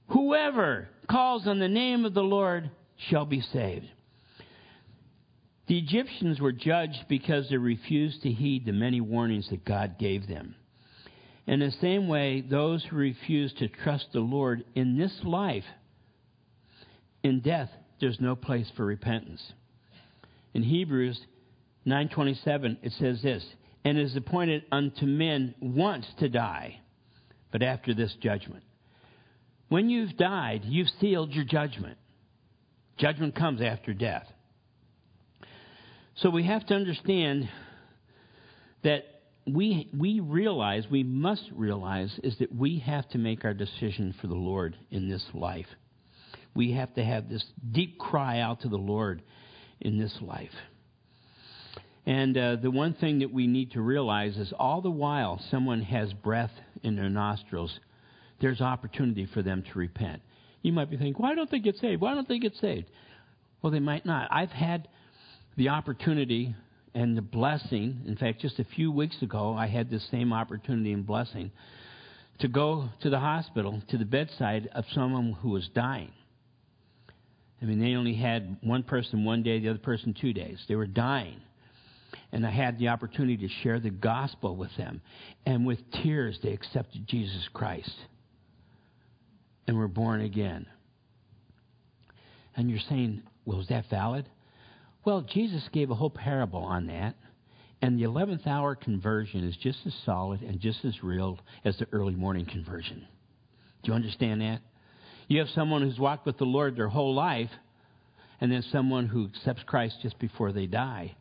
Whoever 0.08 0.88
calls 1.08 1.46
on 1.46 1.58
the 1.58 1.68
name 1.68 2.04
of 2.04 2.14
the 2.14 2.22
Lord 2.22 2.70
shall 3.08 3.24
be 3.24 3.40
saved. 3.40 3.86
The 5.68 5.78
Egyptians 5.78 6.40
were 6.40 6.52
judged 6.52 7.06
because 7.08 7.48
they 7.48 7.56
refused 7.56 8.22
to 8.22 8.30
heed 8.30 8.66
the 8.66 8.72
many 8.72 9.00
warnings 9.00 9.48
that 9.50 9.64
God 9.64 9.98
gave 9.98 10.26
them. 10.26 10.56
In 11.46 11.60
the 11.60 11.70
same 11.80 12.08
way, 12.08 12.42
those 12.42 12.84
who 12.84 12.96
refuse 12.96 13.52
to 13.54 13.68
trust 13.68 14.08
the 14.12 14.20
Lord 14.20 14.64
in 14.74 14.98
this 14.98 15.12
life, 15.24 15.64
in 17.22 17.40
death, 17.40 17.70
there's 18.00 18.20
no 18.20 18.34
place 18.34 18.70
for 18.76 18.84
repentance. 18.84 19.52
In 20.54 20.62
Hebrews, 20.62 21.20
927, 21.84 22.78
it 22.82 22.92
says 22.98 23.22
this, 23.22 23.44
and 23.84 23.98
is 23.98 24.16
appointed 24.16 24.64
unto 24.70 25.06
men 25.06 25.54
once 25.60 26.06
to 26.18 26.28
die, 26.28 26.80
but 27.50 27.62
after 27.62 27.94
this 27.94 28.14
judgment. 28.20 28.62
When 29.68 29.88
you've 29.88 30.16
died, 30.16 30.62
you've 30.64 30.90
sealed 31.00 31.32
your 31.32 31.44
judgment. 31.44 31.96
Judgment 32.98 33.34
comes 33.34 33.62
after 33.62 33.94
death. 33.94 34.26
So 36.16 36.28
we 36.28 36.44
have 36.44 36.66
to 36.66 36.74
understand 36.74 37.48
that 38.82 39.04
we, 39.46 39.88
we 39.96 40.20
realize, 40.20 40.84
we 40.90 41.02
must 41.02 41.44
realize, 41.54 42.18
is 42.22 42.36
that 42.38 42.54
we 42.54 42.80
have 42.80 43.08
to 43.10 43.18
make 43.18 43.44
our 43.44 43.54
decision 43.54 44.14
for 44.20 44.26
the 44.26 44.34
Lord 44.34 44.76
in 44.90 45.08
this 45.08 45.24
life. 45.32 45.66
We 46.54 46.72
have 46.72 46.92
to 46.94 47.04
have 47.04 47.28
this 47.28 47.44
deep 47.70 47.98
cry 47.98 48.40
out 48.40 48.62
to 48.62 48.68
the 48.68 48.76
Lord 48.76 49.22
in 49.80 49.98
this 49.98 50.16
life. 50.20 50.50
And 52.10 52.36
uh, 52.36 52.56
the 52.56 52.72
one 52.72 52.94
thing 52.94 53.20
that 53.20 53.32
we 53.32 53.46
need 53.46 53.70
to 53.70 53.80
realize 53.80 54.36
is 54.36 54.52
all 54.58 54.80
the 54.80 54.90
while 54.90 55.40
someone 55.48 55.80
has 55.82 56.12
breath 56.12 56.50
in 56.82 56.96
their 56.96 57.08
nostrils, 57.08 57.78
there's 58.40 58.60
opportunity 58.60 59.28
for 59.32 59.42
them 59.42 59.62
to 59.62 59.78
repent. 59.78 60.20
You 60.62 60.72
might 60.72 60.90
be 60.90 60.96
thinking, 60.96 61.22
why 61.22 61.36
don't 61.36 61.48
they 61.52 61.60
get 61.60 61.76
saved? 61.76 62.00
Why 62.00 62.14
don't 62.16 62.26
they 62.26 62.40
get 62.40 62.56
saved? 62.56 62.86
Well, 63.62 63.70
they 63.70 63.78
might 63.78 64.04
not. 64.04 64.26
I've 64.32 64.50
had 64.50 64.88
the 65.56 65.68
opportunity 65.68 66.56
and 66.96 67.16
the 67.16 67.22
blessing. 67.22 68.02
In 68.08 68.16
fact, 68.16 68.40
just 68.40 68.58
a 68.58 68.64
few 68.64 68.90
weeks 68.90 69.22
ago, 69.22 69.54
I 69.54 69.68
had 69.68 69.88
this 69.88 70.04
same 70.10 70.32
opportunity 70.32 70.92
and 70.92 71.06
blessing 71.06 71.52
to 72.40 72.48
go 72.48 72.88
to 73.02 73.10
the 73.10 73.20
hospital, 73.20 73.80
to 73.88 73.98
the 73.98 74.04
bedside 74.04 74.68
of 74.74 74.84
someone 74.94 75.36
who 75.42 75.50
was 75.50 75.68
dying. 75.76 76.10
I 77.62 77.66
mean, 77.66 77.78
they 77.78 77.94
only 77.94 78.14
had 78.14 78.56
one 78.62 78.82
person 78.82 79.24
one 79.24 79.44
day, 79.44 79.60
the 79.60 79.68
other 79.68 79.78
person 79.78 80.12
two 80.20 80.32
days. 80.32 80.58
They 80.66 80.74
were 80.74 80.88
dying 80.88 81.40
and 82.32 82.46
I 82.46 82.50
had 82.50 82.78
the 82.78 82.88
opportunity 82.88 83.36
to 83.38 83.54
share 83.62 83.80
the 83.80 83.90
gospel 83.90 84.56
with 84.56 84.70
them. 84.76 85.00
And 85.46 85.66
with 85.66 85.78
tears, 86.02 86.38
they 86.42 86.52
accepted 86.52 87.06
Jesus 87.06 87.48
Christ 87.52 87.94
and 89.66 89.76
were 89.76 89.88
born 89.88 90.20
again. 90.20 90.66
And 92.56 92.70
you're 92.70 92.80
saying, 92.88 93.22
well, 93.44 93.60
is 93.60 93.68
that 93.68 93.90
valid? 93.90 94.26
Well, 95.04 95.22
Jesus 95.22 95.62
gave 95.72 95.90
a 95.90 95.94
whole 95.94 96.10
parable 96.10 96.60
on 96.60 96.86
that. 96.88 97.14
And 97.82 97.98
the 97.98 98.04
11th 98.04 98.46
hour 98.46 98.74
conversion 98.74 99.48
is 99.48 99.56
just 99.56 99.78
as 99.86 99.94
solid 100.04 100.42
and 100.42 100.60
just 100.60 100.84
as 100.84 101.02
real 101.02 101.38
as 101.64 101.78
the 101.78 101.86
early 101.92 102.14
morning 102.14 102.44
conversion. 102.44 103.06
Do 103.82 103.90
you 103.90 103.94
understand 103.94 104.42
that? 104.42 104.60
You 105.28 105.38
have 105.38 105.48
someone 105.54 105.82
who's 105.82 105.98
walked 105.98 106.26
with 106.26 106.36
the 106.36 106.44
Lord 106.44 106.76
their 106.76 106.88
whole 106.88 107.14
life, 107.14 107.50
and 108.40 108.52
then 108.52 108.62
someone 108.70 109.06
who 109.06 109.26
accepts 109.26 109.62
Christ 109.64 109.96
just 110.02 110.18
before 110.18 110.52
they 110.52 110.66
die. 110.66 111.16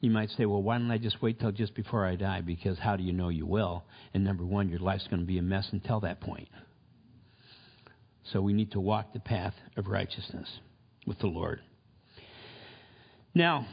You 0.00 0.10
might 0.10 0.30
say, 0.30 0.44
well, 0.44 0.62
why 0.62 0.78
don't 0.78 0.90
I 0.90 0.98
just 0.98 1.22
wait 1.22 1.40
till 1.40 1.52
just 1.52 1.74
before 1.74 2.06
I 2.06 2.16
die? 2.16 2.42
Because 2.42 2.78
how 2.78 2.96
do 2.96 3.02
you 3.02 3.12
know 3.12 3.28
you 3.28 3.46
will? 3.46 3.84
And 4.12 4.24
number 4.24 4.44
one, 4.44 4.68
your 4.68 4.78
life's 4.78 5.06
going 5.08 5.20
to 5.20 5.26
be 5.26 5.38
a 5.38 5.42
mess 5.42 5.68
until 5.72 6.00
that 6.00 6.20
point. 6.20 6.48
So 8.32 8.40
we 8.40 8.52
need 8.52 8.72
to 8.72 8.80
walk 8.80 9.12
the 9.12 9.20
path 9.20 9.54
of 9.76 9.86
righteousness 9.86 10.48
with 11.06 11.18
the 11.20 11.28
Lord. 11.28 11.60
Now, 13.34 13.66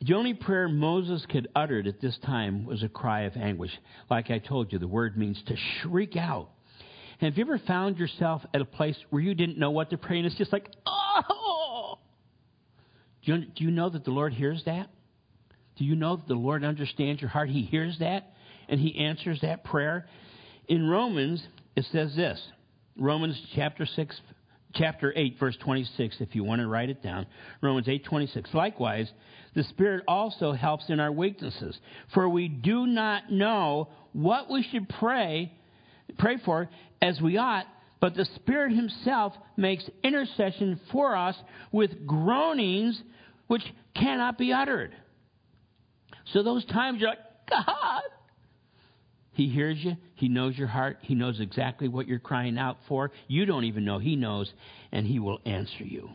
the 0.00 0.14
only 0.14 0.34
prayer 0.34 0.68
Moses 0.68 1.26
could 1.28 1.48
utter 1.54 1.82
at 1.86 2.00
this 2.00 2.16
time 2.24 2.64
was 2.64 2.82
a 2.82 2.88
cry 2.88 3.22
of 3.22 3.36
anguish. 3.36 3.72
Like 4.08 4.30
I 4.30 4.38
told 4.38 4.72
you, 4.72 4.78
the 4.78 4.88
word 4.88 5.18
means 5.18 5.42
to 5.46 5.56
shriek 5.56 6.16
out. 6.16 6.48
And 7.20 7.30
have 7.30 7.36
you 7.36 7.44
ever 7.44 7.58
found 7.58 7.98
yourself 7.98 8.42
at 8.54 8.62
a 8.62 8.64
place 8.64 8.96
where 9.10 9.20
you 9.20 9.34
didn't 9.34 9.58
know 9.58 9.70
what 9.70 9.90
to 9.90 9.98
pray 9.98 10.16
and 10.16 10.26
it's 10.26 10.36
just 10.36 10.52
like, 10.52 10.70
oh! 10.86 11.98
Do 13.24 13.34
you, 13.34 13.44
do 13.44 13.64
you 13.64 13.70
know 13.70 13.90
that 13.90 14.04
the 14.04 14.10
Lord 14.10 14.32
hears 14.32 14.62
that? 14.64 14.88
Do 15.80 15.86
you 15.86 15.96
know 15.96 16.16
that 16.16 16.28
the 16.28 16.34
Lord 16.34 16.62
understands 16.62 17.22
your 17.22 17.30
heart? 17.30 17.48
He 17.48 17.62
hears 17.62 17.98
that 18.00 18.34
and 18.68 18.78
He 18.78 18.98
answers 18.98 19.40
that 19.40 19.64
prayer. 19.64 20.06
In 20.68 20.86
Romans, 20.86 21.42
it 21.74 21.86
says 21.90 22.14
this 22.14 22.38
Romans 22.98 23.40
chapter 23.54 23.86
6, 23.86 24.20
chapter 24.74 25.10
8, 25.16 25.38
verse 25.40 25.56
26, 25.64 26.16
if 26.20 26.34
you 26.34 26.44
want 26.44 26.60
to 26.60 26.68
write 26.68 26.90
it 26.90 27.02
down. 27.02 27.26
Romans 27.62 27.88
8, 27.88 28.04
26. 28.04 28.52
Likewise, 28.52 29.10
the 29.54 29.64
Spirit 29.64 30.04
also 30.06 30.52
helps 30.52 30.90
in 30.90 31.00
our 31.00 31.10
weaknesses, 31.10 31.78
for 32.12 32.28
we 32.28 32.48
do 32.48 32.86
not 32.86 33.32
know 33.32 33.88
what 34.12 34.50
we 34.50 34.62
should 34.70 34.86
pray, 34.86 35.50
pray 36.18 36.36
for 36.44 36.68
as 37.00 37.18
we 37.22 37.38
ought, 37.38 37.64
but 38.00 38.14
the 38.14 38.26
Spirit 38.36 38.72
Himself 38.72 39.32
makes 39.56 39.88
intercession 40.04 40.78
for 40.92 41.16
us 41.16 41.36
with 41.72 42.06
groanings 42.06 43.00
which 43.46 43.64
cannot 43.94 44.36
be 44.36 44.52
uttered. 44.52 44.94
So 46.32 46.42
those 46.42 46.64
times 46.66 47.00
you're 47.00 47.10
like, 47.10 47.18
God, 47.48 48.02
he 49.32 49.48
hears 49.48 49.78
you. 49.78 49.96
He 50.16 50.28
knows 50.28 50.58
your 50.58 50.68
heart. 50.68 50.98
He 51.00 51.14
knows 51.14 51.40
exactly 51.40 51.88
what 51.88 52.06
you're 52.06 52.18
crying 52.18 52.58
out 52.58 52.78
for. 52.88 53.10
You 53.26 53.46
don't 53.46 53.64
even 53.64 53.84
know. 53.84 53.98
He 53.98 54.16
knows, 54.16 54.52
and 54.92 55.06
He 55.06 55.18
will 55.18 55.38
answer 55.46 55.84
you. 55.84 56.10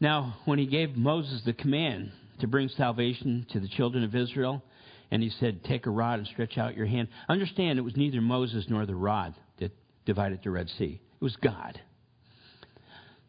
Now, 0.00 0.36
when 0.46 0.58
He 0.58 0.66
gave 0.66 0.96
Moses 0.96 1.42
the 1.44 1.52
command 1.52 2.12
to 2.40 2.46
bring 2.46 2.68
salvation 2.70 3.46
to 3.50 3.60
the 3.60 3.68
children 3.68 4.04
of 4.04 4.14
Israel, 4.14 4.62
and 5.10 5.22
He 5.22 5.30
said, 5.38 5.64
Take 5.64 5.86
a 5.86 5.90
rod 5.90 6.18
and 6.18 6.28
stretch 6.28 6.56
out 6.56 6.76
your 6.76 6.86
hand, 6.86 7.08
understand 7.28 7.78
it 7.78 7.82
was 7.82 7.96
neither 7.96 8.20
Moses 8.20 8.64
nor 8.68 8.86
the 8.86 8.94
rod 8.94 9.34
that 9.58 9.72
divided 10.06 10.40
the 10.42 10.50
Red 10.50 10.70
Sea, 10.78 10.98
it 11.20 11.22
was 11.22 11.36
God. 11.36 11.80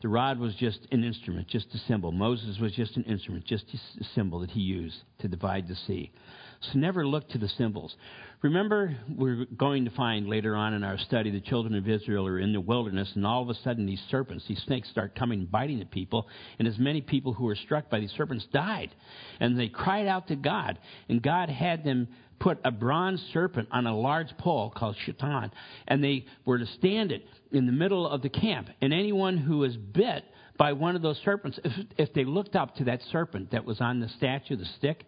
The 0.04 0.10
rod 0.10 0.38
was 0.38 0.54
just 0.56 0.86
an 0.91 1.06
instrument, 1.06 1.47
just 1.47 1.74
a 1.74 1.78
symbol. 1.88 2.12
Moses 2.12 2.60
was 2.60 2.74
just 2.74 2.97
an 2.97 3.04
instrument, 3.04 3.45
just 3.45 3.64
a 3.74 4.04
symbol 4.14 4.41
that 4.41 4.51
he 4.51 4.60
used 4.60 4.97
to 5.20 5.30
divide 5.30 5.66
the 5.70 5.76
sea. 5.88 6.12
So 6.60 6.78
never 6.78 7.08
look 7.08 7.30
to 7.30 7.38
the 7.38 7.47
symbols. 7.47 7.95
Remember, 8.41 8.97
we're 9.08 9.45
going 9.45 9.86
to 9.86 9.91
find 9.91 10.28
later 10.28 10.58
on 10.58 10.74
in 10.74 10.84
our 10.84 10.97
study 10.97 11.32
the 11.32 11.39
children 11.39 11.74
of 11.76 11.88
Israel 11.88 12.28
are 12.28 12.38
in 12.38 12.51
the 12.51 12.60
wilderness, 12.60 13.14
and 13.16 13.26
all 13.26 13.43
of 13.43 13.49
a 13.49 13.54
sudden 13.64 13.86
these 13.86 14.04
serpents, 14.12 14.43
these 14.45 14.62
snakes, 14.64 14.89
start 14.89 15.16
coming 15.16 15.39
and 15.39 15.51
biting 15.51 15.80
the 15.80 15.86
people, 15.86 16.28
and 16.60 16.68
as 16.68 16.78
many 16.78 16.99
people 16.99 17.32
who 17.32 17.45
were 17.45 17.56
struck 17.56 17.89
by 17.89 18.01
these 18.01 18.12
serpents 18.12 18.45
died. 18.51 18.93
And 19.39 19.58
they 19.58 19.70
cried 19.70 20.08
out 20.08 20.28
to 20.28 20.36
God, 20.36 20.80
and 21.08 21.22
God 21.22 21.47
had 21.47 21.86
them 21.86 22.10
put 22.44 22.60
a 22.66 22.72
bronze 22.72 23.22
serpent 23.32 23.70
on 23.72 23.88
a 23.88 23.98
large 23.98 24.38
pole 24.38 24.70
called 24.70 24.98
Nehushtan, 25.08 25.50
and 25.88 26.04
they 26.04 26.26
were 26.46 26.60
to 26.60 26.66
stand 26.66 27.14
it 27.14 27.26
in 27.54 27.66
the 27.66 27.72
middle 27.72 28.06
of 28.06 28.22
the 28.22 28.28
camp. 28.28 28.68
And 28.82 28.94
anyone 28.94 29.38
who 29.38 29.60
was 29.60 29.78
bit 29.78 30.26
by 30.58 30.74
one 30.74 30.98
of 30.98 31.02
those 31.02 31.18
serpents, 31.24 31.58
if, 31.64 31.72
if 31.98 32.14
they 32.14 32.26
looked 32.26 32.58
up 32.58 32.76
to 32.76 32.84
that 32.84 33.00
serpent 33.14 33.52
that 33.52 33.64
was 33.64 33.80
on 33.80 34.02
the 34.02 34.10
statue, 34.10 34.58
the 34.58 34.66
stick, 34.78 35.06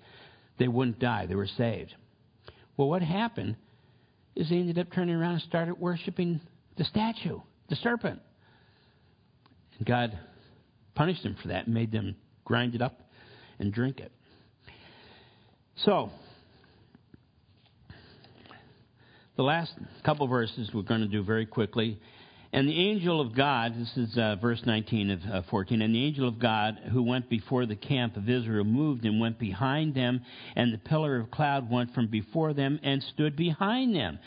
they 0.58 0.70
wouldn't 0.70 0.98
die. 0.98 1.26
They 1.26 1.36
were 1.36 1.46
saved. 1.46 1.94
Well, 2.78 2.88
what 2.88 3.02
happened 3.02 3.58
is 4.34 4.50
they 4.50 4.56
ended 4.56 4.80
up 4.80 4.88
turning 4.94 5.16
around 5.16 5.34
and 5.34 5.42
started 5.42 5.78
worshiping 5.78 6.40
the 6.78 6.86
statue, 6.86 7.42
the 7.68 7.76
serpent. 7.76 8.22
And 9.78 9.86
God 9.86 10.18
punished 10.94 11.24
them 11.24 11.36
for 11.42 11.50
that 11.50 11.66
and 11.66 11.74
made 11.74 11.92
them 11.92 12.16
grind 12.46 12.76
it 12.76 12.82
up 12.82 13.02
and 13.60 13.74
drink 13.74 14.00
it. 14.00 14.14
So, 15.78 16.12
the 19.36 19.44
last 19.44 19.74
couple 20.06 20.28
verses 20.28 20.70
we're 20.74 20.82
going 20.82 21.02
to 21.02 21.08
do 21.08 21.24
very 21.24 21.46
quickly 21.46 22.00
and 22.56 22.70
the 22.70 22.90
angel 22.90 23.20
of 23.20 23.36
God, 23.36 23.74
this 23.78 23.98
is 23.98 24.18
uh, 24.18 24.38
verse 24.38 24.62
19 24.66 25.12
of 25.12 25.20
uh, 25.30 25.42
14, 25.50 25.82
and 25.82 25.94
the 25.94 26.06
angel 26.06 26.26
of 26.26 26.40
God 26.40 26.80
who 26.94 27.04
went 27.04 27.28
before 27.28 27.66
the 27.66 27.76
camp 27.76 28.16
of 28.16 28.30
Israel 28.30 28.64
moved 28.64 29.04
and 29.04 29.20
went 29.20 29.38
behind 29.38 29.94
them, 29.94 30.22
and 30.56 30.74
the 30.74 30.78
pillar 30.78 31.18
of 31.18 31.30
cloud 31.32 31.70
went 31.70 31.94
from 31.94 32.08
before 32.08 32.54
them 32.54 32.80
and 32.82 33.04
stood 33.04 33.36
behind 33.36 33.94
them. 33.94 34.20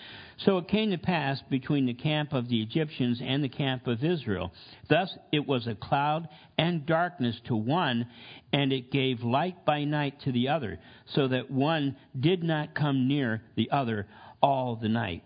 So 0.45 0.59
it 0.59 0.69
came 0.69 0.91
to 0.91 0.99
pass 0.99 1.41
between 1.49 1.87
the 1.87 1.95
camp 1.95 2.35
of 2.35 2.51
the 2.51 2.61
Egyptians 2.61 3.23
and 3.25 3.43
the 3.43 3.49
camp 3.49 3.87
of 3.87 4.05
Israel. 4.05 4.53
Thus 4.91 5.11
it 5.33 5.49
was 5.49 5.67
a 5.67 5.75
cloud 5.75 6.29
and 6.59 6.85
darkness 6.85 7.41
to 7.47 7.57
one, 7.57 8.09
and 8.53 8.75
it 8.75 8.93
gave 8.93 9.23
light 9.23 9.65
by 9.65 9.85
night 9.85 10.21
to 10.25 10.33
the 10.33 10.49
other, 10.49 10.79
so 11.15 11.29
that 11.29 11.51
one 11.51 11.97
did 12.21 12.43
not 12.43 12.75
come 12.75 13.09
near 13.09 13.41
the 13.57 13.71
other 13.71 14.07
all 14.43 14.76
the 14.76 14.89
night. 14.89 15.22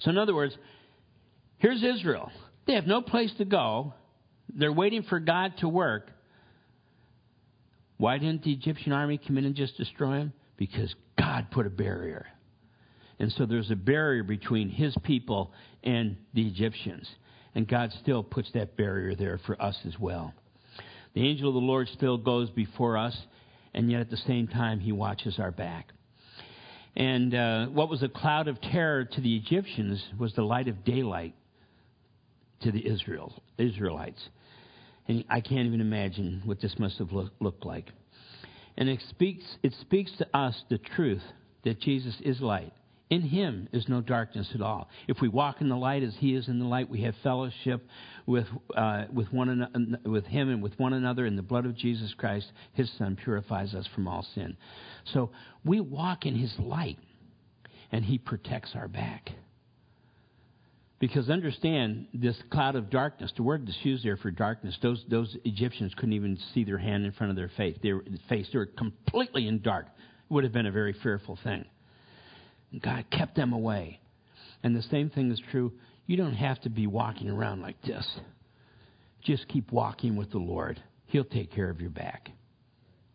So, 0.00 0.10
in 0.10 0.18
other 0.18 0.34
words, 0.34 0.56
Here's 1.58 1.82
Israel. 1.82 2.30
They 2.66 2.74
have 2.74 2.86
no 2.86 3.00
place 3.02 3.32
to 3.38 3.44
go. 3.44 3.94
They're 4.54 4.72
waiting 4.72 5.02
for 5.02 5.18
God 5.18 5.54
to 5.58 5.68
work. 5.68 6.10
Why 7.96 8.18
didn't 8.18 8.44
the 8.44 8.52
Egyptian 8.52 8.92
army 8.92 9.18
come 9.18 9.38
in 9.38 9.44
and 9.44 9.54
just 9.54 9.76
destroy 9.76 10.18
them? 10.18 10.32
Because 10.56 10.94
God 11.18 11.46
put 11.50 11.66
a 11.66 11.70
barrier. 11.70 12.26
And 13.18 13.32
so 13.32 13.46
there's 13.46 13.70
a 13.70 13.76
barrier 13.76 14.22
between 14.22 14.68
his 14.68 14.94
people 15.02 15.52
and 15.82 16.16
the 16.34 16.46
Egyptians. 16.46 17.08
And 17.54 17.66
God 17.66 17.90
still 18.02 18.22
puts 18.22 18.50
that 18.52 18.76
barrier 18.76 19.14
there 19.14 19.40
for 19.46 19.60
us 19.60 19.78
as 19.86 19.98
well. 19.98 20.34
The 21.14 21.26
angel 21.26 21.48
of 21.48 21.54
the 21.54 21.60
Lord 21.60 21.88
still 21.94 22.18
goes 22.18 22.50
before 22.50 22.98
us, 22.98 23.16
and 23.72 23.90
yet 23.90 24.02
at 24.02 24.10
the 24.10 24.18
same 24.18 24.48
time, 24.48 24.80
he 24.80 24.92
watches 24.92 25.38
our 25.38 25.50
back. 25.50 25.92
And 26.96 27.34
uh, 27.34 27.66
what 27.66 27.90
was 27.90 28.02
a 28.02 28.08
cloud 28.08 28.48
of 28.48 28.60
terror 28.60 29.04
to 29.04 29.20
the 29.20 29.36
Egyptians 29.36 30.02
was 30.18 30.32
the 30.34 30.42
light 30.42 30.66
of 30.66 30.82
daylight 30.84 31.34
to 32.62 32.72
the 32.72 32.86
Israel, 32.86 33.42
Israelites. 33.58 34.28
And 35.06 35.24
I 35.28 35.40
can't 35.40 35.66
even 35.66 35.82
imagine 35.82 36.42
what 36.46 36.60
this 36.60 36.74
must 36.78 36.98
have 36.98 37.12
look, 37.12 37.32
looked 37.38 37.66
like. 37.66 37.90
And 38.78 38.88
it 38.88 39.00
speaks, 39.10 39.44
it 39.62 39.74
speaks 39.80 40.10
to 40.18 40.36
us 40.36 40.60
the 40.70 40.78
truth 40.78 41.22
that 41.64 41.80
Jesus 41.80 42.16
is 42.22 42.40
light. 42.40 42.72
In 43.08 43.22
him 43.22 43.68
is 43.72 43.88
no 43.88 44.00
darkness 44.00 44.50
at 44.54 44.60
all. 44.60 44.88
If 45.06 45.20
we 45.20 45.28
walk 45.28 45.60
in 45.60 45.68
the 45.68 45.76
light 45.76 46.02
as 46.02 46.14
he 46.18 46.34
is 46.34 46.48
in 46.48 46.58
the 46.58 46.64
light, 46.64 46.90
we 46.90 47.02
have 47.02 47.14
fellowship 47.22 47.86
with, 48.26 48.46
uh, 48.76 49.04
with, 49.12 49.32
one 49.32 49.96
with 50.04 50.24
him 50.24 50.48
and 50.48 50.60
with 50.60 50.76
one 50.78 50.92
another, 50.92 51.24
and 51.24 51.38
the 51.38 51.42
blood 51.42 51.66
of 51.66 51.76
Jesus 51.76 52.12
Christ, 52.14 52.50
his 52.72 52.90
son, 52.98 53.16
purifies 53.22 53.74
us 53.74 53.86
from 53.94 54.08
all 54.08 54.26
sin. 54.34 54.56
So 55.12 55.30
we 55.64 55.80
walk 55.80 56.26
in 56.26 56.34
his 56.34 56.52
light, 56.58 56.98
and 57.92 58.04
he 58.04 58.18
protects 58.18 58.72
our 58.74 58.88
back. 58.88 59.30
Because 60.98 61.30
understand 61.30 62.08
this 62.12 62.36
cloud 62.50 62.74
of 62.74 62.90
darkness, 62.90 63.30
the 63.36 63.44
word 63.44 63.68
that's 63.68 63.78
used 63.84 64.04
there 64.04 64.16
for 64.16 64.32
darkness, 64.32 64.76
those, 64.82 65.04
those 65.08 65.36
Egyptians 65.44 65.92
couldn't 65.94 66.14
even 66.14 66.38
see 66.54 66.64
their 66.64 66.78
hand 66.78 67.04
in 67.04 67.12
front 67.12 67.30
of 67.30 67.36
their 67.36 67.50
face. 67.56 67.76
They 67.82 67.92
were, 67.92 68.04
face. 68.28 68.48
They 68.52 68.58
were 68.58 68.66
completely 68.66 69.46
in 69.46 69.60
dark. 69.60 69.86
It 69.86 70.32
would 70.32 70.42
have 70.42 70.54
been 70.54 70.66
a 70.66 70.72
very 70.72 70.94
fearful 71.04 71.38
thing. 71.44 71.66
God 72.82 73.04
kept 73.10 73.36
them 73.36 73.52
away. 73.52 74.00
And 74.62 74.74
the 74.74 74.82
same 74.82 75.10
thing 75.10 75.30
is 75.30 75.40
true. 75.50 75.72
You 76.06 76.16
don't 76.16 76.34
have 76.34 76.60
to 76.62 76.70
be 76.70 76.86
walking 76.86 77.28
around 77.28 77.62
like 77.62 77.80
this. 77.82 78.06
Just 79.22 79.48
keep 79.48 79.72
walking 79.72 80.16
with 80.16 80.30
the 80.30 80.38
Lord. 80.38 80.82
He'll 81.06 81.24
take 81.24 81.52
care 81.52 81.70
of 81.70 81.80
your 81.80 81.90
back. 81.90 82.30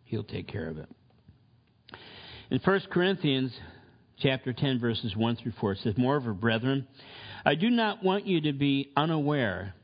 He'll 0.04 0.24
take 0.24 0.48
care 0.48 0.68
of 0.68 0.78
it. 0.78 0.88
In 2.50 2.60
1 2.62 2.80
Corinthians 2.90 3.52
chapter 4.18 4.52
10, 4.52 4.78
verses 4.78 5.16
1 5.16 5.36
through 5.36 5.52
4, 5.58 5.72
it 5.72 5.78
says, 5.82 5.94
Moreover, 5.96 6.34
brethren, 6.34 6.86
I 7.44 7.54
do 7.54 7.70
not 7.70 8.04
want 8.04 8.26
you 8.26 8.42
to 8.42 8.52
be 8.52 8.92
unaware 8.96 9.74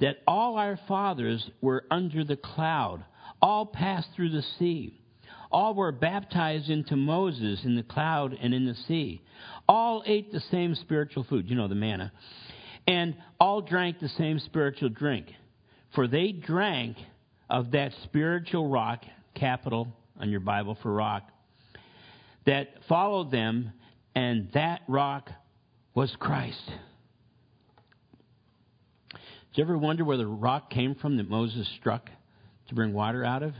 that 0.00 0.16
all 0.26 0.56
our 0.56 0.78
fathers 0.88 1.50
were 1.60 1.84
under 1.90 2.24
the 2.24 2.36
cloud, 2.36 3.04
all 3.42 3.66
passed 3.66 4.08
through 4.14 4.30
the 4.30 4.44
sea. 4.58 4.97
All 5.50 5.74
were 5.74 5.92
baptized 5.92 6.68
into 6.68 6.96
Moses 6.96 7.64
in 7.64 7.74
the 7.74 7.82
cloud 7.82 8.36
and 8.40 8.52
in 8.52 8.66
the 8.66 8.74
sea. 8.86 9.22
All 9.66 10.02
ate 10.06 10.30
the 10.30 10.40
same 10.50 10.74
spiritual 10.74 11.24
food, 11.24 11.48
you 11.48 11.56
know, 11.56 11.68
the 11.68 11.74
manna, 11.74 12.12
and 12.86 13.16
all 13.40 13.60
drank 13.60 13.98
the 13.98 14.08
same 14.10 14.38
spiritual 14.40 14.90
drink. 14.90 15.26
For 15.94 16.06
they 16.06 16.32
drank 16.32 16.98
of 17.48 17.70
that 17.70 17.92
spiritual 18.04 18.68
rock 18.68 19.04
capital 19.34 19.88
on 20.20 20.30
your 20.30 20.40
Bible 20.40 20.76
for 20.82 20.92
rock, 20.92 21.30
that 22.44 22.68
followed 22.88 23.30
them, 23.30 23.72
and 24.14 24.50
that 24.52 24.82
rock 24.88 25.30
was 25.94 26.14
Christ. 26.18 26.70
Did 29.12 29.18
you 29.54 29.64
ever 29.64 29.78
wonder 29.78 30.04
where 30.04 30.16
the 30.16 30.26
rock 30.26 30.70
came 30.70 30.94
from 30.94 31.16
that 31.16 31.28
Moses 31.28 31.68
struck 31.78 32.10
to 32.68 32.74
bring 32.74 32.92
water 32.92 33.24
out 33.24 33.42
of? 33.42 33.54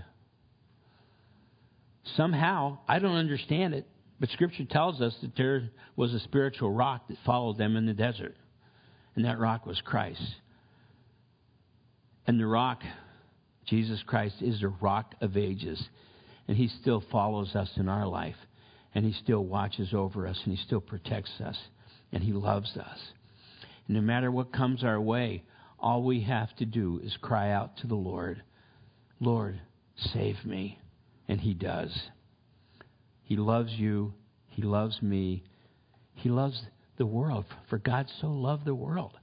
Somehow, 2.17 2.79
I 2.89 2.99
don't 2.99 3.17
understand 3.17 3.75
it, 3.75 3.87
but 4.21 4.31
Scripture 4.31 4.65
tells 4.65 5.01
us 5.01 5.15
that 5.23 5.37
there 5.37 5.71
was 5.97 6.15
a 6.15 6.21
spiritual 6.21 6.73
rock 6.73 7.09
that 7.09 7.19
followed 7.25 7.59
them 7.59 7.77
in 7.77 7.87
the 7.87 7.93
desert, 7.93 8.37
and 9.15 9.25
that 9.25 9.39
rock 9.39 9.67
was 9.67 9.81
Christ. 9.81 10.23
And 12.27 12.39
the 12.39 12.47
rock, 12.47 12.83
Jesus 13.67 14.03
Christ, 14.07 14.37
is 14.41 14.61
the 14.61 14.69
rock 14.69 15.15
of 15.21 15.37
ages, 15.37 15.83
and 16.47 16.57
He 16.57 16.69
still 16.69 17.03
follows 17.13 17.55
us 17.55 17.71
in 17.77 17.89
our 17.89 18.07
life, 18.07 18.37
and 18.95 19.05
He 19.05 19.13
still 19.13 19.45
watches 19.45 19.95
over 19.95 20.27
us, 20.27 20.41
and 20.45 20.57
He 20.57 20.65
still 20.65 20.81
protects 20.81 21.41
us, 21.41 21.57
and 22.13 22.23
He 22.23 22.33
loves 22.33 22.77
us. 22.77 22.99
And 23.87 23.97
no 23.97 24.03
matter 24.03 24.31
what 24.31 24.53
comes 24.53 24.85
our 24.85 25.01
way, 25.01 25.45
all 25.79 26.03
we 26.03 26.23
have 26.23 26.55
to 26.57 26.65
do 26.65 27.01
is 27.03 27.17
cry 27.21 27.53
out 27.53 27.77
to 27.79 27.87
the 27.87 27.95
Lord, 27.95 28.43
Lord, 29.21 29.61
save 30.13 30.45
me. 30.45 30.79
And 31.29 31.41
He 31.41 31.55
does. 31.55 31.97
He 33.23 33.37
loves 33.37 33.73
you. 33.73 34.15
He 34.49 34.63
loves 34.63 35.01
me. 35.03 35.45
He 36.15 36.29
loves 36.29 36.61
the 36.97 37.07
world. 37.07 37.45
For 37.69 37.79
God 37.79 38.11
so 38.21 38.29
loved 38.29 38.65
the 38.65 38.75
world. 38.75 39.19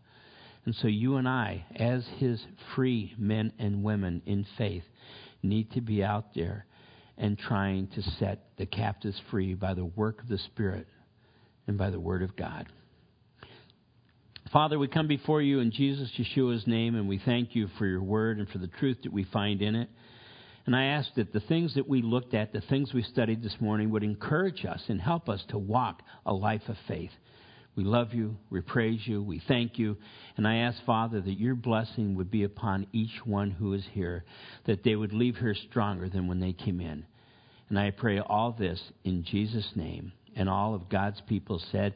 And 0.66 0.76
so 0.76 0.88
you 0.88 1.18
and 1.18 1.28
I, 1.28 1.66
as 1.76 2.06
His 2.18 2.42
free 2.76 3.14
men 3.18 3.54
and 3.60 3.84
women 3.84 4.22
in 4.26 4.46
faith, 4.58 4.84
need 5.44 5.72
to 5.72 5.82
be 5.82 6.04
out 6.04 6.34
there 6.34 6.66
and 7.18 7.38
trying 7.38 7.88
to 7.88 8.02
set 8.02 8.50
the 8.58 8.66
captives 8.66 9.20
free 9.30 9.54
by 9.54 9.74
the 9.74 9.86
work 9.86 10.22
of 10.22 10.28
the 10.28 10.38
Spirit 10.38 10.88
and 11.68 11.78
by 11.78 11.90
the 11.90 12.00
Word 12.00 12.24
of 12.24 12.36
God. 12.36 12.68
Father, 14.52 14.78
we 14.78 14.88
come 14.88 15.08
before 15.08 15.42
you 15.42 15.60
in 15.60 15.72
Jesus 15.72 16.10
Yeshua's 16.18 16.68
name, 16.68 16.96
and 16.96 17.08
we 17.08 17.18
thank 17.18 17.56
you 17.56 17.68
for 17.78 17.86
your 17.86 18.04
word 18.04 18.38
and 18.38 18.48
for 18.50 18.60
the 18.60 18.68
truth 18.68 18.98
that 19.04 19.12
we 19.12 19.24
find 19.24 19.62
in 19.62 19.76
it. 19.76 19.90
And 20.66 20.76
I 20.76 20.86
ask 20.86 21.14
that 21.16 21.32
the 21.32 21.40
things 21.42 21.76
that 21.76 21.88
we 21.88 22.02
looked 22.02 22.34
at, 22.34 22.52
the 22.52 22.62
things 22.62 22.94
we 22.94 23.04
studied 23.04 23.44
this 23.44 23.56
morning, 23.60 23.92
would 23.92 24.04
encourage 24.04 24.66
us 24.66 24.82
and 24.88 25.00
help 25.00 25.30
us 25.30 25.44
to 25.50 25.58
walk 25.58 26.02
a 26.26 26.34
life 26.34 26.64
of 26.68 26.76
faith. 26.88 27.12
We 27.76 27.84
love 27.84 28.14
you, 28.14 28.38
we 28.50 28.62
praise 28.62 29.02
you, 29.06 29.22
we 29.22 29.42
thank 29.48 29.78
you. 29.78 29.98
And 30.38 30.48
I 30.48 30.58
ask, 30.58 30.78
Father, 30.86 31.22
that 31.22 31.40
your 31.40 31.56
blessing 31.56 32.16
would 32.16 32.32
be 32.32 32.44
upon 32.44 32.88
each 32.94 33.26
one 33.26 33.52
who 33.52 33.74
is 33.74 33.86
here, 33.92 34.24
that 34.66 34.84
they 34.84 34.96
would 34.96 35.14
leave 35.14 35.36
here 35.36 35.56
stronger 35.70 36.10
than 36.10 36.28
when 36.28 36.40
they 36.40 36.54
came 36.54 36.80
in. 36.80 37.06
And 37.70 37.78
I 37.78 37.92
pray 37.92 38.20
all 38.20 38.56
this 38.58 38.82
in 39.04 39.24
Jesus' 39.24 39.72
name. 39.76 40.14
And 40.36 40.50
all 40.50 40.74
of 40.74 40.90
God's 40.90 41.22
people 41.28 41.62
said, 41.72 41.96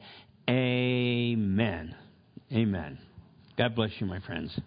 Amen. 0.50 1.96
Amen. 2.52 3.00
God 3.58 3.76
bless 3.76 3.92
you, 4.00 4.08
my 4.08 4.20
friends. 4.20 4.58